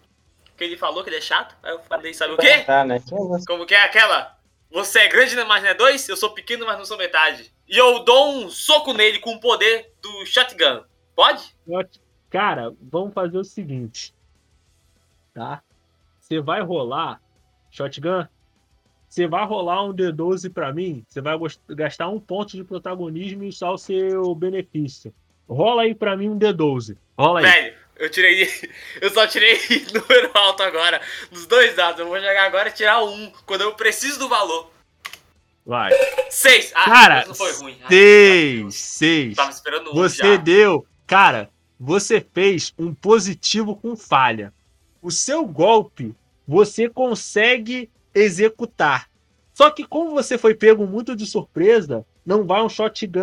Que 0.55 0.63
ele 0.63 0.77
falou 0.77 1.03
que 1.03 1.09
ele 1.09 1.17
é 1.17 1.21
chato. 1.21 1.55
Aí 1.63 1.71
eu 1.71 1.79
falei, 1.89 2.13
sabe 2.13 2.35
o 2.35 2.37
quê? 2.37 2.63
Né? 2.85 3.01
Como 3.47 3.65
que 3.65 3.73
é 3.73 3.81
aquela? 3.81 4.37
Você 4.71 4.99
é 4.99 5.07
grande, 5.07 5.35
mas 5.43 5.63
não 5.63 5.69
é 5.71 5.73
dois? 5.73 6.07
Eu 6.07 6.15
sou 6.15 6.29
pequeno, 6.35 6.67
mas 6.67 6.77
não 6.77 6.85
sou 6.85 6.99
metade. 6.99 7.51
E 7.67 7.75
eu 7.75 8.03
dou 8.03 8.35
um 8.35 8.49
soco 8.51 8.93
nele 8.93 9.17
com 9.17 9.33
o 9.33 9.39
poder 9.39 9.91
do 10.03 10.23
shotgun. 10.27 10.83
Pode? 11.15 11.55
Cara, 12.29 12.73
vamos 12.81 13.13
fazer 13.13 13.37
o 13.37 13.43
seguinte 13.43 14.13
tá? 15.35 15.61
Você 16.19 16.39
vai 16.39 16.61
rolar 16.61 17.21
shotgun, 17.69 18.25
você 19.07 19.27
vai 19.27 19.45
rolar 19.45 19.83
um 19.83 19.93
D12 19.93 20.51
para 20.51 20.73
mim, 20.73 21.05
você 21.07 21.21
vai 21.21 21.37
gastar 21.69 22.07
um 22.07 22.19
ponto 22.19 22.55
de 22.55 22.63
protagonismo 22.63 23.43
e 23.43 23.49
usar 23.49 23.69
o 23.69 23.77
seu 23.77 24.33
benefício. 24.33 25.13
Rola 25.47 25.83
aí 25.83 25.93
para 25.93 26.17
mim 26.17 26.29
um 26.29 26.39
D12. 26.39 26.97
Rola 27.19 27.41
aí. 27.41 27.45
Velho, 27.45 27.75
eu 27.97 28.09
tirei. 28.09 28.49
Eu 28.99 29.09
só 29.11 29.27
tirei 29.27 29.59
número 29.93 30.31
alto 30.33 30.63
agora. 30.63 30.99
Dos 31.29 31.45
dois 31.45 31.75
dados. 31.75 31.99
Eu 31.99 32.07
vou 32.07 32.17
jogar 32.17 32.45
agora 32.45 32.69
e 32.69 32.71
tirar 32.71 33.03
um. 33.03 33.31
Quando 33.45 33.61
eu 33.61 33.73
preciso 33.75 34.17
do 34.17 34.27
valor. 34.27 34.71
Vai. 35.65 35.91
Seis. 36.29 36.73
Ah, 36.75 36.85
cara, 36.85 37.25
não 37.27 37.35
foi 37.35 37.53
ruim. 37.53 37.77
Seis. 37.87 38.75
seis. 38.75 39.35
Tava 39.35 39.51
esperando 39.51 39.91
um. 39.91 39.93
Você 39.93 40.35
já. 40.35 40.35
deu. 40.37 40.87
Cara, 41.05 41.49
você 41.79 42.25
fez 42.33 42.73
um 42.77 42.93
positivo 42.93 43.75
com 43.75 43.95
falha 43.95 44.53
o 45.05 45.11
seu 45.11 45.45
golpe 45.45 46.15
você 46.47 46.89
consegue 46.89 47.91
executar. 48.11 49.07
Só 49.53 49.69
que 49.69 49.85
como 49.85 50.09
você 50.11 50.35
foi 50.35 50.55
pego 50.55 50.87
muito 50.87 51.15
de 51.15 51.27
surpresa, 51.27 52.03
não 52.25 52.43
vai 52.43 52.63
um 52.63 52.67
shotgun 52.67 53.21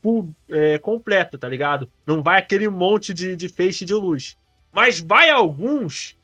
full, 0.00 0.32
é, 0.48 0.78
completo, 0.78 1.36
tá 1.36 1.48
ligado? 1.48 1.90
Não 2.06 2.22
vai 2.22 2.38
aquele 2.38 2.68
monte 2.68 3.12
de, 3.12 3.34
de 3.34 3.48
feixe 3.48 3.84
de 3.84 3.94
luz. 3.94 4.38
Mas 4.72 5.00
vai 5.00 5.28
alguns 5.28 6.16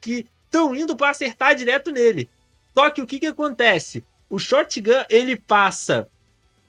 que 0.00 0.28
estão 0.44 0.72
indo 0.72 0.96
para 0.96 1.10
acertar 1.10 1.56
direto 1.56 1.90
nele. 1.90 2.30
Só 2.72 2.90
que 2.90 3.02
o 3.02 3.06
que, 3.06 3.18
que 3.18 3.26
acontece? 3.26 4.04
O 4.30 4.38
shotgun 4.38 5.04
ele 5.10 5.36
passa. 5.36 6.08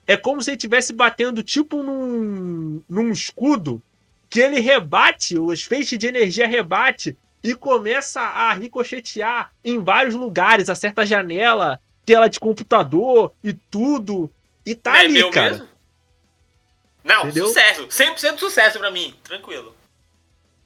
É 0.06 0.18
como 0.18 0.42
se 0.42 0.52
ele 0.52 0.58
estivesse 0.58 0.94
batendo 0.94 1.42
tipo 1.42 1.82
num, 1.82 2.82
num 2.90 3.12
escudo 3.12 3.82
que 4.30 4.40
ele 4.40 4.60
rebate, 4.60 5.38
os 5.38 5.64
feixes 5.64 5.98
de 5.98 6.08
energia 6.08 6.48
rebate 6.48 7.18
e 7.44 7.54
começa 7.54 8.22
a 8.22 8.54
ricochetear 8.54 9.52
em 9.64 9.80
vários 9.80 10.16
lugares, 10.16 10.70
acerta 10.70 11.02
a 11.02 11.06
janela, 11.06 11.80
tela 12.06 12.28
de 12.28 12.40
computador 12.40 13.34
e 13.44 13.54
tudo. 13.54 14.30
E 14.66 14.74
tá 14.76 14.98
é 14.98 15.06
ali, 15.06 15.30
cara. 15.30 15.52
Mesmo? 15.52 15.68
Não, 17.04 17.24
Entendeu? 17.24 17.48
sucesso. 17.48 17.88
100% 17.88 18.38
sucesso 18.38 18.80
para 18.80 18.90
mim. 18.90 19.14
Tranquilo. 19.24 19.76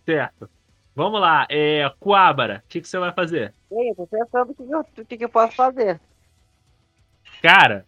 Certo. 0.05 0.49
Vamos 0.95 1.19
lá. 1.19 1.45
É, 1.49 1.91
Coabara, 1.99 2.63
o 2.65 2.69
que, 2.69 2.81
que 2.81 2.87
você 2.87 2.97
vai 2.97 3.11
fazer? 3.11 3.53
Eu 3.69 3.95
tô 3.95 4.07
pensando 4.07 4.55
o 4.97 5.05
que, 5.05 5.17
que 5.17 5.25
eu 5.25 5.29
posso 5.29 5.55
fazer. 5.55 5.99
Cara. 7.41 7.85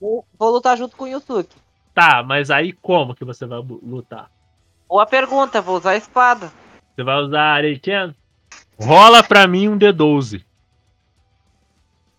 Vou, 0.00 0.24
vou 0.38 0.50
lutar 0.50 0.76
junto 0.76 0.96
com 0.96 1.04
o 1.04 1.08
Yusuke. 1.08 1.56
Tá, 1.94 2.22
mas 2.22 2.50
aí 2.50 2.72
como 2.72 3.14
que 3.14 3.24
você 3.24 3.46
vai 3.46 3.58
lutar? 3.58 4.30
Boa 4.88 5.06
pergunta, 5.06 5.62
vou 5.62 5.76
usar 5.76 5.92
a 5.92 5.96
espada. 5.96 6.52
Você 6.94 7.02
vai 7.02 7.16
usar 7.16 7.54
Areiken? 7.54 8.14
Rola 8.78 9.22
pra 9.22 9.46
mim 9.46 9.68
um 9.68 9.78
D12. 9.78 10.44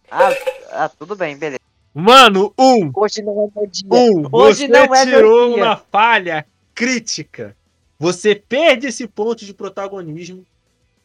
Ah, 0.09 0.29
ah, 0.71 0.89
tudo 0.89 1.15
bem, 1.15 1.37
beleza. 1.37 1.59
Mano, 1.93 2.53
um. 2.57 2.91
Hoje 2.95 3.21
não 3.21 3.33
é 3.33 3.59
meu 3.59 3.67
dia. 3.67 3.89
Um. 3.91 4.27
Hoje 4.31 4.67
você 4.67 4.67
não 4.67 4.95
é 4.95 5.05
tirou 5.05 5.55
uma 5.55 5.77
falha 5.77 6.45
crítica. 6.73 7.55
Você 7.99 8.35
perde 8.35 8.87
esse 8.87 9.07
ponto 9.07 9.43
de 9.43 9.53
protagonismo. 9.53 10.45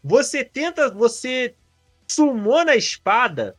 Você 0.05 0.45
tenta, 0.45 0.91
você 0.91 1.55
sumona 2.07 2.73
a 2.73 2.77
espada. 2.77 3.57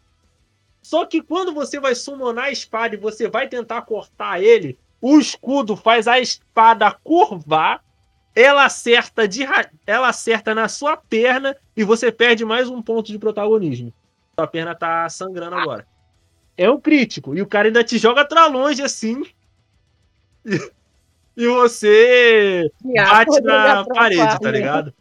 Só 0.83 1.05
que 1.05 1.21
quando 1.21 1.53
você 1.53 1.79
vai 1.79 1.95
summonar 1.95 2.45
a 2.45 2.51
espada 2.51 2.93
e 2.93 2.99
você 2.99 3.27
vai 3.27 3.47
tentar 3.47 3.81
cortar 3.83 4.43
ele, 4.43 4.77
o 5.01 5.17
escudo 5.17 5.75
faz 5.75 6.07
a 6.07 6.19
espada 6.19 6.91
curvar 7.03 7.81
ela 8.35 8.65
acerta 8.65 9.27
de 9.27 9.45
ela 9.85 10.09
acerta 10.09 10.55
na 10.55 10.67
sua 10.67 10.97
perna 10.97 11.55
e 11.75 11.83
você 11.83 12.11
perde 12.11 12.43
mais 12.43 12.67
um 12.67 12.81
ponto 12.81 13.11
de 13.11 13.19
protagonismo. 13.19 13.93
Sua 14.35 14.47
perna 14.47 14.73
tá 14.73 15.07
sangrando 15.09 15.55
agora. 15.55 15.87
É 16.57 16.69
um 16.69 16.79
crítico. 16.79 17.35
E 17.35 17.41
o 17.41 17.47
cara 17.47 17.67
ainda 17.67 17.83
te 17.83 17.97
joga 17.97 18.25
pra 18.25 18.47
longe 18.47 18.81
assim. 18.81 19.23
E, 21.35 21.47
você 21.47 22.71
bate 22.83 23.41
na 23.41 23.83
parede, 23.83 24.39
tá 24.39 24.51
ligado? 24.51 24.93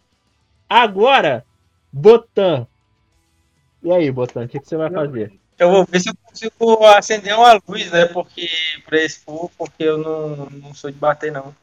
Agora, 0.66 1.44
Botan. 1.92 2.66
E 3.82 3.92
aí, 3.92 4.10
Botan, 4.10 4.44
o 4.46 4.48
que, 4.48 4.58
que 4.58 4.66
você 4.66 4.78
vai 4.78 4.90
fazer? 4.90 5.38
Eu 5.58 5.70
vou 5.70 5.84
ver 5.84 6.00
se 6.00 6.08
eu 6.08 6.14
consigo 6.24 6.86
acender 6.86 7.34
uma 7.34 7.60
luz, 7.66 7.90
né? 7.90 8.06
Porque 8.06 8.48
pra 8.84 8.98
esse 8.98 9.20
fogo, 9.20 9.50
porque 9.56 9.84
eu 9.84 9.98
não, 9.98 10.46
não 10.50 10.74
sou 10.74 10.90
de 10.90 10.98
bater, 10.98 11.30
não. 11.30 11.54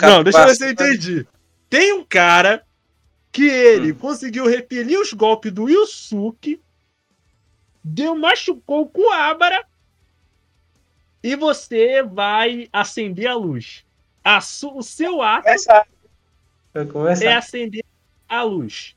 Não, 0.00 0.24
deixa 0.24 0.40
eu 0.40 0.46
ver 0.46 0.54
se 0.54 0.64
eu 0.64 0.70
entendi. 0.70 1.26
Tem 1.68 1.92
um 1.92 2.04
cara 2.04 2.64
que 3.30 3.48
ele 3.48 3.92
hum. 3.92 3.96
conseguiu 3.96 4.46
repelir 4.46 5.00
os 5.00 5.12
golpes 5.12 5.52
do 5.52 5.68
Yusuke, 5.68 6.60
deu 7.82 8.16
machucou 8.16 8.88
com 8.88 9.08
o 9.08 9.12
Abara 9.12 9.64
e 11.22 11.36
você 11.36 12.02
vai 12.02 12.68
acender 12.72 13.26
a 13.26 13.34
luz. 13.34 13.84
A 14.22 14.40
su, 14.40 14.76
o 14.76 14.82
seu 14.82 15.22
ato 15.22 15.48
é 17.22 17.32
acender 17.32 17.84
a 18.28 18.42
luz. 18.42 18.96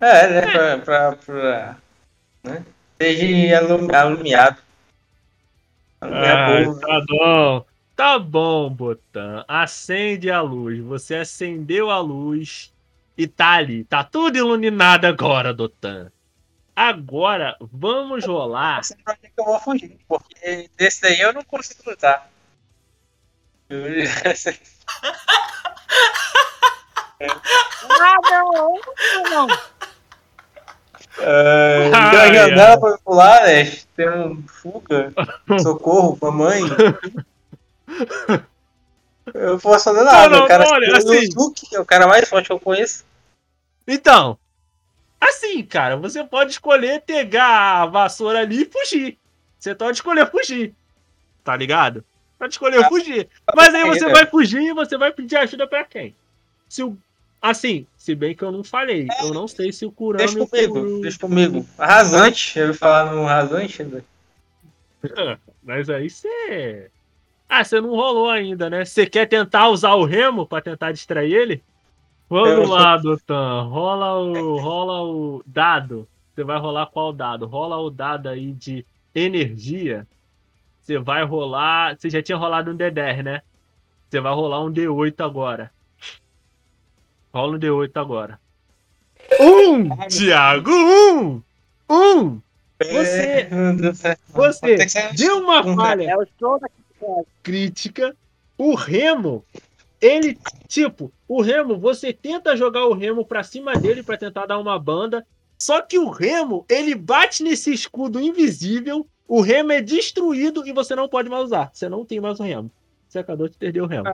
É, 0.00 0.28
né? 0.28 0.38
É. 0.38 0.50
Pra, 0.50 0.78
pra, 0.78 1.16
pra 1.16 1.78
né? 2.42 2.64
Seja 3.00 3.58
alumiado. 3.58 4.62
Ah, 6.00 6.64
tá 6.80 7.00
bom. 7.06 7.64
Tá 7.94 8.18
bom, 8.18 8.70
Botan. 8.70 9.44
Acende 9.46 10.30
a 10.30 10.40
luz. 10.40 10.80
Você 10.80 11.16
acendeu 11.16 11.90
a 11.90 12.00
luz 12.00 12.72
e 13.16 13.26
tá 13.26 13.52
ali. 13.52 13.84
Tá 13.84 14.02
tudo 14.02 14.38
iluminado 14.38 15.04
agora, 15.04 15.54
Dotan. 15.54 16.10
Agora, 16.74 17.56
vamos 17.60 18.24
rolar. 18.24 18.82
Sei 18.82 18.96
pra 19.04 19.14
que 19.14 19.30
eu 19.36 19.44
vou 19.44 19.60
fugir, 19.60 19.98
porque 20.08 20.70
desse 20.76 21.02
daí 21.02 21.20
eu 21.20 21.32
não 21.32 21.44
consigo 21.44 21.82
lutar. 21.86 22.30
ah, 27.20 28.16
não! 28.30 28.80
Não! 29.30 29.71
Uh, 31.18 31.92
ai, 31.94 32.36
andar 32.36 32.78
pra 32.78 32.98
pular, 32.98 33.42
né? 33.46 33.64
Tem 33.96 34.08
um 34.08 34.42
fuga, 34.42 35.12
socorro, 35.62 36.18
mamãe. 36.20 36.62
Eu 39.32 39.58
posso 39.58 39.84
fazer 39.84 40.02
nada. 40.02 40.28
Não, 40.28 40.38
não, 40.38 40.44
o 40.44 40.48
cara 40.48 40.68
olha, 40.68 40.96
assim, 40.96 41.30
Zuki, 41.30 41.76
é 41.76 41.80
o 41.80 41.84
cara 41.84 42.08
mais 42.08 42.28
forte 42.28 42.46
que 42.46 42.52
eu 42.52 42.58
conheço. 42.58 43.04
Então, 43.86 44.36
assim, 45.20 45.62
cara, 45.62 45.96
você 45.96 46.24
pode 46.24 46.50
escolher 46.50 47.02
pegar 47.02 47.82
a 47.82 47.86
vassoura 47.86 48.40
ali 48.40 48.62
e 48.62 48.64
fugir. 48.64 49.16
Você 49.60 49.76
pode 49.76 49.98
escolher 49.98 50.28
fugir. 50.28 50.74
Tá 51.44 51.54
ligado? 51.54 52.04
pode 52.42 52.54
escolher 52.54 52.88
fugir. 52.88 53.28
Mas 53.54 53.72
aí 53.74 53.84
você 53.84 54.08
vai 54.08 54.26
fugir 54.26 54.62
e 54.62 54.74
você 54.74 54.98
vai 54.98 55.12
pedir 55.12 55.36
ajuda 55.36 55.66
pra 55.66 55.84
quem? 55.84 56.14
Se 56.68 56.82
o. 56.82 56.96
Assim, 57.42 57.84
se 57.96 58.14
bem 58.14 58.36
que 58.36 58.44
eu 58.44 58.52
não 58.52 58.62
falei, 58.62 59.08
eu 59.20 59.34
não 59.34 59.48
sei 59.48 59.72
se 59.72 59.84
o 59.84 59.90
Kurama 59.90 60.18
Deixa 60.24 60.40
o 60.40 60.46
comigo, 60.48 60.72
Kuro- 60.74 61.00
deixa 61.00 61.18
comigo. 61.18 61.66
Rasante, 61.76 62.56
eu 62.58 62.68
ia 62.68 62.74
falar 62.74 63.12
no 63.12 63.24
rasante. 63.24 63.82
né? 63.82 64.00
Mas 65.62 65.90
aí 65.90 66.08
você. 66.08 66.88
Ah, 67.48 67.64
você 67.64 67.80
não 67.80 67.90
rolou 67.90 68.30
ainda, 68.30 68.70
né? 68.70 68.84
Você 68.84 69.06
quer 69.06 69.26
tentar 69.26 69.68
usar 69.68 69.94
o 69.94 70.04
remo 70.04 70.46
pra 70.46 70.60
tentar 70.62 70.92
distrair 70.92 71.34
ele? 71.34 71.62
Vamos 72.30 72.68
Eu- 72.68 72.68
lá, 72.68 72.96
Dotan. 72.96 73.62
Rola 73.64 74.18
o, 74.20 74.56
rola 74.58 75.02
o 75.02 75.42
dado. 75.44 76.06
Você 76.34 76.44
vai 76.44 76.58
rolar 76.58 76.86
qual 76.86 77.12
dado? 77.12 77.46
Rola 77.46 77.76
o 77.76 77.90
dado 77.90 78.28
aí 78.28 78.52
de 78.52 78.86
energia. 79.14 80.06
Você 80.80 80.96
vai 80.98 81.24
rolar. 81.24 81.96
Você 81.98 82.08
já 82.08 82.22
tinha 82.22 82.38
rolado 82.38 82.70
um 82.70 82.76
D10, 82.76 83.22
né? 83.22 83.42
Você 84.08 84.20
vai 84.20 84.32
rolar 84.32 84.60
um 84.64 84.72
D8 84.72 85.20
agora. 85.24 85.70
Rola 87.32 87.56
um 87.56 87.60
D8 87.60 87.90
agora. 87.94 88.38
Um! 89.40 89.96
Thiago! 90.08 90.70
Um! 90.70 91.42
Um! 91.88 92.40
Você- 92.80 93.48
do 93.76 93.94
céu. 93.94 94.16
Você 94.28 94.76
deu 95.16 95.38
uma 95.38 95.62
falha 95.76 96.10
É 96.10 96.16
o 96.16 97.26
crítica. 97.42 98.14
O 98.58 98.74
Remo, 98.74 99.44
ele, 100.00 100.38
tipo, 100.68 101.10
o 101.26 101.40
Remo, 101.40 101.78
você 101.78 102.12
tenta 102.12 102.56
jogar 102.56 102.86
o 102.86 102.92
Remo 102.92 103.24
pra 103.24 103.42
cima 103.42 103.74
dele 103.74 104.02
pra 104.02 104.16
tentar 104.16 104.46
dar 104.46 104.58
uma 104.58 104.78
banda. 104.78 105.24
Só 105.58 105.80
que 105.80 105.98
o 105.98 106.10
Remo, 106.10 106.64
ele 106.68 106.94
bate 106.94 107.42
nesse 107.42 107.72
escudo 107.72 108.20
invisível. 108.20 109.06
O 109.26 109.40
Remo 109.40 109.72
é 109.72 109.80
destruído 109.80 110.66
e 110.66 110.72
você 110.72 110.94
não 110.94 111.08
pode 111.08 111.28
mais 111.28 111.44
usar. 111.44 111.70
Você 111.72 111.88
não 111.88 112.04
tem 112.04 112.20
mais 112.20 112.38
o 112.40 112.42
Remo. 112.42 112.70
Você 113.08 113.18
acabou 113.20 113.48
de 113.48 113.56
perder 113.56 113.80
o 113.80 113.86
Remo. 113.86 114.12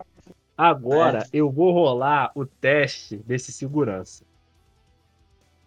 Agora 0.59 1.25
eu 1.33 1.49
vou 1.49 1.73
rolar 1.73 2.33
o 2.35 2.45
teste 2.45 3.19
desse 3.19 3.53
segurança. 3.53 4.25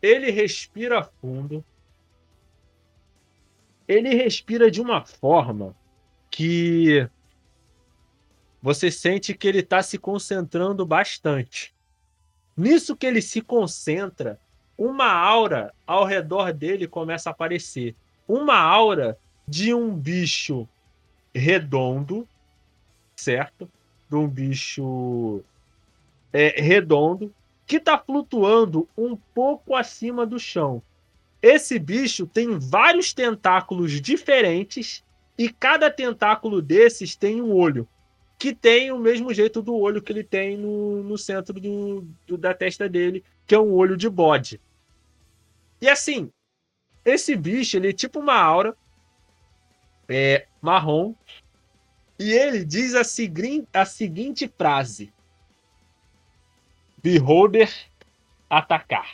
Ele 0.01 0.29
respira 0.31 1.01
fundo. 1.01 1.63
Ele 3.87 4.13
respira 4.13 4.69
de 4.69 4.81
uma 4.81 5.05
forma 5.05 5.73
que 6.29 7.09
você 8.61 8.91
sente 8.91 9.33
que 9.33 9.47
ele 9.47 9.59
está 9.59 9.81
se 9.81 9.97
concentrando 9.97 10.85
bastante. 10.85 11.73
Nisso 12.57 12.93
que 12.93 13.05
ele 13.05 13.21
se 13.21 13.39
concentra, 13.39 14.37
uma 14.77 15.09
aura 15.09 15.73
ao 15.87 16.03
redor 16.03 16.51
dele 16.51 16.85
começa 16.85 17.29
a 17.29 17.31
aparecer. 17.31 17.95
Uma 18.27 18.57
aura 18.57 19.17
de 19.47 19.73
um 19.73 19.95
bicho 19.95 20.67
redondo, 21.33 22.27
certo? 23.15 23.71
De 24.11 24.17
um 24.17 24.27
bicho 24.27 25.41
é, 26.33 26.61
redondo 26.61 27.33
que 27.65 27.77
está 27.77 27.97
flutuando 27.97 28.85
um 28.97 29.15
pouco 29.15 29.73
acima 29.73 30.25
do 30.25 30.37
chão. 30.37 30.83
Esse 31.41 31.79
bicho 31.79 32.27
tem 32.27 32.59
vários 32.59 33.13
tentáculos 33.13 34.01
diferentes 34.01 35.01
e 35.37 35.47
cada 35.47 35.89
tentáculo 35.89 36.61
desses 36.61 37.15
tem 37.15 37.41
um 37.41 37.53
olho, 37.53 37.87
que 38.37 38.53
tem 38.53 38.91
o 38.91 38.99
mesmo 38.99 39.33
jeito 39.33 39.61
do 39.61 39.73
olho 39.73 40.01
que 40.01 40.11
ele 40.11 40.25
tem 40.25 40.57
no, 40.57 41.01
no 41.03 41.17
centro 41.17 41.53
do, 41.57 42.05
do- 42.27 42.37
da 42.37 42.53
testa 42.53 42.89
dele, 42.89 43.23
que 43.47 43.55
é 43.55 43.59
um 43.59 43.71
olho 43.71 43.95
de 43.95 44.09
bode. 44.09 44.59
E 45.81 45.87
assim, 45.87 46.29
esse 47.05 47.33
bicho, 47.33 47.77
ele 47.77 47.89
é 47.91 47.93
tipo 47.93 48.19
uma 48.19 48.35
aura 48.35 48.75
é, 50.09 50.45
marrom, 50.61 51.15
e 52.21 52.31
ele 52.31 52.63
diz 52.63 52.93
a, 52.95 53.03
segui- 53.03 53.67
a 53.73 53.85
seguinte 53.85 54.47
frase: 54.57 55.11
Beholder 57.03 57.71
atacar. 58.49 59.07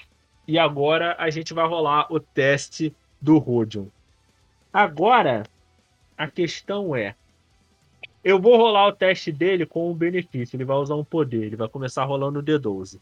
E 0.47 0.57
agora 0.57 1.15
a 1.19 1.29
gente 1.29 1.53
vai 1.53 1.67
rolar 1.67 2.11
o 2.11 2.19
teste 2.19 2.93
do 3.21 3.37
Rodion. 3.37 3.85
Agora, 4.71 5.43
a 6.17 6.27
questão 6.27 6.95
é: 6.95 7.15
eu 8.23 8.39
vou 8.39 8.57
rolar 8.57 8.87
o 8.87 8.93
teste 8.93 9.31
dele 9.31 9.65
com 9.65 9.89
um 9.89 9.93
benefício. 9.93 10.55
Ele 10.55 10.65
vai 10.65 10.77
usar 10.77 10.95
um 10.95 11.03
poder. 11.03 11.45
Ele 11.45 11.55
vai 11.55 11.67
começar 11.67 12.03
rolando 12.03 12.39
o 12.39 12.43
D12. 12.43 12.99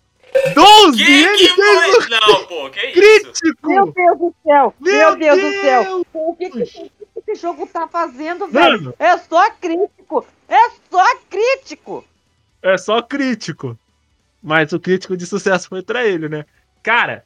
12! 0.55 0.97
Que 0.97 1.11
Ele 1.11 1.37
que 1.37 1.49
fez 1.49 1.95
foi? 1.95 2.09
Não, 2.09 2.45
pô, 2.45 2.69
que 2.71 2.79
isso? 2.87 3.31
Meu 3.63 3.91
crítico! 3.91 3.93
Deus 3.93 4.17
do 4.17 4.35
céu! 4.43 4.73
Meu, 4.79 5.15
Deus, 5.15 5.41
do 5.41 5.51
céu! 5.61 5.83
Deus! 5.83 6.05
O 6.13 6.35
que, 6.35 6.49
que 6.49 6.91
esse 7.28 7.41
jogo 7.41 7.65
tá 7.67 7.88
fazendo, 7.88 8.47
velho? 8.47 8.82
Mano, 8.84 8.95
É 8.99 9.17
só 9.17 9.49
crítico! 9.51 10.26
É 10.47 10.69
só 10.91 11.15
crítico! 11.30 12.05
é 12.61 12.78
só 12.78 13.01
crítico. 13.01 13.78
Mas 14.41 14.71
o 14.73 14.80
crítico 14.80 15.15
de 15.17 15.26
sucesso 15.26 15.67
foi 15.69 15.82
pra 15.84 16.05
ele, 16.05 16.28
né? 16.30 16.45
Cara, 16.84 17.26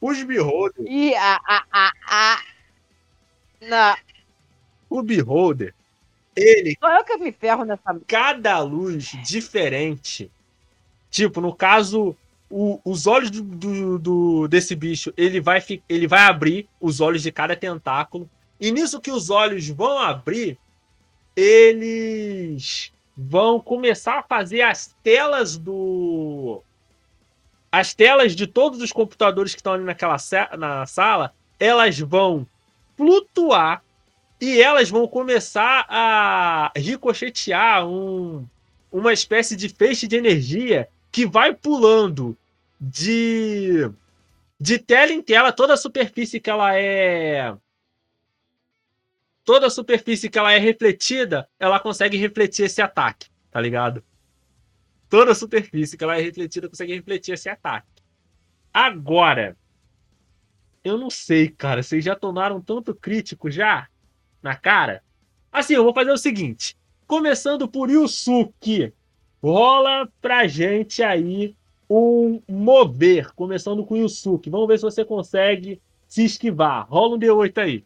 os 0.00 0.22
Beholder, 0.22 0.84
E 0.86 1.14
a. 1.14 1.40
a, 1.46 1.64
a, 1.72 1.92
a... 2.06 2.40
Na... 3.60 3.96
o 4.90 5.02
Beholder, 5.02 5.74
ele 6.36 6.76
Só 6.80 6.90
eu 6.98 7.04
que 7.04 7.16
me 7.16 7.30
ferro 7.32 7.64
nessa. 7.64 8.00
cada 8.06 8.58
luz 8.60 9.12
diferente. 9.24 10.30
Tipo, 11.10 11.40
no 11.40 11.54
caso, 11.54 12.16
o- 12.50 12.80
os 12.84 13.06
olhos 13.06 13.30
do, 13.30 13.42
do- 13.42 13.98
do- 13.98 14.48
desse 14.48 14.74
bicho, 14.74 15.12
ele 15.16 15.40
vai, 15.40 15.62
ele 15.88 16.06
vai 16.08 16.22
abrir 16.22 16.68
os 16.80 17.00
olhos 17.00 17.22
de 17.22 17.30
cada 17.30 17.54
tentáculo. 17.54 18.28
E 18.62 18.70
nisso 18.70 19.00
que 19.00 19.10
os 19.10 19.28
olhos 19.28 19.68
vão 19.70 19.98
abrir, 19.98 20.56
eles 21.34 22.92
vão 23.16 23.58
começar 23.58 24.20
a 24.20 24.22
fazer 24.22 24.62
as 24.62 24.94
telas 25.02 25.58
do. 25.58 26.62
As 27.72 27.92
telas 27.92 28.36
de 28.36 28.46
todos 28.46 28.80
os 28.80 28.92
computadores 28.92 29.52
que 29.52 29.58
estão 29.58 29.72
ali 29.72 29.82
naquela 29.82 30.16
na 30.56 30.86
sala, 30.86 31.34
elas 31.58 31.98
vão 31.98 32.46
flutuar 32.96 33.82
e 34.40 34.62
elas 34.62 34.88
vão 34.88 35.08
começar 35.08 35.84
a 35.88 36.70
ricochetear 36.76 37.84
um, 37.84 38.46
uma 38.92 39.12
espécie 39.12 39.56
de 39.56 39.68
feixe 39.70 40.06
de 40.06 40.14
energia 40.14 40.88
que 41.10 41.26
vai 41.26 41.52
pulando 41.52 42.38
de 42.80 43.90
de 44.60 44.78
tela 44.78 45.10
em 45.10 45.20
tela 45.20 45.50
toda 45.50 45.74
a 45.74 45.76
superfície 45.76 46.38
que 46.38 46.48
ela 46.48 46.76
é 46.76 47.56
toda 49.44 49.66
a 49.66 49.70
superfície 49.70 50.30
que 50.30 50.38
ela 50.38 50.52
é 50.52 50.58
refletida, 50.58 51.48
ela 51.58 51.80
consegue 51.80 52.16
refletir 52.16 52.64
esse 52.64 52.80
ataque, 52.80 53.28
tá 53.50 53.60
ligado? 53.60 54.02
Toda 55.08 55.32
a 55.32 55.34
superfície 55.34 55.96
que 55.96 56.04
ela 56.04 56.16
é 56.16 56.22
refletida 56.22 56.68
consegue 56.68 56.94
refletir 56.94 57.34
esse 57.34 57.48
ataque. 57.48 57.86
Agora, 58.72 59.56
eu 60.82 60.96
não 60.96 61.10
sei, 61.10 61.48
cara, 61.48 61.82
vocês 61.82 62.04
já 62.04 62.16
tomaram 62.16 62.60
tanto 62.60 62.94
crítico 62.94 63.50
já 63.50 63.88
na 64.42 64.56
cara? 64.56 65.02
Assim, 65.52 65.74
eu 65.74 65.84
vou 65.84 65.92
fazer 65.92 66.10
o 66.10 66.16
seguinte, 66.16 66.76
começando 67.06 67.68
por 67.68 67.90
Yusuke, 67.90 68.92
rola 69.42 70.08
pra 70.20 70.46
gente 70.46 71.02
aí 71.02 71.54
um 71.90 72.40
mover, 72.48 73.34
começando 73.34 73.84
com 73.84 73.96
Yusuke. 73.96 74.48
Vamos 74.48 74.66
ver 74.66 74.78
se 74.78 74.84
você 74.84 75.04
consegue 75.04 75.80
se 76.08 76.24
esquivar. 76.24 76.88
Rola 76.88 77.16
um 77.16 77.18
D8 77.18 77.58
aí. 77.58 77.84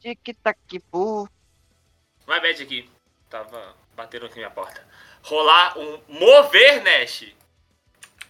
Tic-tac-pu. 0.00 1.28
Vai, 2.26 2.40
bad 2.40 2.62
aqui. 2.62 2.88
Tava 3.28 3.74
batendo 3.96 4.26
aqui 4.26 4.36
na 4.36 4.46
minha 4.46 4.50
porta. 4.50 4.86
Rolar 5.22 5.78
um 5.78 6.00
mover, 6.08 6.82
Nash. 6.82 7.26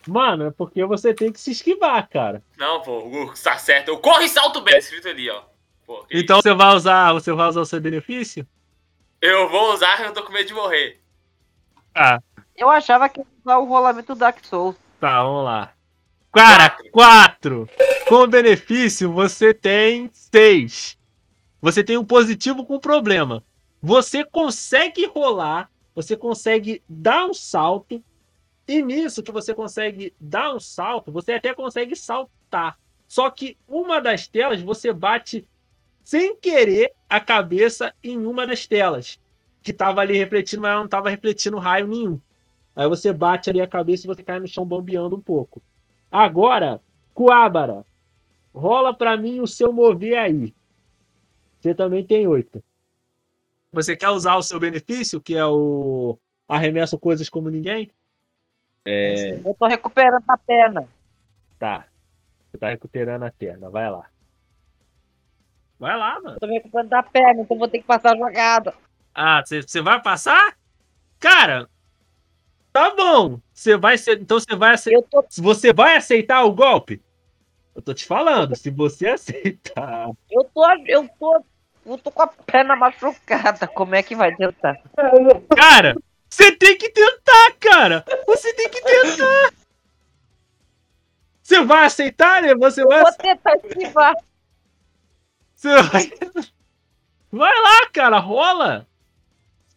Mano, 0.06 0.46
é 0.46 0.50
porque 0.50 0.84
você 0.84 1.14
tem 1.14 1.30
que 1.32 1.40
se 1.40 1.50
esquivar, 1.52 2.08
cara. 2.08 2.42
Não, 2.56 2.80
pô, 2.82 2.98
o 3.06 3.34
tá 3.34 3.56
certo. 3.58 3.88
Eu 3.88 3.98
corro 3.98 4.22
e 4.22 4.28
salto 4.28 4.60
bem, 4.62 4.78
escrito 4.78 5.08
ali, 5.08 5.28
ó. 5.30 5.42
Pô, 5.86 6.04
que 6.04 6.18
Então 6.18 6.40
você 6.40 6.54
vai 6.54 6.74
usar, 6.74 7.12
você 7.12 7.32
vai 7.32 7.48
usar 7.48 7.60
o 7.60 7.66
seu 7.66 7.80
benefício? 7.80 8.46
Eu 9.20 9.48
vou 9.48 9.74
usar, 9.74 10.00
eu 10.02 10.12
tô 10.12 10.22
com 10.22 10.32
medo 10.32 10.46
de 10.48 10.54
morrer. 10.54 11.00
Ah, 11.94 12.18
Eu 12.56 12.70
achava 12.70 13.08
que 13.08 13.20
ia 13.20 13.26
usar 13.44 13.58
o 13.58 13.66
rolamento 13.66 14.14
do 14.14 14.18
Dark 14.18 14.42
Souls. 14.44 14.76
tá, 14.98 15.22
vamos 15.22 15.44
lá. 15.44 15.72
Cara, 16.32 16.76
4. 16.92 17.68
Com 18.08 18.26
benefício, 18.26 19.12
você 19.12 19.52
tem 19.52 20.08
6. 20.12 20.96
Você 21.60 21.84
tem 21.84 21.96
um 21.96 22.04
positivo 22.04 22.64
com 22.64 22.78
problema. 22.78 23.44
Você 23.82 24.24
consegue 24.24 25.06
rolar, 25.06 25.70
você 25.94 26.16
consegue 26.16 26.82
dar 26.88 27.26
um 27.26 27.34
salto, 27.34 28.02
e 28.66 28.82
nisso 28.82 29.22
que 29.22 29.32
você 29.32 29.54
consegue 29.54 30.14
dar 30.20 30.54
um 30.54 30.60
salto, 30.60 31.10
você 31.10 31.32
até 31.32 31.52
consegue 31.52 31.96
saltar. 31.96 32.78
Só 33.08 33.28
que 33.28 33.56
uma 33.66 34.00
das 34.00 34.28
telas 34.28 34.62
você 34.62 34.92
bate 34.92 35.44
sem 36.04 36.36
querer 36.36 36.92
a 37.08 37.20
cabeça 37.20 37.92
em 38.02 38.24
uma 38.24 38.46
das 38.46 38.66
telas, 38.66 39.18
que 39.62 39.72
estava 39.72 40.00
ali 40.00 40.16
refletindo, 40.16 40.62
mas 40.62 40.76
não 40.76 40.84
estava 40.84 41.10
refletindo 41.10 41.58
raio 41.58 41.86
nenhum. 41.86 42.20
Aí 42.74 42.88
você 42.88 43.12
bate 43.12 43.50
ali 43.50 43.60
a 43.60 43.66
cabeça 43.66 44.06
e 44.06 44.08
você 44.08 44.22
cai 44.22 44.38
no 44.38 44.46
chão 44.46 44.64
bambeando 44.64 45.16
um 45.16 45.20
pouco. 45.20 45.60
Agora, 46.10 46.80
Coabara, 47.12 47.84
rola 48.54 48.94
pra 48.94 49.16
mim 49.16 49.40
o 49.40 49.46
seu 49.46 49.72
mover 49.72 50.16
aí. 50.18 50.54
Você 51.60 51.74
também 51.74 52.04
tem 52.04 52.26
oito. 52.26 52.62
Você 53.72 53.94
quer 53.96 54.08
usar 54.08 54.36
o 54.36 54.42
seu 54.42 54.58
benefício, 54.58 55.20
que 55.20 55.36
é 55.36 55.44
o 55.46 56.18
arremesso 56.48 56.98
coisas 56.98 57.28
como 57.28 57.48
ninguém? 57.50 57.90
É, 58.84 59.38
Eu 59.44 59.54
tô 59.54 59.66
recuperando 59.66 60.24
a 60.26 60.38
perna. 60.38 60.88
tá. 61.58 61.86
Você 62.50 62.58
tá 62.58 62.68
recuperando 62.70 63.22
a 63.22 63.30
perna, 63.30 63.70
vai 63.70 63.88
lá. 63.88 64.08
Vai 65.78 65.96
lá, 65.96 66.14
mano. 66.20 66.34
Eu 66.36 66.40
tô 66.40 66.46
recuperando 66.48 66.88
da 66.88 67.00
perna, 67.02 67.42
então 67.42 67.56
vou 67.56 67.68
ter 67.68 67.78
que 67.78 67.84
passar 67.84 68.14
a 68.14 68.18
jogada. 68.18 68.74
Ah, 69.14 69.40
você 69.46 69.80
vai 69.80 70.02
passar? 70.02 70.56
Cara, 71.20 71.68
tá 72.72 72.92
bom. 72.92 73.38
Você 73.52 73.76
vai 73.76 73.96
ser, 73.96 74.20
então 74.20 74.40
você 74.40 74.56
vai 74.56 74.74
aceitar, 74.74 75.08
tô. 75.08 75.24
você 75.38 75.72
vai 75.72 75.96
aceitar 75.96 76.42
o 76.44 76.52
golpe? 76.52 77.00
Eu 77.80 77.82
tô 77.82 77.94
te 77.94 78.04
falando, 78.04 78.54
se 78.54 78.68
você 78.68 79.06
aceitar. 79.08 80.10
Eu 80.30 80.44
tô. 80.44 80.62
Eu 80.86 81.08
tô. 81.18 81.44
Eu 81.86 81.96
tô 81.96 82.10
com 82.10 82.22
a 82.22 82.26
perna 82.26 82.76
machucada. 82.76 83.66
Como 83.66 83.94
é 83.94 84.02
que 84.02 84.14
vai 84.14 84.36
tentar? 84.36 84.76
Cara, 85.56 85.96
você 86.28 86.52
tem 86.52 86.76
que 86.76 86.90
tentar, 86.90 87.52
cara. 87.58 88.04
Você 88.26 88.52
tem 88.52 88.68
que 88.68 88.82
tentar. 88.82 89.54
Você 91.42 91.64
vai 91.64 91.86
aceitar, 91.86 92.42
né? 92.42 92.54
Você 92.54 92.84
vai, 92.84 93.00
Vou 93.00 93.12
tentar 93.14 93.56
esquivar. 93.56 94.14
você 95.56 95.82
vai. 95.82 96.12
Vai 97.32 97.62
lá, 97.62 97.88
cara, 97.94 98.18
rola. 98.18 98.86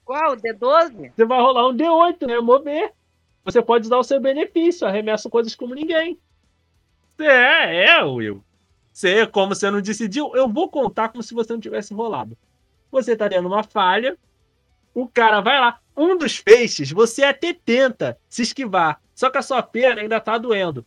Qual? 0.03 0.35
D12? 0.35 1.13
Você 1.15 1.23
vai 1.23 1.39
rolar 1.39 1.69
um 1.69 1.77
D8, 1.77 2.27
né? 2.27 2.37
Mover. 2.41 2.91
Você 3.45 3.61
pode 3.61 3.85
usar 3.85 3.97
o 3.97 4.03
seu 4.03 4.19
benefício, 4.19 4.85
arremesso 4.85 5.29
coisas 5.29 5.55
como 5.55 5.73
ninguém. 5.73 6.19
É, 7.19 7.85
é, 7.85 8.03
Will. 8.03 8.43
Você, 8.91 9.25
como 9.27 9.55
você 9.55 9.71
não 9.71 9.81
decidiu, 9.81 10.35
eu 10.35 10.47
vou 10.47 10.69
contar 10.69 11.09
como 11.09 11.23
se 11.23 11.33
você 11.33 11.53
não 11.53 11.59
tivesse 11.59 11.93
rolado. 11.93 12.37
Você 12.91 13.15
tá 13.15 13.27
tendo 13.27 13.47
uma 13.47 13.63
falha, 13.63 14.17
o 14.93 15.07
cara 15.07 15.41
vai 15.41 15.59
lá. 15.59 15.79
Um 15.95 16.17
dos 16.17 16.37
feixes, 16.37 16.91
você 16.91 17.23
até 17.23 17.53
tenta 17.53 18.19
se 18.29 18.41
esquivar, 18.43 19.01
só 19.13 19.29
que 19.29 19.37
a 19.37 19.41
sua 19.41 19.61
perna 19.63 20.01
ainda 20.01 20.19
tá 20.19 20.37
doendo. 20.37 20.85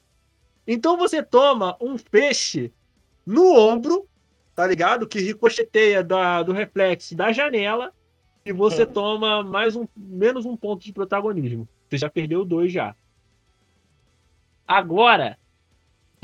Então 0.67 0.97
você 0.97 1.23
toma 1.23 1.77
um 1.81 1.97
feixe 1.97 2.73
no 3.25 3.57
ombro, 3.57 4.09
tá 4.55 4.67
ligado? 4.67 5.07
Que 5.07 5.21
ricocheteia 5.21 6.03
da, 6.03 6.43
do 6.43 6.53
reflexo 6.53 7.15
da 7.17 7.33
janela 7.33 7.93
e 8.45 8.53
você 8.53 8.87
toma 8.87 9.43
mais 9.43 9.75
um 9.75 9.87
menos 9.97 10.45
um 10.45 10.57
ponto 10.57 10.85
de 10.85 10.93
protagonismo. 10.93 11.69
Você 11.89 11.99
já 11.99 12.09
perdeu 12.09 12.45
dois 12.45 12.73
já. 12.73 12.95
Agora, 14.67 15.39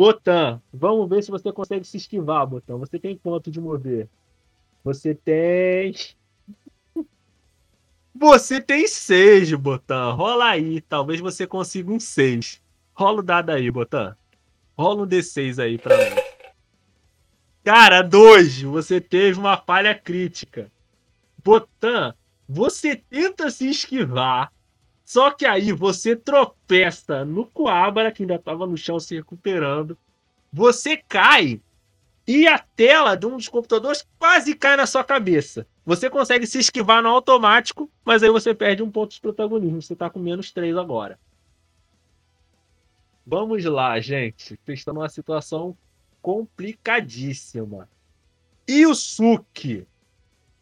Botan, 0.02 0.60
vamos 0.74 1.08
ver 1.08 1.22
se 1.22 1.30
você 1.30 1.52
consegue 1.52 1.84
se 1.84 1.96
esquivar, 1.96 2.44
Botan. 2.44 2.76
Você 2.78 2.98
tem 2.98 3.16
quanto 3.16 3.52
de 3.52 3.60
mover? 3.60 4.08
Você 4.82 5.14
tem. 5.14 5.94
Você 8.12 8.60
tem 8.60 8.88
seis, 8.88 9.52
Botan. 9.52 10.10
Rola 10.10 10.46
aí. 10.46 10.80
Talvez 10.80 11.20
você 11.20 11.46
consiga 11.46 11.92
um 11.92 12.00
seis. 12.00 12.60
Rola 12.92 13.20
o 13.20 13.22
dado 13.22 13.50
aí, 13.50 13.70
Botan. 13.70 14.16
Rola 14.76 15.04
um 15.04 15.06
D6 15.06 15.62
aí 15.62 15.78
pra 15.78 15.96
mim. 15.96 16.16
Cara, 17.62 18.02
dois. 18.02 18.60
Você 18.60 19.00
teve 19.00 19.38
uma 19.38 19.56
falha 19.56 19.94
crítica. 19.94 20.68
Botan, 21.44 22.12
você 22.48 22.96
tenta 22.96 23.48
se 23.52 23.70
esquivar. 23.70 24.52
Só 25.12 25.30
que 25.30 25.44
aí 25.44 25.72
você 25.72 26.16
tropeça 26.16 27.22
no 27.22 27.44
Coabra, 27.44 28.10
que 28.10 28.22
ainda 28.22 28.36
estava 28.36 28.66
no 28.66 28.78
chão 28.78 28.98
se 28.98 29.14
recuperando. 29.14 29.94
Você 30.50 30.96
cai 30.96 31.60
e 32.26 32.46
a 32.46 32.58
tela 32.58 33.14
de 33.14 33.26
um 33.26 33.36
dos 33.36 33.46
computadores 33.46 34.08
quase 34.18 34.54
cai 34.54 34.74
na 34.74 34.86
sua 34.86 35.04
cabeça. 35.04 35.66
Você 35.84 36.08
consegue 36.08 36.46
se 36.46 36.60
esquivar 36.60 37.02
no 37.02 37.10
automático, 37.10 37.90
mas 38.02 38.22
aí 38.22 38.30
você 38.30 38.54
perde 38.54 38.82
um 38.82 38.90
ponto 38.90 39.12
de 39.12 39.20
protagonismo. 39.20 39.82
Você 39.82 39.94
tá 39.94 40.08
com 40.08 40.18
menos 40.18 40.50
3 40.50 40.78
agora. 40.78 41.20
Vamos 43.26 43.62
lá, 43.66 44.00
gente. 44.00 44.58
Vocês 44.64 44.78
estão 44.78 44.94
numa 44.94 45.10
situação 45.10 45.76
complicadíssima. 46.22 47.86
E 48.66 48.86
o 48.86 48.94
Suki? 48.94 49.86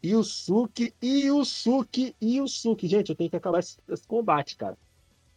Yusuke, 0.03 0.93
Yusuke, 1.01 2.15
Yusuke. 2.21 2.87
Gente, 2.87 3.09
eu 3.09 3.15
tenho 3.15 3.29
que 3.29 3.35
acabar 3.35 3.59
esse, 3.59 3.77
esse 3.87 4.07
combate, 4.07 4.55
cara. 4.55 4.77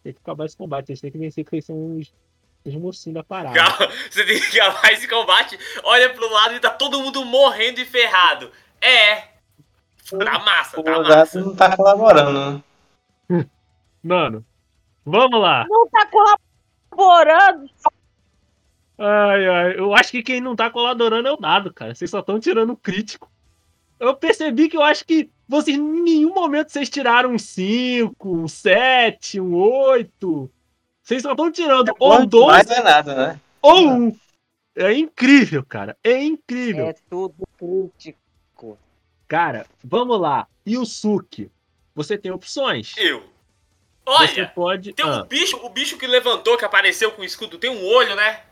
Tem 0.03 0.13
que 0.13 0.21
acabar 0.23 0.47
esse 0.47 0.57
combate. 0.57 0.87
Vocês 0.87 1.01
têm 1.01 1.11
que 1.11 1.19
vencer, 1.19 1.45
porque 1.45 1.57
eles 1.57 1.67
são 1.67 1.97
os, 1.99 2.13
os 2.65 2.75
mocinhos 2.75 3.15
da 3.15 3.25
parada. 3.25 3.55
Calma, 3.55 3.93
você 4.11 4.25
tem 4.25 4.41
que 4.41 4.61
acabar 4.61 4.93
esse 4.93 5.07
combate. 5.07 5.59
Olha 5.85 6.13
pro 6.15 6.31
lado 6.33 6.55
e 6.55 6.61
tá 6.61 6.71
todo 6.71 7.01
mundo 7.01 7.25
morrendo 7.25 7.81
e 7.81 7.85
ferrado. 7.85 8.51
É. 8.81 9.35
Tá 10.11 10.39
massa, 10.39 10.81
O 10.81 10.83
tá 10.83 11.01
massa. 11.01 11.41
não 11.41 11.57
tá 11.57 11.77
colaborando, 11.77 12.63
né? 13.29 13.45
Mano, 14.03 14.45
vamos 15.05 15.41
lá. 15.41 15.67
Não 15.69 15.89
tá 15.89 16.07
colaborando. 16.91 17.71
Ai, 18.99 19.49
ai. 19.49 19.79
Eu 19.79 19.95
acho 19.95 20.11
que 20.11 20.23
quem 20.23 20.41
não 20.41 20.55
tá 20.55 20.71
colaborando 20.71 21.29
é 21.29 21.33
o 21.33 21.37
dado, 21.37 21.73
cara. 21.73 21.95
Vocês 21.95 22.11
só 22.11 22.21
estão 22.21 22.39
tirando 22.39 22.71
o 22.75 22.77
crítico. 22.77 23.31
Eu 24.09 24.17
percebi 24.17 24.69
que 24.69 24.77
eu 24.77 24.83
acho 24.83 25.05
que 25.05 25.31
vocês, 25.49 25.77
em 25.77 26.03
nenhum 26.03 26.35
momento, 26.35 26.71
vocês 26.71 26.89
tiraram 26.89 27.33
um 27.33 27.39
5, 27.39 28.37
um 28.37 28.49
7, 28.49 29.41
um 29.41 29.55
8. 29.55 30.51
Vocês 31.03 31.23
só 31.23 31.33
estão 31.33 31.51
tirando 31.51 31.91
ou 31.99 32.11
Quanto 32.11 32.31
12 32.31 32.47
mais 32.47 32.71
é 32.71 32.83
nada, 32.83 33.15
né? 33.15 33.41
ou 33.61 33.89
1. 33.89 34.17
É 34.77 34.93
incrível, 34.93 35.65
cara. 35.65 35.97
É 36.03 36.23
incrível. 36.23 36.87
É 36.87 36.95
tudo 37.09 37.47
crítico. 37.59 38.79
Cara, 39.29 39.67
vamos 39.83 40.21
lá. 40.21 40.47
Yusuke, 40.67 41.51
você 41.95 42.19
tem 42.19 42.33
opções. 42.33 42.95
Eu. 42.97 43.21
Você 44.07 44.41
Olha, 44.41 44.53
pode. 44.55 44.93
tem 44.93 45.07
um 45.07 45.11
ah, 45.11 45.25
bicho, 45.25 45.57
o 45.63 45.69
bicho 45.69 45.97
que 45.97 46.07
levantou, 46.07 46.59
que 46.59 46.65
apareceu 46.65 47.13
com 47.13 47.23
o 47.23 47.25
escudo, 47.25 47.59
tem 47.59 47.71
um 47.71 47.85
olho, 47.87 48.15
né? 48.15 48.43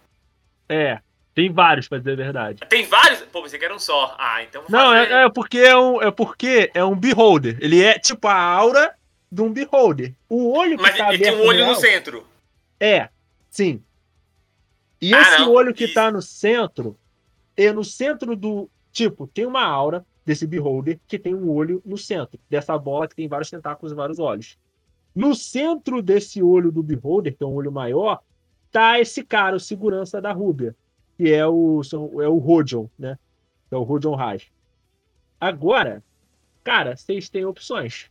é, 0.73 1.01
tem 1.35 1.51
vários, 1.53 1.89
pra 1.89 1.99
dizer 1.99 2.13
a 2.13 2.17
verdade. 2.17 2.61
Tem 2.69 2.85
vários. 2.87 3.21
Pô, 3.23 3.41
você 3.43 3.59
quer 3.59 3.73
um 3.73 3.79
só. 3.79 4.15
Ah, 4.19 4.43
então 4.43 4.63
vou 4.63 4.71
Não, 4.71 4.93
fazer. 4.93 5.11
é, 5.13 5.25
é 5.25 5.31
porque 5.31 5.59
é 5.59 5.77
um, 5.77 6.03
é 6.03 6.11
porque 6.11 6.71
é 6.75 6.85
um 6.85 6.95
beholder. 6.97 7.57
Ele 7.61 7.83
é 7.83 7.99
tipo 7.99 8.27
a 8.29 8.35
aura 8.39 8.95
de 9.31 9.41
um 9.43 9.51
beholder. 9.53 10.13
O 10.29 10.53
olho 10.53 10.77
que 10.77 10.83
Mas 10.83 10.97
tá 10.97 11.13
ele 11.15 11.23
tem 11.23 11.35
um 11.37 11.47
olho 11.47 11.67
no 11.67 11.75
centro. 11.75 12.27
É, 12.79 13.09
sim. 13.51 13.83
E 15.01 15.15
Ah, 15.15 15.21
esse 15.23 15.39
não, 15.41 15.53
olho 15.53 15.73
que 15.75 15.85
isso. 15.85 15.95
tá 15.95 16.11
no 16.11 16.21
centro, 16.23 16.97
é 17.57 17.73
no 17.73 17.83
centro 17.85 18.37
do. 18.37 18.69
Tipo, 18.93 19.27
tem 19.27 19.47
uma 19.47 19.65
aura 19.65 20.05
desse 20.25 20.47
beholder 20.47 20.99
que 21.09 21.19
tem 21.19 21.35
um 21.35 21.49
olho 21.51 21.83
no 21.85 21.97
centro. 21.97 22.39
Dessa 22.49 22.77
bola 22.79 23.09
que 23.09 23.17
tem 23.17 23.27
vários 23.27 23.51
tentáculos 23.51 23.91
e 23.93 23.95
vários 23.97 24.19
olhos. 24.19 24.59
No 25.15 25.35
centro 25.35 26.01
desse 26.03 26.43
olho 26.43 26.71
do 26.71 26.83
beholder, 26.83 27.35
que 27.37 27.43
é 27.43 27.47
um 27.47 27.55
olho 27.55 27.73
maior, 27.73 28.21
tá 28.71 29.01
esse 29.01 29.23
cara, 29.25 29.57
o 29.57 29.61
segurança 29.61 30.21
da 30.21 30.33
Rúbia, 30.33 30.75
que 31.17 31.33
é 31.33 31.47
o, 31.47 31.83
é 32.21 32.29
o 32.29 32.39
Rodion, 32.39 32.87
né? 32.99 33.19
Que 33.69 33.75
é 33.75 33.79
o 33.79 33.83
Rodion 33.83 34.15
Raj. 34.15 34.51
Agora, 35.41 36.03
cara, 36.63 36.97
vocês 36.97 37.29
têm 37.29 37.45
opções. 37.45 38.11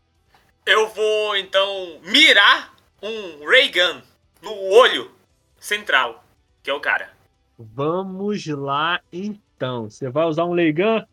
Eu 0.65 0.89
vou, 0.89 1.35
então, 1.37 1.99
mirar 2.03 2.73
um 3.01 3.45
Ray 3.45 3.71
Gun 3.71 4.01
no 4.41 4.53
olho 4.73 5.11
central, 5.59 6.23
que 6.61 6.69
é 6.69 6.73
o 6.73 6.79
cara. 6.79 7.09
Vamos 7.57 8.45
lá, 8.47 9.01
então. 9.11 9.89
Você 9.89 10.09
vai 10.09 10.25
usar 10.25 10.45
um 10.45 10.53
Leigan? 10.53 11.05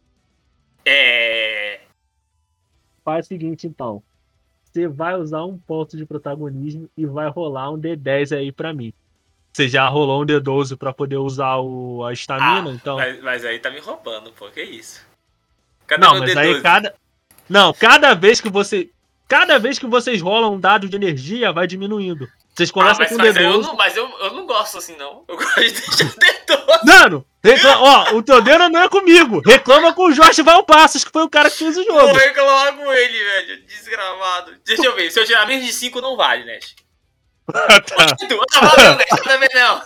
É. 0.84 1.80
Faz 3.04 3.26
o 3.26 3.28
seguinte, 3.28 3.66
então. 3.66 4.02
Você 4.64 4.86
vai 4.86 5.14
usar 5.14 5.44
um 5.44 5.58
ponto 5.58 5.96
de 5.96 6.06
protagonismo 6.06 6.88
e 6.96 7.06
vai 7.06 7.28
rolar 7.28 7.70
um 7.70 7.78
D10 7.78 8.36
aí 8.36 8.52
pra 8.52 8.72
mim. 8.72 8.92
Você 9.58 9.68
já 9.68 9.88
rolou 9.88 10.22
um 10.22 10.24
D12 10.24 10.76
pra 10.76 10.92
poder 10.92 11.16
usar 11.16 11.56
o, 11.56 12.04
a 12.04 12.12
estamina, 12.12 12.70
Ah, 12.70 12.72
então. 12.72 12.96
Mas, 12.96 13.20
mas 13.20 13.44
aí 13.44 13.58
tá 13.58 13.68
me 13.70 13.80
roubando, 13.80 14.30
pô, 14.30 14.48
que 14.50 14.62
isso? 14.62 15.00
Cadê 15.84 16.00
Não, 16.06 16.16
mas 16.20 16.30
D12? 16.30 16.38
aí 16.38 16.62
cada. 16.62 16.94
Não, 17.48 17.72
cada 17.72 18.14
vez 18.14 18.40
que 18.40 18.48
você. 18.48 18.88
Cada 19.26 19.58
vez 19.58 19.76
que 19.76 19.86
vocês 19.86 20.22
rolam 20.22 20.54
um 20.54 20.60
dado 20.60 20.88
de 20.88 20.94
energia, 20.94 21.50
vai 21.52 21.66
diminuindo. 21.66 22.28
Vocês 22.54 22.70
Ah, 22.70 22.72
começam 22.72 22.98
mas, 23.00 23.08
com 23.08 23.16
mas 23.18 23.36
eu, 23.36 23.42
D12. 23.50 23.62
não, 23.62 23.74
mas 23.76 23.96
eu, 23.96 24.08
eu 24.20 24.32
não 24.34 24.46
gosto 24.46 24.78
assim, 24.78 24.96
não. 24.96 25.24
Eu 25.26 25.36
gosto 25.36 25.60
de 25.60 25.70
deixar 25.72 26.04
D12. 26.14 26.84
Mano, 26.86 27.26
recla... 27.42 27.78
ó, 27.80 28.14
o 28.14 28.22
teu 28.22 28.40
dedo 28.40 28.68
não 28.68 28.82
é 28.82 28.88
comigo. 28.88 29.42
Reclama 29.44 29.92
com 29.92 30.04
o 30.06 30.12
Jorge 30.12 30.40
Valpassos, 30.40 31.02
que 31.02 31.10
foi 31.10 31.24
o 31.24 31.28
cara 31.28 31.50
que 31.50 31.56
fez 31.56 31.76
o 31.76 31.84
Vou 31.84 32.00
jogo. 32.00 32.16
reclamar 32.16 32.76
com 32.76 32.92
ele, 32.92 33.18
velho. 33.24 33.66
Desgramado. 33.66 34.52
Deixa 34.64 34.84
eu 34.86 34.94
ver. 34.94 35.10
Se 35.10 35.18
eu 35.18 35.24
tirar 35.26 35.46
menos 35.48 35.66
de 35.66 35.72
5, 35.72 36.00
não 36.00 36.16
vale, 36.16 36.44
Tá. 37.52 38.16
Ah, 38.56 38.66
valeu. 38.66 38.98
Também 39.24 39.48
não. 39.54 39.80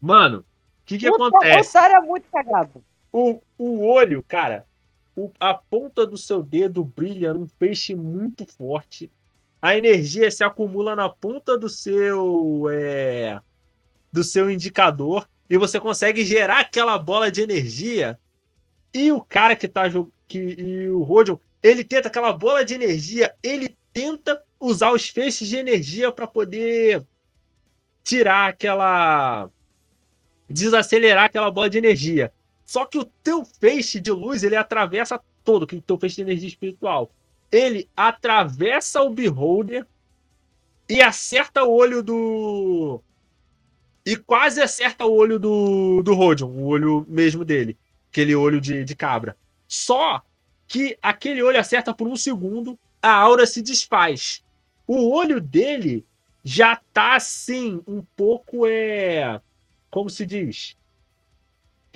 Mano, 0.00 0.38
o 0.38 0.44
que 0.84 0.98
que 0.98 1.10
Puta, 1.10 1.24
acontece? 1.26 1.76
O 1.78 1.80
é 1.80 2.00
muito 2.00 2.26
cagado. 2.30 2.84
O, 3.12 3.40
o 3.56 3.86
olho, 3.86 4.24
cara, 4.26 4.66
o- 5.16 5.30
a 5.40 5.54
ponta 5.54 6.06
do 6.06 6.16
seu 6.16 6.42
dedo 6.42 6.84
brilha 6.84 7.32
num 7.34 7.46
peixe 7.58 7.94
muito 7.94 8.46
forte. 8.46 9.10
A 9.60 9.76
energia 9.76 10.30
se 10.30 10.44
acumula 10.44 10.94
na 10.94 11.08
ponta 11.08 11.58
do 11.58 11.68
seu 11.68 12.66
é, 12.70 13.40
do 14.12 14.22
seu 14.22 14.50
indicador 14.50 15.28
e 15.50 15.56
você 15.56 15.80
consegue 15.80 16.24
gerar 16.24 16.60
aquela 16.60 16.96
bola 16.98 17.30
de 17.30 17.42
energia 17.42 18.18
E 18.94 19.10
o 19.12 19.20
cara 19.20 19.54
que 19.56 19.66
tá 19.68 19.88
jogando. 19.88 20.12
E 20.32 20.88
o 20.88 21.02
Rodion, 21.02 21.36
ele 21.62 21.84
tenta 21.84 22.08
aquela 22.08 22.32
bola 22.32 22.64
de 22.64 22.74
energia, 22.74 23.34
ele 23.42 23.76
tenta 23.92 24.42
usar 24.60 24.92
os 24.92 25.08
feixes 25.08 25.48
de 25.48 25.56
energia 25.56 26.10
para 26.12 26.26
poder 26.26 27.04
tirar 28.02 28.48
aquela. 28.48 29.50
desacelerar 30.48 31.24
aquela 31.24 31.50
bola 31.50 31.68
de 31.68 31.78
energia. 31.78 32.32
Só 32.64 32.84
que 32.84 32.98
o 32.98 33.04
teu 33.04 33.44
feixe 33.44 34.00
de 34.00 34.10
luz, 34.10 34.42
ele 34.42 34.56
atravessa 34.56 35.20
todo, 35.42 35.66
que 35.66 35.76
o 35.76 35.82
teu 35.82 35.98
feixe 35.98 36.16
de 36.16 36.22
energia 36.22 36.48
espiritual. 36.48 37.10
Ele 37.50 37.88
atravessa 37.96 39.02
o 39.02 39.10
Beholder 39.10 39.86
e 40.88 41.00
acerta 41.00 41.64
o 41.64 41.74
olho 41.74 42.02
do. 42.02 43.00
E 44.04 44.16
quase 44.16 44.60
acerta 44.60 45.04
o 45.04 45.14
olho 45.14 45.38
do, 45.38 46.02
do 46.02 46.14
Rodion, 46.14 46.48
o 46.48 46.66
olho 46.66 47.06
mesmo 47.08 47.44
dele. 47.44 47.76
Aquele 48.10 48.34
olho 48.34 48.60
de, 48.60 48.84
de 48.84 48.96
cabra. 48.96 49.36
Só 49.66 50.22
que 50.68 50.98
aquele 51.00 51.42
olho 51.42 51.58
acerta 51.58 51.94
por 51.94 52.06
um 52.06 52.14
segundo, 52.14 52.78
a 53.02 53.10
aura 53.10 53.46
se 53.46 53.62
desfaz. 53.62 54.44
O 54.86 55.10
olho 55.10 55.40
dele 55.40 56.04
já 56.44 56.76
tá 56.92 57.16
assim, 57.16 57.82
um 57.86 58.02
pouco 58.14 58.66
é. 58.66 59.40
Como 59.90 60.10
se 60.10 60.26
diz? 60.26 60.76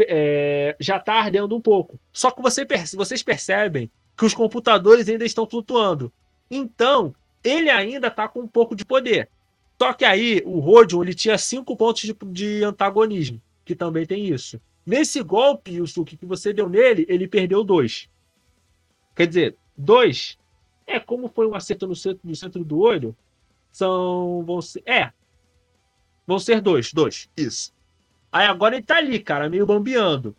É, 0.01 0.75
já 0.81 0.99
tá 0.99 1.15
ardendo 1.15 1.55
um 1.55 1.61
pouco. 1.61 2.01
Só 2.13 2.31
que 2.31 2.41
você, 2.41 2.67
vocês 2.97 3.23
percebem 3.23 3.91
que 4.17 4.25
os 4.25 4.35
computadores 4.35 5.09
ainda 5.09 5.25
estão 5.25 5.47
flutuando. 5.47 6.11
Então, 6.51 7.15
ele 7.45 7.71
ainda 7.71 8.11
tá 8.11 8.27
com 8.27 8.41
um 8.41 8.49
pouco 8.49 8.75
de 8.75 8.85
poder. 8.85 9.29
Só 9.81 9.93
que 9.93 10.05
aí, 10.05 10.43
o 10.47 10.61
Rodion, 10.61 11.03
ele 11.03 11.15
tinha 11.15 11.37
cinco 11.37 11.77
pontos 11.77 12.03
de, 12.03 12.17
de 12.27 12.65
antagonismo, 12.65 13.41
que 13.65 13.75
também 13.75 14.07
tem 14.07 14.27
isso. 14.27 14.61
Nesse 14.85 15.23
golpe, 15.23 15.73
Yusuke, 15.73 16.17
que 16.17 16.27
você 16.27 16.53
deu 16.53 16.69
nele, 16.69 17.05
ele 17.09 17.29
perdeu 17.29 17.63
dois. 17.63 18.09
Quer 19.23 19.29
dizer, 19.29 19.57
dois 19.77 20.37
é 20.85 20.99
como 20.99 21.29
foi 21.29 21.47
um 21.47 21.55
acerto 21.55 21.87
no 21.87 21.95
centro, 21.95 22.21
no 22.25 22.35
centro 22.35 22.65
do 22.65 22.81
olho. 22.81 23.17
São. 23.71 24.43
Vão 24.45 24.61
ser. 24.61 24.83
É. 24.85 25.13
Vão 26.27 26.41
ser 26.41 26.61
dois, 26.61 26.93
dois. 26.93 27.31
Isso. 27.37 27.73
Aí 28.33 28.49
agora 28.49 28.75
ele 28.75 28.85
tá 28.85 28.97
ali, 28.97 29.21
cara, 29.21 29.49
meio 29.49 29.65
bambeando. 29.65 30.35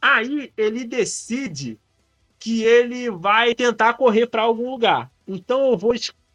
Aí 0.00 0.52
ele 0.56 0.84
decide 0.84 1.80
que 2.38 2.62
ele 2.62 3.10
vai 3.10 3.56
tentar 3.56 3.94
correr 3.94 4.28
para 4.28 4.42
algum 4.42 4.70
lugar. 4.70 5.10
Então 5.26 5.72
eu 5.72 5.76
vou 5.76 5.92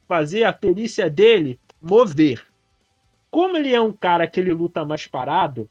fazer 0.10 0.44
a 0.44 0.52
perícia 0.52 1.10
dele 1.10 1.58
mover. 1.82 2.46
Como 3.30 3.56
ele 3.56 3.74
é 3.74 3.80
um 3.80 3.94
cara 3.94 4.28
que 4.28 4.42
ele 4.42 4.52
luta 4.52 4.84
mais 4.84 5.08
parado, 5.08 5.70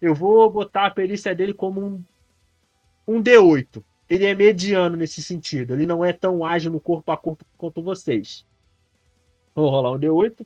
eu 0.00 0.14
vou 0.14 0.48
botar 0.48 0.86
a 0.86 0.90
perícia 0.90 1.34
dele 1.34 1.52
como 1.52 1.84
um, 1.84 2.04
um 3.06 3.22
D8 3.22 3.84
ele 4.12 4.26
é 4.26 4.34
mediano 4.34 4.94
nesse 4.94 5.22
sentido. 5.22 5.72
Ele 5.72 5.86
não 5.86 6.04
é 6.04 6.12
tão 6.12 6.44
ágil 6.44 6.70
no 6.70 6.78
corpo 6.78 7.10
a 7.10 7.16
corpo 7.16 7.46
quanto 7.56 7.80
vocês. 7.80 8.44
Vou 9.54 9.70
rolar 9.70 9.92
um 9.92 9.98
D8. 9.98 10.44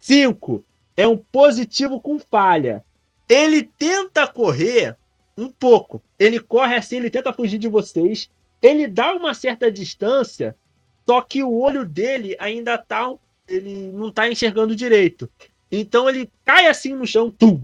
5. 0.00 0.64
É 0.96 1.06
um 1.06 1.16
positivo 1.16 2.00
com 2.00 2.18
falha. 2.18 2.84
Ele 3.28 3.62
tenta 3.62 4.26
correr 4.26 4.96
um 5.36 5.48
pouco. 5.48 6.02
Ele 6.18 6.40
corre 6.40 6.74
assim, 6.74 6.96
ele 6.96 7.08
tenta 7.08 7.32
fugir 7.32 7.58
de 7.58 7.68
vocês. 7.68 8.28
Ele 8.60 8.88
dá 8.88 9.14
uma 9.14 9.32
certa 9.32 9.70
distância, 9.70 10.56
só 11.06 11.20
que 11.20 11.40
o 11.40 11.56
olho 11.56 11.84
dele 11.84 12.34
ainda 12.40 12.76
tá. 12.76 13.14
Ele 13.46 13.92
não 13.92 14.10
tá 14.10 14.28
enxergando 14.28 14.74
direito. 14.74 15.30
Então 15.70 16.08
ele 16.08 16.28
cai 16.44 16.66
assim 16.66 16.94
no 16.94 17.06
chão. 17.06 17.30
Tum! 17.30 17.62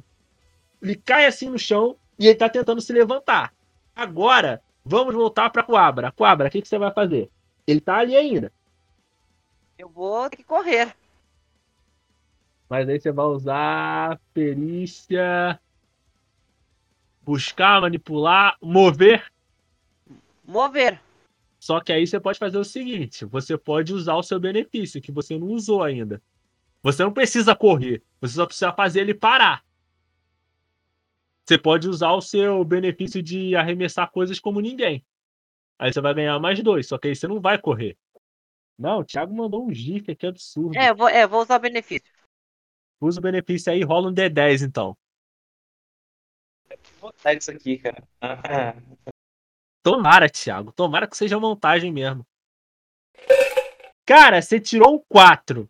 Ele 0.81 0.95
cai 0.95 1.27
assim 1.27 1.49
no 1.49 1.59
chão 1.59 1.97
e 2.17 2.29
ele 2.29 2.37
tá 2.37 2.49
tentando 2.49 2.81
se 2.81 2.93
levantar. 2.93 3.53
Agora, 3.97 4.63
Vamos 4.85 5.15
voltar 5.15 5.49
para 5.51 5.63
Coabra. 5.63 6.13
Coabra, 6.13 6.49
o 6.49 6.51
que, 6.51 6.61
que 6.61 6.69
você 6.69 6.79
vai 6.79 6.93
fazer? 6.93 7.31
Ele 7.67 7.81
tá 7.81 7.97
ali 7.97 8.15
ainda. 8.15 8.53
Eu 9.79 9.89
vou 9.89 10.29
ter 10.29 10.37
que 10.37 10.45
correr. 10.45 10.95
Mas 12.69 12.89
aí 12.89 13.01
você 13.01 13.11
vai 13.11 13.25
usar 13.27 14.21
perícia. 14.33 15.59
Buscar, 17.23 17.81
manipular, 17.81 18.57
mover. 18.61 19.33
Mover. 20.45 21.01
Só 21.59 21.81
que 21.81 21.91
aí 21.91 22.07
você 22.07 22.21
pode 22.21 22.39
fazer 22.39 22.59
o 22.59 22.65
seguinte: 22.65 23.25
você 23.25 23.57
pode 23.57 23.95
usar 23.95 24.17
o 24.17 24.23
seu 24.23 24.39
benefício, 24.39 25.01
que 25.01 25.11
você 25.11 25.39
não 25.39 25.47
usou 25.49 25.83
ainda. 25.83 26.23
Você 26.83 27.03
não 27.03 27.13
precisa 27.13 27.57
correr, 27.57 28.03
você 28.21 28.35
só 28.35 28.45
precisa 28.45 28.71
fazer 28.71 29.01
ele 29.01 29.15
parar 29.15 29.65
você 31.45 31.59
pode 31.59 31.89
usar 31.89 32.13
o 32.13 32.21
seu 32.21 32.65
benefício 32.65 33.23
de 33.23 33.55
arremessar 33.55 34.11
coisas 34.11 34.41
como 34.41 34.61
ninguém. 34.61 35.05
Aí 35.79 35.93
você 35.93 36.01
vai 36.01 36.15
ganhar 36.15 36.39
mais 36.39 36.63
dois, 36.63 36.89
só 36.89 36.97
que 36.97 37.09
aí 37.09 37.17
você 37.17 37.29
não 37.29 37.41
vai 37.41 37.59
correr. 37.59 37.97
Não, 38.79 39.01
o 39.01 39.05
Thiago 39.05 39.35
mandou 39.35 39.67
um 39.67 39.73
GIF 39.73 40.11
aqui 40.11 40.27
absurdo. 40.27 40.77
É, 40.77 40.93
vou, 40.93 41.09
é, 41.09 41.27
vou 41.27 41.43
usar 41.43 41.57
o 41.57 41.61
benefício. 41.61 42.11
Usa 43.01 43.21
o 43.21 43.23
benefício 43.23 43.73
aí, 43.73 43.83
rola 43.83 44.09
um 44.09 44.15
D10 44.15 44.67
então. 44.67 44.97
Vou 47.01 47.13
botar 47.13 47.35
isso 47.35 47.51
aqui, 47.51 47.79
cara. 47.79 48.03
Tomara, 49.83 50.31
Thiago. 50.31 50.73
Tomara 50.73 51.07
que 51.07 51.17
seja 51.17 51.39
montagem 51.39 51.93
mesmo. 51.93 52.27
Cara, 54.07 54.41
você 54.41 54.59
tirou 54.59 54.97
um 54.97 55.05
4. 55.09 55.69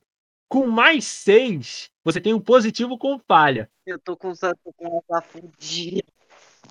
Com 0.54 0.68
mais 0.68 1.04
6, 1.06 1.90
você 2.04 2.20
tem 2.20 2.32
um 2.32 2.38
positivo 2.38 2.96
com 2.96 3.18
falha. 3.18 3.68
Eu 3.84 3.98
tô 3.98 4.16
com 4.16 4.32
tá 4.36 5.20
fudida. 5.20 6.04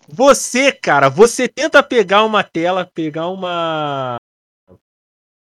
Você, 0.08 0.72
cara, 0.72 1.10
você 1.10 1.50
tenta 1.50 1.84
pegar 1.84 2.24
uma 2.24 2.46
tela, 2.46 2.86
pegar 2.86 3.28
uma. 3.28 4.16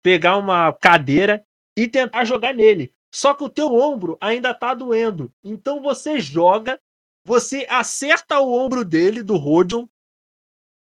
pegar 0.01 0.38
uma 0.38 0.71
cadeira 0.71 1.45
e 1.77 1.89
tentar 1.89 2.23
jogar 2.23 2.53
nele. 2.53 2.93
Só 3.13 3.34
que 3.34 3.43
o 3.43 3.49
teu 3.49 3.75
ombro 3.75 4.17
ainda 4.21 4.53
tá 4.53 4.73
doendo. 4.73 5.29
Então 5.43 5.82
você 5.82 6.17
joga, 6.17 6.79
você 7.25 7.67
acerta 7.69 8.39
o 8.39 8.53
ombro 8.53 8.86
dele, 8.86 9.23
do 9.23 9.36
Rodion. 9.36 9.86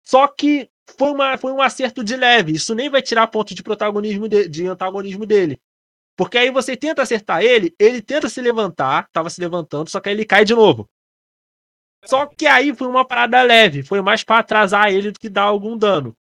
Só 0.04 0.28
que 0.28 0.68
foi, 0.98 1.10
uma, 1.10 1.38
foi 1.38 1.52
um 1.52 1.62
acerto 1.62 2.04
de 2.04 2.16
leve. 2.16 2.52
Isso 2.52 2.74
nem 2.74 2.90
vai 2.90 3.00
tirar 3.00 3.28
ponto 3.28 3.54
de 3.54 3.62
protagonismo 3.62 4.28
de, 4.28 4.46
de 4.46 4.66
antagonismo 4.66 5.24
dele. 5.24 5.58
Porque 6.20 6.36
aí 6.36 6.50
você 6.50 6.76
tenta 6.76 7.00
acertar 7.00 7.40
ele, 7.42 7.74
ele 7.78 8.02
tenta 8.02 8.28
se 8.28 8.42
levantar, 8.42 9.08
tava 9.10 9.30
se 9.30 9.40
levantando, 9.40 9.88
só 9.88 9.98
que 10.02 10.10
aí 10.10 10.14
ele 10.14 10.26
cai 10.26 10.44
de 10.44 10.54
novo. 10.54 10.86
Só 12.04 12.26
que 12.26 12.46
aí 12.46 12.74
foi 12.74 12.88
uma 12.88 13.08
parada 13.08 13.40
leve, 13.40 13.82
foi 13.82 14.02
mais 14.02 14.22
para 14.22 14.40
atrasar 14.40 14.92
ele 14.92 15.12
do 15.12 15.18
que 15.18 15.30
dar 15.30 15.44
algum 15.44 15.78
dano. 15.78 16.14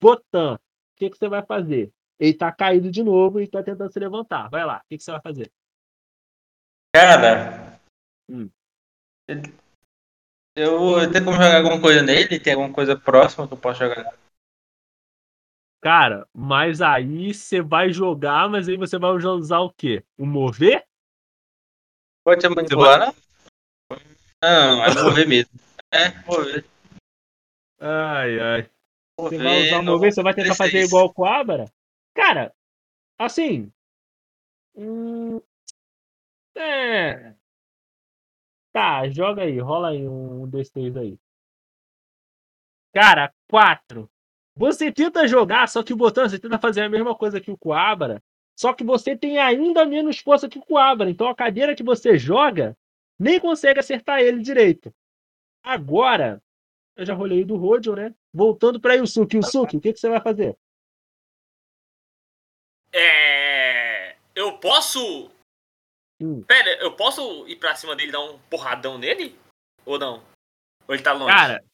Botan, 0.00 0.54
o 0.56 0.58
que, 0.96 1.08
que 1.08 1.16
você 1.16 1.28
vai 1.28 1.46
fazer? 1.46 1.92
Ele 2.18 2.34
tá 2.34 2.50
caído 2.50 2.90
de 2.90 3.00
novo 3.00 3.40
e 3.40 3.46
tá 3.46 3.62
tentando 3.62 3.92
se 3.92 4.00
levantar. 4.00 4.50
Vai 4.50 4.64
lá, 4.64 4.78
o 4.78 4.88
que, 4.88 4.98
que 4.98 5.04
você 5.04 5.12
vai 5.12 5.20
fazer? 5.20 5.52
Cara, 6.92 7.78
hum. 8.28 8.50
eu, 10.56 10.98
eu 10.98 11.12
tenho 11.12 11.24
como 11.24 11.36
jogar 11.36 11.58
alguma 11.58 11.80
coisa 11.80 12.02
nele? 12.02 12.40
Tem 12.40 12.54
alguma 12.54 12.74
coisa 12.74 12.98
próxima 12.98 13.46
que 13.46 13.54
eu 13.54 13.58
posso 13.58 13.78
jogar? 13.78 14.17
Cara, 15.80 16.28
mas 16.34 16.82
aí 16.82 17.32
você 17.32 17.62
vai 17.62 17.92
jogar, 17.92 18.48
mas 18.48 18.68
aí 18.68 18.76
você 18.76 18.98
vai 18.98 19.10
usar 19.12 19.60
o 19.60 19.72
quê? 19.72 20.04
O 20.18 20.26
mover? 20.26 20.84
Pode 22.24 22.42
ser 22.42 22.48
manipular, 22.48 22.98
vai... 22.98 23.06
não? 23.06 23.14
Não, 24.42 24.84
é 24.84 25.02
mover 25.02 25.28
mesmo. 25.28 25.52
É, 25.92 26.10
mover. 26.26 26.64
Ai, 27.80 28.40
ai. 28.40 28.70
Mover, 29.18 29.38
você 29.38 29.44
vai 29.44 29.66
usar 29.66 29.78
o 29.78 29.84
mover, 29.84 30.12
você 30.12 30.22
vai 30.22 30.34
tentar 30.34 30.54
fazer 30.56 30.84
igual 30.84 31.06
o 31.06 31.12
Coabra? 31.12 31.72
Cara, 32.14 32.52
assim. 33.18 33.72
Hum, 34.74 35.40
é. 36.56 37.34
Tá, 38.72 39.08
joga 39.08 39.42
aí, 39.42 39.58
rola 39.58 39.90
aí 39.90 40.06
um 40.06 40.48
D6 40.50 40.96
aí. 40.96 41.18
Cara, 42.92 43.32
4. 43.48 44.10
Você 44.58 44.90
tenta 44.90 45.28
jogar, 45.28 45.68
só 45.68 45.84
que 45.84 45.92
o 45.92 45.96
botão, 45.96 46.28
você 46.28 46.36
tenta 46.36 46.58
fazer 46.58 46.80
a 46.80 46.88
mesma 46.88 47.14
coisa 47.14 47.40
que 47.40 47.48
o 47.48 47.56
Coabra, 47.56 48.20
só 48.58 48.72
que 48.72 48.82
você 48.82 49.16
tem 49.16 49.38
ainda 49.38 49.86
menos 49.86 50.18
força 50.18 50.48
que 50.48 50.58
o 50.58 50.64
Coabra. 50.64 51.08
Então 51.08 51.28
a 51.28 51.34
cadeira 51.34 51.76
que 51.76 51.84
você 51.84 52.18
joga 52.18 52.76
nem 53.16 53.38
consegue 53.38 53.78
acertar 53.78 54.18
ele 54.18 54.42
direito. 54.42 54.92
Agora, 55.62 56.42
eu 56.96 57.06
já 57.06 57.14
rolei 57.14 57.44
do 57.44 57.54
Rodio, 57.54 57.94
né? 57.94 58.12
Voltando 58.34 58.80
para 58.80 58.94
Yusuke. 58.94 59.36
Yusuke, 59.36 59.76
o 59.76 59.80
que, 59.80 59.92
que 59.92 60.00
você 60.00 60.08
vai 60.08 60.20
fazer? 60.20 60.58
É. 62.92 64.16
Eu 64.34 64.58
posso. 64.58 65.30
Hum. 66.20 66.42
Pera, 66.42 66.82
eu 66.82 66.96
posso 66.96 67.46
ir 67.46 67.56
pra 67.56 67.76
cima 67.76 67.94
dele 67.94 68.08
e 68.08 68.12
dar 68.12 68.22
um 68.22 68.40
porradão 68.50 68.98
nele? 68.98 69.38
Ou 69.86 70.00
não? 70.00 70.24
Ou 70.88 70.94
ele 70.96 71.02
tá 71.04 71.12
longe? 71.12 71.32
Cara, 71.32 71.64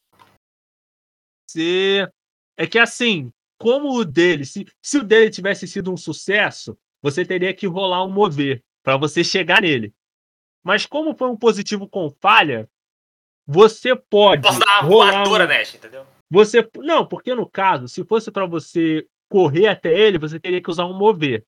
você 1.48 2.06
é 2.56 2.66
que 2.66 2.78
assim, 2.78 3.32
como 3.58 3.96
o 3.98 4.04
dele, 4.04 4.44
se, 4.44 4.66
se 4.82 4.98
o 4.98 5.04
dele 5.04 5.30
tivesse 5.30 5.66
sido 5.66 5.92
um 5.92 5.96
sucesso, 5.96 6.76
você 7.02 7.24
teria 7.24 7.52
que 7.54 7.66
rolar 7.66 8.04
um 8.04 8.10
mover 8.10 8.62
para 8.82 8.96
você 8.96 9.22
chegar 9.22 9.62
nele. 9.62 9.94
Mas 10.62 10.86
como 10.86 11.16
foi 11.16 11.28
um 11.28 11.36
positivo 11.36 11.88
com 11.88 12.10
falha, 12.10 12.68
você 13.46 13.94
pode. 13.94 14.42
Posso 14.42 14.58
dar 14.60 14.80
uma 14.80 14.88
voadora, 14.88 15.44
um... 15.44 15.48
Nash, 15.48 15.74
entendeu? 15.74 16.06
Você. 16.30 16.68
Não, 16.78 17.06
porque 17.06 17.34
no 17.34 17.48
caso, 17.48 17.88
se 17.88 18.04
fosse 18.04 18.30
para 18.30 18.46
você 18.46 19.06
correr 19.28 19.66
até 19.66 19.92
ele, 19.92 20.18
você 20.18 20.40
teria 20.40 20.62
que 20.62 20.70
usar 20.70 20.86
um 20.86 20.96
mover. 20.96 21.44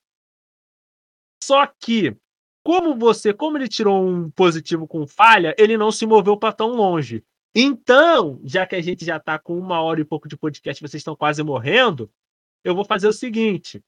Só 1.43 1.65
que, 1.65 2.15
como 2.63 2.95
você, 2.95 3.33
como 3.33 3.57
ele 3.57 3.67
tirou 3.67 4.05
um 4.05 4.29
positivo 4.29 4.87
com 4.87 5.07
falha, 5.07 5.55
ele 5.57 5.77
não 5.77 5.91
se 5.91 6.05
moveu 6.05 6.37
para 6.37 6.53
tão 6.53 6.69
longe. 6.69 7.23
Então, 7.55 8.39
já 8.43 8.65
que 8.65 8.75
a 8.75 8.81
gente 8.81 9.03
já 9.03 9.19
tá 9.19 9.39
com 9.39 9.57
uma 9.57 9.81
hora 9.81 9.99
e 9.99 10.05
pouco 10.05 10.27
de 10.27 10.37
podcast, 10.37 10.81
vocês 10.81 11.01
estão 11.01 11.15
quase 11.15 11.41
morrendo, 11.43 12.09
eu 12.63 12.75
vou 12.75 12.85
fazer 12.85 13.07
o 13.07 13.13
seguinte: 13.13 13.81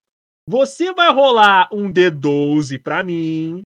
você 0.48 0.94
vai 0.94 1.14
rolar 1.14 1.70
um 1.72 1.92
D12 1.92 2.82
para 2.82 3.04
mim. 3.04 3.62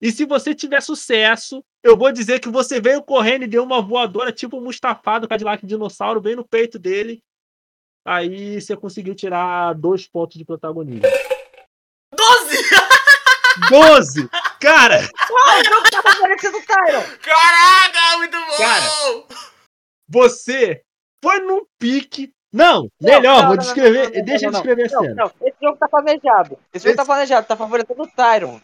E 0.00 0.10
se 0.10 0.24
você 0.24 0.54
tiver 0.54 0.82
sucesso, 0.82 1.64
eu 1.82 1.96
vou 1.96 2.12
dizer 2.12 2.40
que 2.40 2.48
você 2.48 2.80
veio 2.80 3.02
correndo 3.02 3.44
e 3.44 3.46
deu 3.46 3.62
uma 3.62 3.80
voadora 3.80 4.32
tipo 4.32 4.58
o 4.58 4.60
Mustafa 4.60 5.20
do 5.20 5.28
Cadillac 5.28 5.64
Dinossauro 5.64 6.20
bem 6.20 6.36
no 6.36 6.46
peito 6.46 6.78
dele. 6.78 7.22
Aí 8.04 8.60
você 8.60 8.76
conseguiu 8.76 9.14
tirar 9.14 9.74
dois 9.74 10.06
pontos 10.06 10.36
de 10.36 10.44
protagonismo. 10.44 11.02
12! 13.72 14.22
12! 14.22 14.30
Cara! 14.60 14.98
o 15.00 15.64
jogo 15.64 15.90
tá 15.90 16.02
favorecendo 16.02 16.58
o 16.58 16.62
Tyron! 16.66 17.02
Caraca, 17.22 18.18
muito 18.18 18.38
bom! 18.38 18.56
Cara, 18.58 18.86
Você 20.08 20.82
foi 21.22 21.40
num 21.40 21.64
pique. 21.78 22.32
Não, 22.52 22.86
melhor, 23.00 23.22
não, 23.22 23.46
vou 23.46 23.56
não, 23.56 23.62
descrever. 23.62 24.10
não, 24.10 24.18
não, 24.18 24.24
deixa 24.26 24.46
eu 24.46 24.52
não, 24.52 24.60
descrever 24.60 24.82
a 24.86 24.92
Não, 24.94 25.00
cena. 25.02 25.14
não, 25.14 25.48
esse 25.48 25.56
jogo 25.62 25.78
tá 25.78 25.88
planejado. 25.88 26.58
Esse 26.72 26.84
jogo 26.84 26.88
Esse- 26.90 26.96
tá 26.96 27.04
planejado, 27.06 27.46
tá 27.46 27.56
favorecendo 27.56 28.02
o 28.02 28.06
Tyron. 28.06 28.60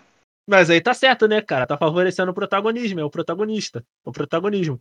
Mas 0.46 0.68
aí 0.68 0.80
tá 0.80 0.92
certo, 0.92 1.26
né, 1.26 1.40
cara? 1.40 1.66
Tá 1.66 1.76
favorecendo 1.78 2.30
o 2.30 2.34
protagonismo, 2.34 3.00
é 3.00 3.04
o 3.04 3.10
protagonista. 3.10 3.82
O 4.04 4.12
protagonismo. 4.12 4.78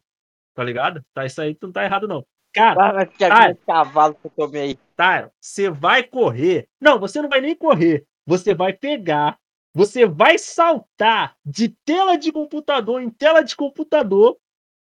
Tá 0.53 0.63
ligado? 0.63 1.01
Tá, 1.13 1.25
isso 1.25 1.41
aí 1.41 1.57
não 1.61 1.71
tá 1.71 1.85
errado, 1.85 2.05
não. 2.07 2.25
Cara, 2.53 2.89
Ah, 2.89 2.93
mas 2.93 3.09
que 3.15 3.23
aquele 3.23 3.55
cavalo 3.65 4.15
que 4.15 4.27
eu 4.27 4.31
tomei 4.35 4.61
aí. 4.61 4.79
Tyron, 4.97 5.29
você 5.39 5.69
vai 5.69 6.03
correr. 6.03 6.67
Não, 6.81 6.99
você 6.99 7.21
não 7.21 7.29
vai 7.29 7.39
nem 7.39 7.55
correr. 7.55 8.03
Você 8.25 8.53
vai 8.53 8.73
pegar, 8.73 9.37
você 9.77 10.07
vai 10.07 10.39
saltar 10.39 11.37
de 11.45 11.69
tela 11.85 12.17
de 12.17 12.31
computador 12.31 12.99
em 12.99 13.11
tela 13.11 13.43
de 13.43 13.55
computador, 13.55 14.35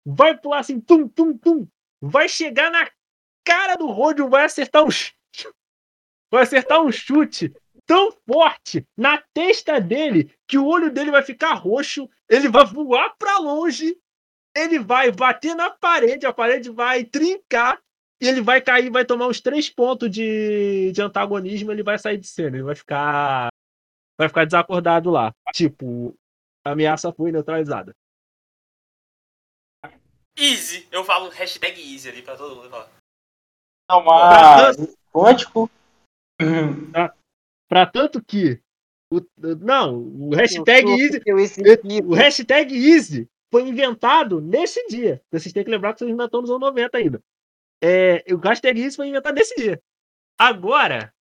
vai 0.04 0.36
pular 0.36 0.58
assim, 0.58 0.82
tum, 0.82 1.08
tum, 1.08 1.38
tum, 1.38 1.68
vai 2.02 2.28
chegar 2.28 2.72
na 2.72 2.90
cara 3.46 3.76
do 3.76 3.86
Rodion, 3.86 4.28
vai 4.28 4.44
acertar 4.44 4.84
um 4.84 4.88
vai 6.34 6.42
acertar 6.42 6.82
um 6.82 6.92
chute 6.92 7.54
tão 7.86 8.12
forte 8.28 8.84
na 8.98 9.22
testa 9.36 9.80
dele 9.80 10.34
que 10.48 10.58
o 10.58 10.66
olho 10.66 10.92
dele 10.92 11.12
vai 11.12 11.22
ficar 11.22 11.54
roxo, 11.54 12.10
ele 12.28 12.50
vai 12.50 12.66
voar 12.66 13.16
pra 13.20 13.38
longe, 13.38 13.96
ele 14.58 14.80
vai 14.80 15.12
bater 15.12 15.54
na 15.54 15.70
parede, 15.70 16.26
a 16.26 16.34
parede 16.34 16.72
vai 16.72 17.04
trincar 17.04 17.80
e 18.20 18.28
ele 18.28 18.42
vai 18.42 18.60
cair, 18.60 18.90
vai 18.90 19.06
tomar 19.06 19.28
uns 19.28 19.42
três 19.42 19.70
pontos 19.70 20.10
de, 20.10 20.92
de 20.92 21.04
antagonismo, 21.04 21.72
ele 21.72 21.84
vai 21.84 22.00
sair 22.00 22.18
de 22.18 22.26
cena, 22.26 22.58
ele 22.58 22.64
vai 22.64 22.76
ficar 22.76 23.51
vai 24.22 24.30
ficar 24.30 24.45
desacordado 24.45 25.09
lá. 25.09 25.34
Tipo, 25.53 26.15
a 26.63 26.72
ameaça 26.72 27.11
foi 27.11 27.32
neutralizada. 27.32 27.95
Easy. 30.38 30.88
Eu 30.91 31.03
falo 31.03 31.30
hashtag 31.30 31.82
easy 31.82 32.09
ali 32.09 32.22
pra 32.22 32.38
todo 32.38 32.55
mundo 32.55 32.69
falar. 32.69 32.89
Tomar 33.89 34.74
quântico. 35.11 35.69
Pra 37.67 37.86
tanto 37.86 38.24
que 38.24 38.61
o, 39.11 39.22
não, 39.59 39.97
o 39.97 40.36
hashtag 40.36 40.89
easy, 40.89 41.22
eu 41.26 41.39
esse 41.39 41.61
o 42.03 42.13
hashtag 42.13 42.74
easy 42.74 43.30
foi 43.51 43.63
inventado 43.63 44.39
nesse 44.39 44.86
dia. 44.88 45.22
Vocês 45.32 45.51
têm 45.51 45.63
que 45.63 45.69
lembrar 45.69 45.93
que 45.93 45.99
vocês 45.99 46.11
ainda 46.11 46.26
estão 46.26 46.41
nos 46.41 46.49
anos 46.49 46.61
90 46.61 46.97
ainda. 46.97 47.24
É, 47.84 48.24
o 48.34 48.38
hashtag 48.38 48.80
easy 48.80 48.95
foi 48.95 49.07
inventado 49.07 49.36
nesse 49.36 49.55
dia. 49.55 49.82
Agora, 50.38 51.13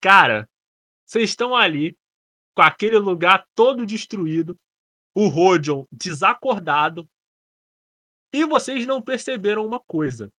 cara, 0.00 0.48
vocês 1.06 1.30
estão 1.30 1.54
ali 1.54 1.96
com 2.56 2.62
aquele 2.62 2.98
lugar 2.98 3.46
todo 3.54 3.84
destruído, 3.84 4.58
o 5.14 5.28
Rodion 5.28 5.84
desacordado, 5.92 7.06
e 8.32 8.46
vocês 8.46 8.86
não 8.86 9.02
perceberam 9.02 9.66
uma 9.66 9.78
coisa. 9.78 10.32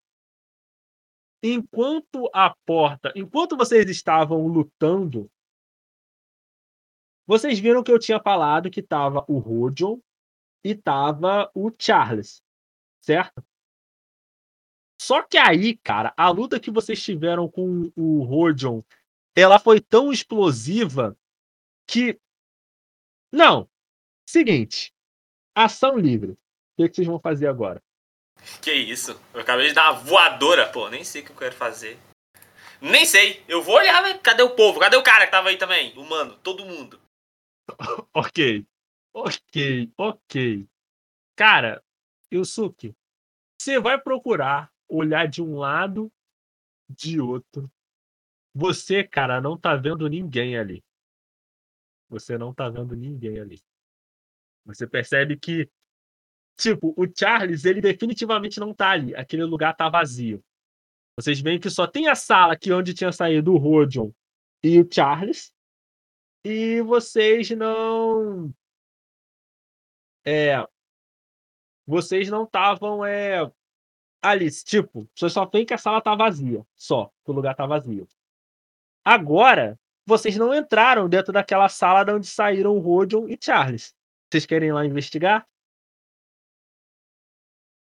Enquanto 1.44 2.28
a 2.34 2.56
porta, 2.66 3.14
enquanto 3.16 3.56
vocês 3.56 3.88
estavam 3.88 4.48
lutando, 4.48 5.30
vocês 7.28 7.60
viram 7.60 7.84
que 7.84 7.92
eu 7.92 8.00
tinha 8.00 8.20
falado 8.20 8.72
que 8.72 8.82
tava 8.82 9.24
o 9.28 9.38
Rodion 9.38 10.00
e 10.64 10.74
tava 10.74 11.52
o 11.54 11.72
Charles, 11.78 12.42
certo? 13.00 13.46
Só 15.00 15.22
que 15.22 15.38
aí, 15.38 15.78
cara, 15.78 16.14
a 16.18 16.30
luta 16.30 16.60
que 16.60 16.72
vocês 16.72 17.02
tiveram 17.02 17.48
com 17.48 17.92
o 17.96 18.24
Rodion, 18.24 18.82
ela 19.36 19.60
foi 19.60 19.80
tão 19.80 20.12
explosiva 20.12 21.16
que. 21.88 22.20
Não. 23.32 23.70
Seguinte. 24.28 24.94
Ação 25.56 25.98
livre. 25.98 26.32
O 26.32 26.38
que, 26.78 26.90
que 26.90 26.96
vocês 26.96 27.08
vão 27.08 27.20
fazer 27.20 27.48
agora? 27.48 27.82
Que 28.62 28.72
isso? 28.72 29.20
Eu 29.34 29.42
acabei 29.42 29.68
de 29.68 29.74
dar 29.74 29.92
uma 29.92 30.00
voadora, 30.00 30.70
pô. 30.70 30.90
Nem 30.90 31.04
sei 31.04 31.22
o 31.22 31.26
que 31.26 31.32
eu 31.32 31.36
quero 31.36 31.56
fazer. 31.56 31.98
Nem 32.82 33.06
sei. 33.06 33.44
Eu 33.48 33.64
vou 33.64 33.76
olhar, 33.76 34.04
né? 34.04 34.18
Cadê 34.20 34.44
o 34.44 34.56
povo? 34.56 34.80
Cadê 34.80 34.96
o 34.96 35.04
cara 35.04 35.26
que 35.26 35.32
tava 35.32 35.50
aí 35.50 35.58
também? 35.58 35.98
O 35.98 36.04
mano, 36.04 36.36
todo 36.38 36.66
mundo. 36.66 37.00
Ok. 38.14 38.66
Ok, 39.14 39.92
ok. 39.98 40.68
Cara, 41.36 41.84
Yusuke, 42.32 42.96
você 43.60 43.80
vai 43.80 44.00
procurar 44.00 44.72
olhar 44.88 45.28
de 45.28 45.42
um 45.42 45.58
lado, 45.58 46.12
de 46.90 47.20
outro. 47.20 47.72
Você, 48.54 49.04
cara, 49.04 49.42
não 49.42 49.58
tá 49.58 49.76
vendo 49.76 50.08
ninguém 50.08 50.58
ali. 50.58 50.84
Você 52.10 52.38
não 52.38 52.54
tá 52.54 52.70
vendo 52.70 52.96
ninguém 52.96 53.40
ali. 53.40 53.62
Você 54.66 54.86
percebe 54.88 55.38
que, 55.38 55.70
tipo, 56.58 56.94
o 56.98 57.06
Charles, 57.14 57.66
ele 57.66 57.82
definitivamente 57.82 58.60
não 58.60 58.74
tá 58.74 58.92
ali. 58.92 59.16
Aquele 59.16 59.44
lugar 59.44 59.76
tá 59.76 59.90
vazio. 59.90 60.44
Vocês 61.16 61.40
veem 61.40 61.60
que 61.60 61.70
só 61.70 61.88
tem 61.88 62.08
a 62.08 62.16
sala 62.16 62.54
aqui 62.54 62.72
onde 62.72 62.94
tinha 62.94 63.12
saído 63.12 63.54
o 63.54 63.58
Rodion 63.58 64.12
e 64.64 64.80
o 64.80 64.88
Charles. 64.90 65.54
E 66.44 66.82
vocês 66.82 67.50
não. 67.52 68.54
É. 70.24 70.66
Vocês 71.86 72.30
não 72.30 72.44
estavam 72.44 73.04
é, 73.04 73.50
ali. 74.22 74.50
Tipo, 74.52 75.10
vocês 75.16 75.34
só 75.34 75.46
veem 75.46 75.66
que 75.66 75.74
a 75.74 75.78
sala 75.78 76.02
tá 76.02 76.14
vazia. 76.16 76.66
Só. 76.76 77.12
Que 77.26 77.32
o 77.32 77.34
lugar 77.34 77.56
tá 77.56 77.66
vazio. 77.66 78.08
Agora, 79.04 79.80
vocês 80.08 80.38
não 80.38 80.56
entraram 80.56 81.10
dentro 81.10 81.34
daquela 81.34 81.68
sala 81.68 82.06
de 82.06 82.14
onde 82.14 82.28
saíram 82.28 82.78
o 82.78 82.80
Rodion 82.80 83.28
e 83.28 83.38
Charles. 83.40 83.94
Vocês 84.32 84.46
querem 84.46 84.70
ir 84.70 84.72
lá 84.72 84.86
investigar? 84.86 85.46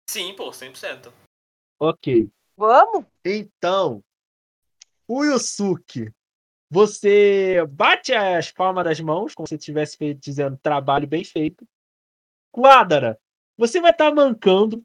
Sim, 0.09 0.35
pô, 0.35 0.49
100%. 0.49 1.09
Ok. 1.79 2.29
Vamos? 2.57 3.05
Então, 3.23 4.03
o 5.07 5.23
Yusuke, 5.23 6.11
você 6.69 7.65
bate 7.69 8.13
as 8.13 8.51
palmas 8.51 8.83
das 8.83 8.99
mãos, 8.99 9.33
como 9.33 9.47
se 9.47 9.55
estivesse 9.55 9.95
feito, 9.95 10.19
dizendo 10.19 10.57
trabalho 10.57 11.07
bem 11.07 11.23
feito. 11.23 11.65
Quadra, 12.51 13.17
você 13.57 13.79
vai 13.79 13.91
estar 13.91 14.13
mancando 14.13 14.83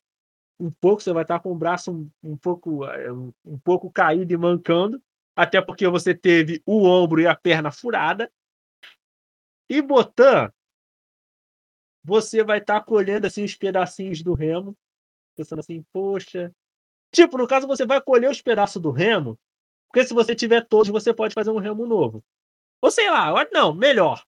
um 0.60 0.70
pouco, 0.70 1.02
você 1.02 1.12
vai 1.12 1.22
estar 1.22 1.40
com 1.40 1.50
o 1.50 1.56
braço 1.56 1.90
um, 1.90 2.10
um 2.22 2.36
pouco 2.36 2.84
eh, 2.84 3.10
um, 3.12 3.32
um 3.44 3.58
pouco 3.58 3.90
caído 3.90 4.32
e 4.32 4.36
mancando, 4.36 5.02
até 5.36 5.60
porque 5.60 5.86
você 5.88 6.14
teve 6.14 6.62
o 6.66 6.84
ombro 6.84 7.20
e 7.20 7.26
a 7.26 7.34
perna 7.34 7.70
furada. 7.70 8.30
E 9.68 9.80
Botan, 9.80 10.52
você 12.04 12.42
vai 12.42 12.58
estar 12.58 12.82
colhendo 12.84 13.26
assim 13.26 13.44
os 13.44 13.54
pedacinhos 13.54 14.22
do 14.22 14.34
remo, 14.34 14.76
pensando 15.36 15.60
assim, 15.60 15.84
poxa, 15.92 16.52
Tipo, 17.12 17.36
no 17.36 17.46
caso, 17.46 17.66
você 17.66 17.84
vai 17.84 18.00
colher 18.00 18.30
os 18.30 18.40
pedaços 18.40 18.80
do 18.80 18.90
remo, 18.90 19.38
porque 19.88 20.06
se 20.06 20.14
você 20.14 20.34
tiver 20.34 20.66
todos, 20.66 20.88
você 20.88 21.12
pode 21.12 21.34
fazer 21.34 21.50
um 21.50 21.58
remo 21.58 21.86
novo. 21.86 22.24
Ou 22.80 22.90
sei 22.90 23.08
lá, 23.10 23.46
não, 23.52 23.74
melhor. 23.74 24.24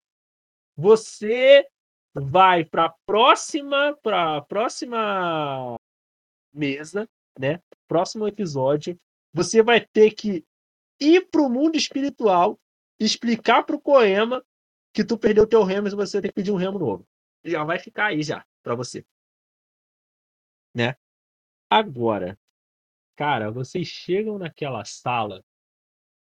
Você 0.76 1.66
vai 2.12 2.62
para 2.62 2.94
próxima, 3.06 3.98
para 4.02 4.42
próxima 4.42 5.76
mesa, 6.52 7.08
né? 7.38 7.60
Próximo 7.88 8.28
episódio, 8.28 9.00
você 9.32 9.62
vai 9.62 9.80
ter 9.80 10.10
que 10.10 10.44
ir 11.00 11.28
pro 11.30 11.48
mundo 11.48 11.76
espiritual, 11.76 12.58
explicar 12.98 13.64
pro 13.64 13.80
Coema 13.80 14.44
que 14.92 15.04
tu 15.04 15.18
perdeu 15.18 15.46
teu 15.46 15.64
remo 15.64 15.88
e 15.88 15.94
você 15.94 16.20
tem 16.20 16.30
que 16.30 16.34
pedir 16.34 16.52
um 16.52 16.56
remo 16.56 16.78
novo. 16.78 17.06
Já 17.44 17.64
vai 17.64 17.78
ficar 17.78 18.06
aí 18.06 18.22
já 18.22 18.44
para 18.62 18.74
você. 18.74 19.04
Né? 20.74 20.96
Agora, 21.70 22.38
Cara, 23.16 23.50
vocês 23.50 23.86
chegam 23.86 24.38
naquela 24.38 24.84
sala 24.84 25.44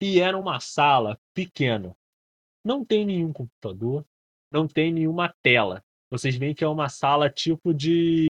e 0.01 0.19
era 0.19 0.37
uma 0.37 0.59
sala 0.59 1.19
pequena. 1.33 1.95
Não 2.63 2.83
tem 2.83 3.05
nenhum 3.05 3.31
computador, 3.31 4.05
não 4.51 4.67
tem 4.67 4.91
nenhuma 4.91 5.33
tela. 5.43 5.83
Vocês 6.09 6.35
veem 6.35 6.55
que 6.55 6.63
é 6.63 6.67
uma 6.67 6.89
sala 6.89 7.29
tipo 7.29 7.73
de 7.73 8.27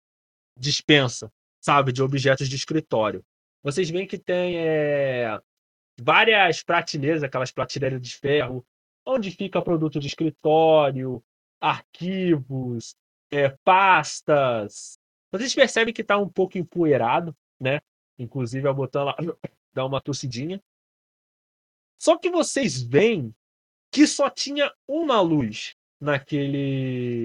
dispensa, 0.56 1.30
sabe, 1.60 1.92
de 1.92 2.02
objetos 2.02 2.48
de 2.48 2.56
escritório. 2.56 3.24
vocês 3.62 3.90
veem 3.90 4.06
que 4.06 4.18
tem 4.18 4.56
é, 4.56 5.38
várias 6.00 6.62
prateleiras, 6.62 7.22
aquelas 7.22 7.50
prateleiras 7.50 8.00
de 8.00 8.14
ferro, 8.16 8.64
onde 9.04 9.30
fica 9.30 9.60
produto 9.60 9.98
de 9.98 10.06
escritório, 10.06 11.22
arquivos, 11.60 12.94
é, 13.30 13.48
pastas. 13.64 14.98
Vocês 15.30 15.54
percebem 15.54 15.92
que 15.92 16.02
está 16.02 16.16
um 16.16 16.28
pouco 16.28 16.56
empoeirado, 16.56 17.36
né? 17.60 17.80
Inclusive 18.18 18.68
a 18.68 18.72
botão 18.72 19.04
lá 19.04 19.16
dá 19.74 19.84
uma 19.84 20.00
tossidinha. 20.00 20.62
Só 22.00 22.16
que 22.16 22.30
vocês 22.30 22.80
veem 22.80 23.34
que 23.90 24.06
só 24.06 24.30
tinha 24.30 24.72
uma 24.86 25.20
luz 25.20 25.74
naquele 26.00 27.24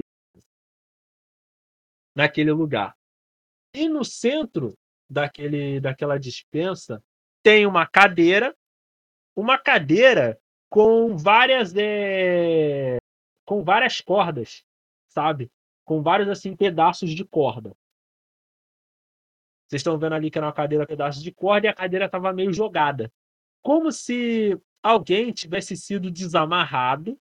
naquele 2.14 2.52
lugar. 2.52 2.96
E 3.74 3.88
no 3.88 4.04
centro 4.04 4.74
daquele 5.08 5.80
daquela 5.80 6.18
dispensa 6.18 7.02
tem 7.42 7.66
uma 7.66 7.86
cadeira, 7.86 8.56
uma 9.36 9.58
cadeira 9.58 10.40
com 10.68 11.16
várias 11.16 11.74
é, 11.76 12.98
com 13.44 13.62
várias 13.62 14.00
cordas, 14.00 14.64
sabe? 15.08 15.50
Com 15.84 16.02
vários 16.02 16.28
assim 16.28 16.56
pedaços 16.56 17.14
de 17.14 17.24
corda. 17.24 17.76
Vocês 19.66 19.80
estão 19.80 19.98
vendo 19.98 20.14
ali 20.14 20.30
que 20.30 20.38
era 20.38 20.46
uma 20.46 20.52
cadeira 20.52 20.86
pedaços 20.86 21.22
de 21.22 21.32
corda 21.32 21.66
e 21.66 21.70
a 21.70 21.74
cadeira 21.74 22.06
estava 22.06 22.32
meio 22.32 22.52
jogada. 22.52 23.12
Como 23.62 23.90
se 23.90 24.60
alguém 24.82 25.32
tivesse 25.32 25.76
sido 25.76 26.10
desamarrado 26.10 27.18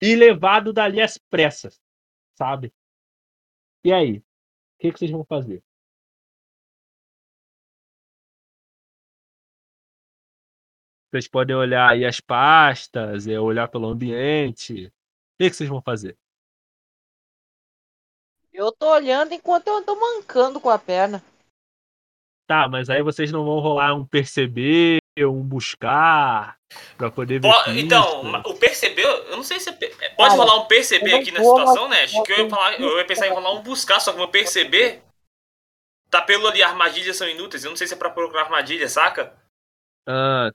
e 0.00 0.16
levado 0.16 0.72
dali 0.72 1.00
às 1.00 1.18
pressas, 1.18 1.80
sabe? 2.34 2.72
E 3.84 3.92
aí? 3.92 4.18
O 4.18 4.24
que, 4.80 4.92
que 4.92 4.98
vocês 4.98 5.10
vão 5.10 5.24
fazer? 5.24 5.62
Vocês 11.12 11.28
podem 11.28 11.54
olhar 11.54 11.90
aí 11.90 12.06
as 12.06 12.20
pastas, 12.20 13.26
é, 13.26 13.38
olhar 13.38 13.68
pelo 13.68 13.86
ambiente. 13.86 14.86
O 14.86 14.90
que, 15.38 15.50
que 15.50 15.56
vocês 15.56 15.68
vão 15.68 15.82
fazer? 15.82 16.16
Eu 18.50 18.72
tô 18.72 18.90
olhando 18.90 19.34
enquanto 19.34 19.66
eu 19.68 19.84
tô 19.84 19.94
mancando 19.94 20.58
com 20.58 20.70
a 20.70 20.78
perna. 20.78 21.22
Tá, 22.46 22.66
mas 22.66 22.88
aí 22.88 23.02
vocês 23.02 23.30
não 23.30 23.44
vão 23.44 23.60
rolar 23.60 23.94
um 23.94 24.06
perceber, 24.06 25.00
um 25.18 25.42
buscar, 25.42 26.58
pra 26.96 27.10
poder 27.10 27.40
ver. 27.40 27.52
Po- 27.52 27.70
Então, 27.70 28.42
o 28.46 28.54
perceber, 28.58 29.04
eu 29.04 29.36
não 29.36 29.44
sei 29.44 29.60
se 29.60 29.68
é 29.68 29.72
pe- 29.72 29.88
pode 30.16 30.16
Cara, 30.16 30.34
rolar 30.34 30.62
um 30.62 30.66
perceber 30.66 31.14
aqui 31.14 31.30
vou, 31.30 31.44
situação, 31.58 31.88
né? 31.90 32.06
Que 32.06 32.32
eu 32.32 32.38
ia, 32.44 32.48
falar, 32.50 32.80
eu 32.80 32.98
ia 32.98 33.06
pensar 33.06 33.26
em 33.26 33.32
rolar 33.32 33.52
um 33.52 33.62
buscar, 33.62 34.00
só 34.00 34.12
que 34.12 34.18
meu 34.18 34.28
perceber 34.28 35.02
tá 36.08 36.22
pelo 36.22 36.46
ali, 36.48 36.62
armadilhas 36.62 37.16
são 37.18 37.28
inúteis. 37.28 37.64
Eu 37.64 37.70
não 37.70 37.76
sei 37.76 37.86
se 37.86 37.92
é 37.92 37.96
pra 37.98 38.10
procurar 38.10 38.44
armadilha, 38.44 38.88
saca? 38.88 39.38
Ah, 40.06 40.50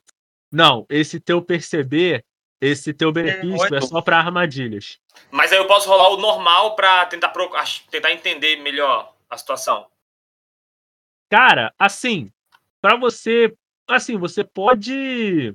não, 0.51 0.85
esse 0.89 1.19
teu 1.19 1.41
perceber, 1.41 2.25
esse 2.61 2.93
teu 2.93 3.11
benefício 3.11 3.67
é 3.75 3.77
oito. 3.79 3.87
só 3.87 4.01
pra 4.01 4.17
armadilhas. 4.17 4.99
Mas 5.31 5.51
aí 5.51 5.57
eu 5.57 5.67
posso 5.67 5.89
rolar 5.89 6.09
o 6.09 6.17
normal 6.17 6.75
pra 6.75 7.05
tentar, 7.05 7.29
pro- 7.29 7.51
tentar 7.91 8.11
entender 8.11 8.57
melhor 8.57 9.13
a 9.29 9.37
situação. 9.37 9.87
Cara, 11.29 11.73
assim, 11.77 12.31
pra 12.81 12.95
você, 12.95 13.53
assim, 13.87 14.17
você 14.17 14.43
pode 14.43 15.53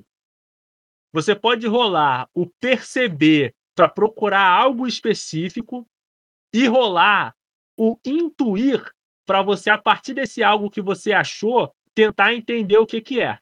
você 1.11 1.35
pode 1.35 1.67
rolar 1.67 2.27
o 2.33 2.47
perceber 2.47 3.53
pra 3.75 3.87
procurar 3.87 4.47
algo 4.47 4.87
específico 4.87 5.87
e 6.53 6.65
rolar 6.67 7.35
o 7.77 7.97
intuir 8.05 8.83
pra 9.25 9.41
você 9.41 9.69
a 9.69 9.77
partir 9.77 10.13
desse 10.13 10.43
algo 10.43 10.69
que 10.69 10.81
você 10.81 11.13
achou 11.13 11.73
tentar 11.93 12.33
entender 12.33 12.77
o 12.77 12.85
que 12.85 12.99
que 13.01 13.21
é. 13.21 13.39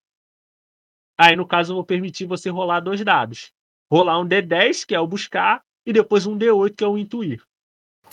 Aí 1.18 1.36
no 1.36 1.48
caso 1.48 1.72
eu 1.72 1.76
vou 1.76 1.86
permitir 1.86 2.26
você 2.26 2.50
rolar 2.50 2.80
dois 2.80 3.04
dados. 3.04 3.52
Rolar 3.92 4.20
um 4.20 4.28
D10, 4.28 4.86
que 4.86 4.96
é 4.96 5.00
o 5.00 5.08
buscar, 5.08 5.64
e 5.86 5.92
depois 5.92 6.26
um 6.26 6.38
D8, 6.38 6.76
que 6.76 6.84
é 6.84 6.88
o 6.88 6.98
intuir. 6.98 7.44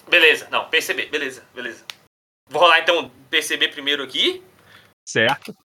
Beleza, 0.08 0.48
não, 0.50 0.68
perceber, 0.68 1.06
beleza, 1.06 1.46
beleza. 1.54 1.84
Vou 2.48 2.62
rolar 2.62 2.80
então 2.80 3.10
perceber 3.30 3.68
primeiro 3.68 4.02
aqui. 4.02 4.42
Certo? 5.06 5.56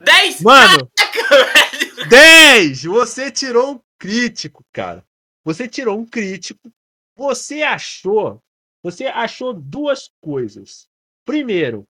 10! 0.00 0.42
Mano, 0.42 0.90
velho! 0.94 2.08
10! 2.08 2.84
Você 2.84 3.30
tirou 3.30 3.74
um 3.74 3.80
crítico, 3.98 4.64
cara. 4.72 5.04
Você 5.44 5.68
tirou 5.68 5.98
um 5.98 6.06
crítico. 6.06 6.70
Você 7.16 7.62
achou. 7.62 8.42
Você 8.82 9.06
achou 9.06 9.52
duas 9.52 10.10
coisas. 10.20 10.88
Primeiro, 11.24 11.86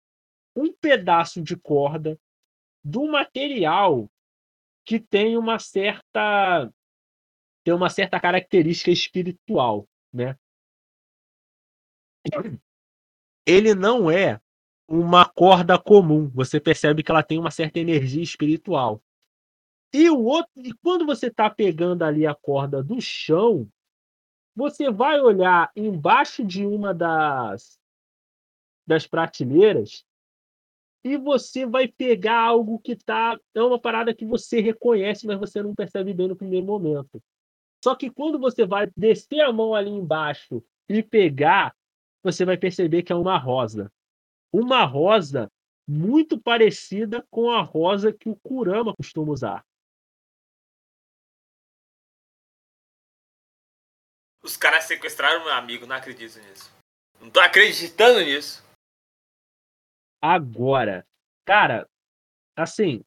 um 0.54 0.72
pedaço 0.72 1.40
de 1.40 1.56
corda 1.56 2.18
do 2.84 3.06
material 3.06 4.10
que 4.84 4.98
tem 5.00 5.36
uma 5.36 5.58
certa 5.58 6.70
tem 7.64 7.72
uma 7.72 7.88
certa 7.88 8.18
característica 8.18 8.90
espiritual, 8.90 9.88
né? 10.12 10.36
Ele 13.46 13.74
não 13.74 14.10
é 14.10 14.40
uma 14.88 15.24
corda 15.24 15.78
comum. 15.78 16.28
Você 16.30 16.60
percebe 16.60 17.02
que 17.02 17.10
ela 17.10 17.22
tem 17.22 17.38
uma 17.38 17.50
certa 17.50 17.78
energia 17.78 18.22
espiritual. 18.22 19.02
E 19.92 20.10
o 20.10 20.22
outro, 20.24 20.50
e 20.56 20.72
quando 20.82 21.06
você 21.06 21.26
está 21.26 21.48
pegando 21.48 22.02
ali 22.02 22.26
a 22.26 22.34
corda 22.34 22.82
do 22.82 23.00
chão, 23.00 23.70
você 24.54 24.90
vai 24.90 25.20
olhar 25.20 25.70
embaixo 25.76 26.44
de 26.44 26.66
uma 26.66 26.92
das 26.92 27.80
das 28.84 29.06
prateleiras 29.06 30.04
e 31.05 31.16
você 31.16 31.66
vai 31.66 31.88
pegar 31.88 32.40
algo 32.40 32.78
que 32.78 32.94
tá 32.94 33.38
é 33.55 33.62
uma 33.62 33.80
parada 33.80 34.14
que 34.14 34.24
você 34.24 34.61
reconhece, 34.61 35.26
mas 35.26 35.38
você 35.38 35.62
não 35.62 35.74
percebe 35.74 36.14
bem 36.14 36.28
no 36.28 36.36
primeiro 36.36 36.64
momento. 36.64 37.22
Só 37.82 37.94
que 37.96 38.11
quando 38.11 38.38
você 38.38 38.64
vai 38.64 38.88
descer 38.96 39.40
a 39.40 39.53
mão 39.53 39.74
ali 39.74 39.90
embaixo 39.90 40.62
e 40.88 41.03
pegar, 41.03 41.74
você 42.22 42.44
vai 42.44 42.57
perceber 42.57 43.03
que 43.03 43.12
é 43.12 43.16
uma 43.16 43.36
rosa. 43.36 43.92
Uma 44.53 44.84
rosa 44.84 45.50
muito 45.88 46.40
parecida 46.40 47.26
com 47.28 47.50
a 47.50 47.61
rosa 47.61 48.12
que 48.12 48.28
o 48.28 48.36
Kurama 48.36 48.94
costuma 48.94 49.32
usar. 49.32 49.64
Os 54.42 54.57
caras 54.57 54.84
sequestraram 54.84 55.44
meu 55.44 55.53
amigo, 55.53 55.86
não 55.86 55.96
acredito 55.96 56.38
nisso. 56.40 56.70
Não 57.20 57.30
tô 57.30 57.40
acreditando 57.40 58.20
nisso. 58.20 58.62
Agora, 60.23 61.05
cara, 61.44 61.89
assim, 62.57 63.05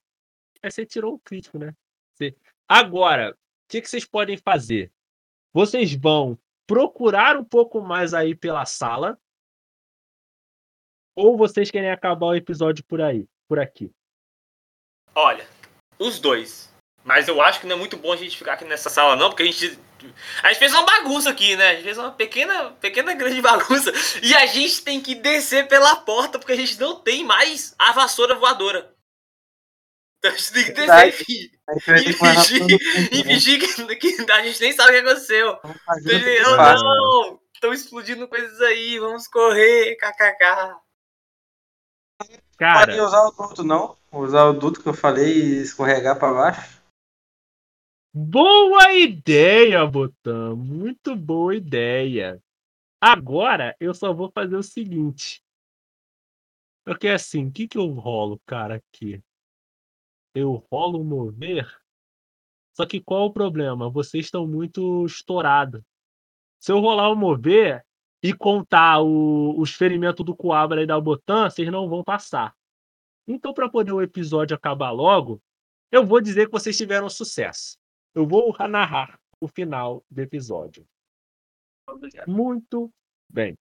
aí 0.62 0.70
você 0.70 0.86
tirou 0.86 1.14
o 1.14 1.20
crítico, 1.20 1.58
né? 1.58 1.74
Você- 2.14 2.36
Agora, 2.68 3.32
o 3.32 3.36
que, 3.70 3.82
que 3.82 3.90
vocês 3.90 4.06
podem 4.06 4.38
fazer? 4.38 4.92
Vocês 5.54 5.94
vão 5.96 6.38
procurar 6.68 7.38
um 7.38 7.46
pouco 7.46 7.80
mais 7.80 8.14
aí 8.14 8.36
pela 8.36 8.66
sala, 8.66 9.18
ou 11.16 11.38
vocês 11.38 11.72
querem 11.72 11.90
acabar 11.90 12.26
o 12.28 12.36
episódio 12.36 12.84
por 12.84 13.00
aí, 13.02 13.30
por 13.48 13.60
aqui? 13.60 13.90
Olha, 15.16 15.48
os 15.98 16.20
dois. 16.20 16.75
Mas 17.06 17.28
eu 17.28 17.40
acho 17.40 17.60
que 17.60 17.68
não 17.68 17.76
é 17.76 17.80
muito 17.80 17.96
bom 17.98 18.12
a 18.12 18.16
gente 18.16 18.36
ficar 18.36 18.54
aqui 18.54 18.66
nessa 18.66 18.90
sala, 18.90 19.16
não, 19.16 19.30
porque 19.30 19.44
a 19.44 19.46
gente. 19.46 19.80
A 20.42 20.50
gente 20.50 20.58
fez 20.58 20.74
uma 20.74 20.84
bagunça 20.84 21.30
aqui, 21.30 21.56
né? 21.56 21.70
A 21.70 21.74
gente 21.76 21.84
fez 21.84 21.98
uma 22.00 22.12
pequena, 22.12 22.72
pequena 22.82 23.14
grande 23.14 23.40
bagunça. 23.42 23.94
E 24.24 24.34
a 24.34 24.48
gente 24.48 24.82
tem 24.82 25.00
que 25.00 25.14
descer 25.14 25.68
pela 25.68 25.96
porta, 25.98 26.40
porque 26.40 26.52
a 26.52 26.56
gente 26.56 26.80
não 26.80 27.00
tem 27.00 27.24
mais 27.24 27.76
a 27.78 27.92
vassoura 27.92 28.34
voadora. 28.34 28.92
Então 30.18 30.32
a 30.32 30.36
gente 30.36 30.52
tem 30.52 30.64
que 30.66 30.72
descer 30.72 31.08
E 31.08 32.14
fingir, 32.14 32.62
mundo, 32.62 32.78
e 33.12 33.18
né? 33.18 33.24
fingir 33.24 33.60
que, 33.60 33.96
que 33.96 34.32
a 34.32 34.44
gente 34.44 34.62
nem 34.62 34.74
sabe 34.74 34.90
o 34.90 34.94
que 34.94 35.08
aconteceu. 35.08 35.60
Vamos 35.62 35.82
fazer 35.84 36.12
Eu, 36.12 36.18
o 36.18 36.24
que 36.24 36.50
eu 36.50 36.56
faz, 36.56 36.82
né? 36.82 36.88
não! 36.88 37.40
Estão 37.54 37.72
explodindo 37.74 38.28
coisas 38.28 38.60
aí, 38.62 38.98
vamos 38.98 39.28
correr, 39.28 39.96
kkk. 39.96 40.76
Cara, 42.58 42.88
Pode 42.88 43.00
usar 43.00 43.22
o 43.28 43.32
duto, 43.32 43.64
não? 43.64 43.96
Usar 44.12 44.46
o 44.46 44.54
duto 44.54 44.82
que 44.82 44.90
eu 44.90 44.94
falei 44.94 45.32
e 45.32 45.62
escorregar 45.62 46.18
pra 46.18 46.34
baixo. 46.34 46.85
Boa 48.16 48.94
ideia, 48.94 49.86
Botan. 49.86 50.56
Muito 50.56 51.16
boa 51.18 51.54
ideia. 51.54 52.42
Agora 53.02 53.76
eu 53.80 53.94
só 53.94 54.14
vou 54.14 54.32
fazer 54.32 54.56
o 54.56 54.64
seguinte. 54.64 55.44
Porque 56.86 57.10
assim, 57.10 57.48
o 57.48 57.52
que, 57.52 57.68
que 57.68 57.78
eu 57.78 57.88
rolo, 57.92 58.40
cara, 58.46 58.76
aqui? 58.76 59.22
Eu 60.34 60.66
rolo 60.72 61.04
mover. 61.04 61.68
Só 62.76 62.86
que 62.86 63.02
qual 63.02 63.26
o 63.26 63.34
problema? 63.34 63.90
Vocês 63.90 64.26
estão 64.26 64.48
muito 64.48 65.06
estourados. 65.06 65.82
Se 66.60 66.72
eu 66.72 66.80
rolar 66.80 67.10
o 67.12 67.16
mover 67.16 67.86
e 68.24 68.34
contar 68.34 69.02
o- 69.02 69.60
os 69.60 69.74
ferimentos 69.74 70.26
do 70.26 70.36
Coabra 70.36 70.82
e 70.82 70.86
da 70.88 71.00
Botan, 71.00 71.50
vocês 71.50 71.70
não 71.72 71.88
vão 71.90 72.04
passar. 72.04 72.56
Então, 73.28 73.54
para 73.54 73.70
poder 73.70 73.92
o 73.92 74.02
episódio 74.02 74.56
acabar 74.56 74.92
logo, 74.92 75.42
eu 75.92 76.06
vou 76.06 76.22
dizer 76.22 76.46
que 76.46 76.52
vocês 76.52 76.78
tiveram 76.78 77.10
sucesso. 77.10 77.78
Eu 78.16 78.26
vou 78.26 78.56
narrar 78.70 79.20
o 79.42 79.48
final 79.48 80.02
do 80.10 80.22
episódio. 80.22 80.88
Muito 82.26 82.90
bem. 83.30 83.58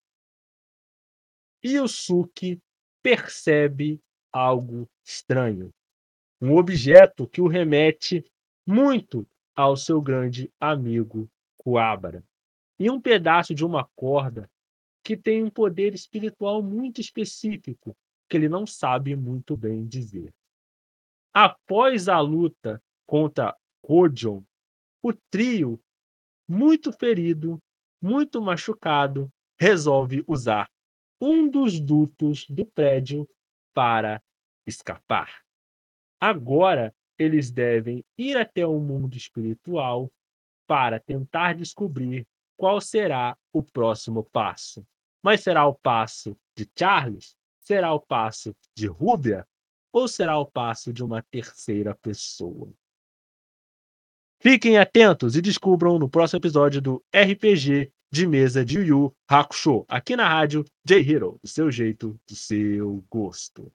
Yusuke 1.65 2.61
percebe 3.01 3.99
algo 4.31 4.87
estranho. 5.03 5.73
Um 6.39 6.55
objeto 6.55 7.27
que 7.27 7.41
o 7.41 7.47
remete 7.47 8.23
muito 8.65 9.27
ao 9.55 9.75
seu 9.75 9.99
grande 9.99 10.53
amigo 10.59 11.27
Coabra. 11.57 12.23
E 12.77 12.91
um 12.91 13.01
pedaço 13.01 13.55
de 13.55 13.65
uma 13.65 13.89
corda 13.95 14.47
que 15.03 15.17
tem 15.17 15.43
um 15.43 15.49
poder 15.49 15.95
espiritual 15.95 16.61
muito 16.61 17.01
específico 17.01 17.97
que 18.29 18.37
ele 18.37 18.47
não 18.47 18.67
sabe 18.67 19.15
muito 19.15 19.57
bem 19.57 19.85
dizer. 19.85 20.31
Após 21.33 22.07
a 22.07 22.19
luta 22.19 22.81
contra 23.05 23.57
Rodion, 23.85 24.41
o 25.01 25.13
trio, 25.13 25.79
muito 26.47 26.91
ferido, 26.91 27.59
muito 28.01 28.41
machucado, 28.41 29.29
resolve 29.59 30.23
usar 30.27 30.69
um 31.19 31.49
dos 31.49 31.79
dutos 31.79 32.45
do 32.49 32.65
prédio 32.65 33.27
para 33.73 34.21
escapar. 34.65 35.43
Agora 36.19 36.93
eles 37.17 37.51
devem 37.51 38.03
ir 38.17 38.37
até 38.37 38.65
o 38.65 38.79
mundo 38.79 39.15
espiritual 39.15 40.11
para 40.67 40.99
tentar 40.99 41.53
descobrir 41.53 42.25
qual 42.57 42.79
será 42.79 43.37
o 43.51 43.61
próximo 43.61 44.23
passo. 44.23 44.85
Mas 45.21 45.41
será 45.41 45.65
o 45.67 45.75
passo 45.75 46.37
de 46.57 46.69
Charles? 46.77 47.35
Será 47.59 47.93
o 47.93 47.99
passo 47.99 48.55
de 48.75 48.87
Rúbia? 48.87 49.47
Ou 49.91 50.07
será 50.07 50.37
o 50.37 50.45
passo 50.45 50.91
de 50.91 51.03
uma 51.03 51.21
terceira 51.23 51.95
pessoa? 51.95 52.73
Fiquem 54.43 54.77
atentos 54.77 55.37
e 55.37 55.41
descubram 55.41 55.97
no 55.97 56.09
próximo 56.09 56.37
episódio 56.37 56.81
do 56.81 57.01
RPG 57.15 57.89
de 58.11 58.27
mesa 58.27 58.65
de 58.65 58.77
Yu 58.77 59.15
Hakusho, 59.25 59.85
aqui 59.87 60.17
na 60.17 60.27
rádio 60.27 60.65
J-Hero, 60.83 61.39
do 61.41 61.47
seu 61.47 61.71
jeito, 61.71 62.19
do 62.27 62.35
seu 62.35 63.01
gosto. 63.09 63.71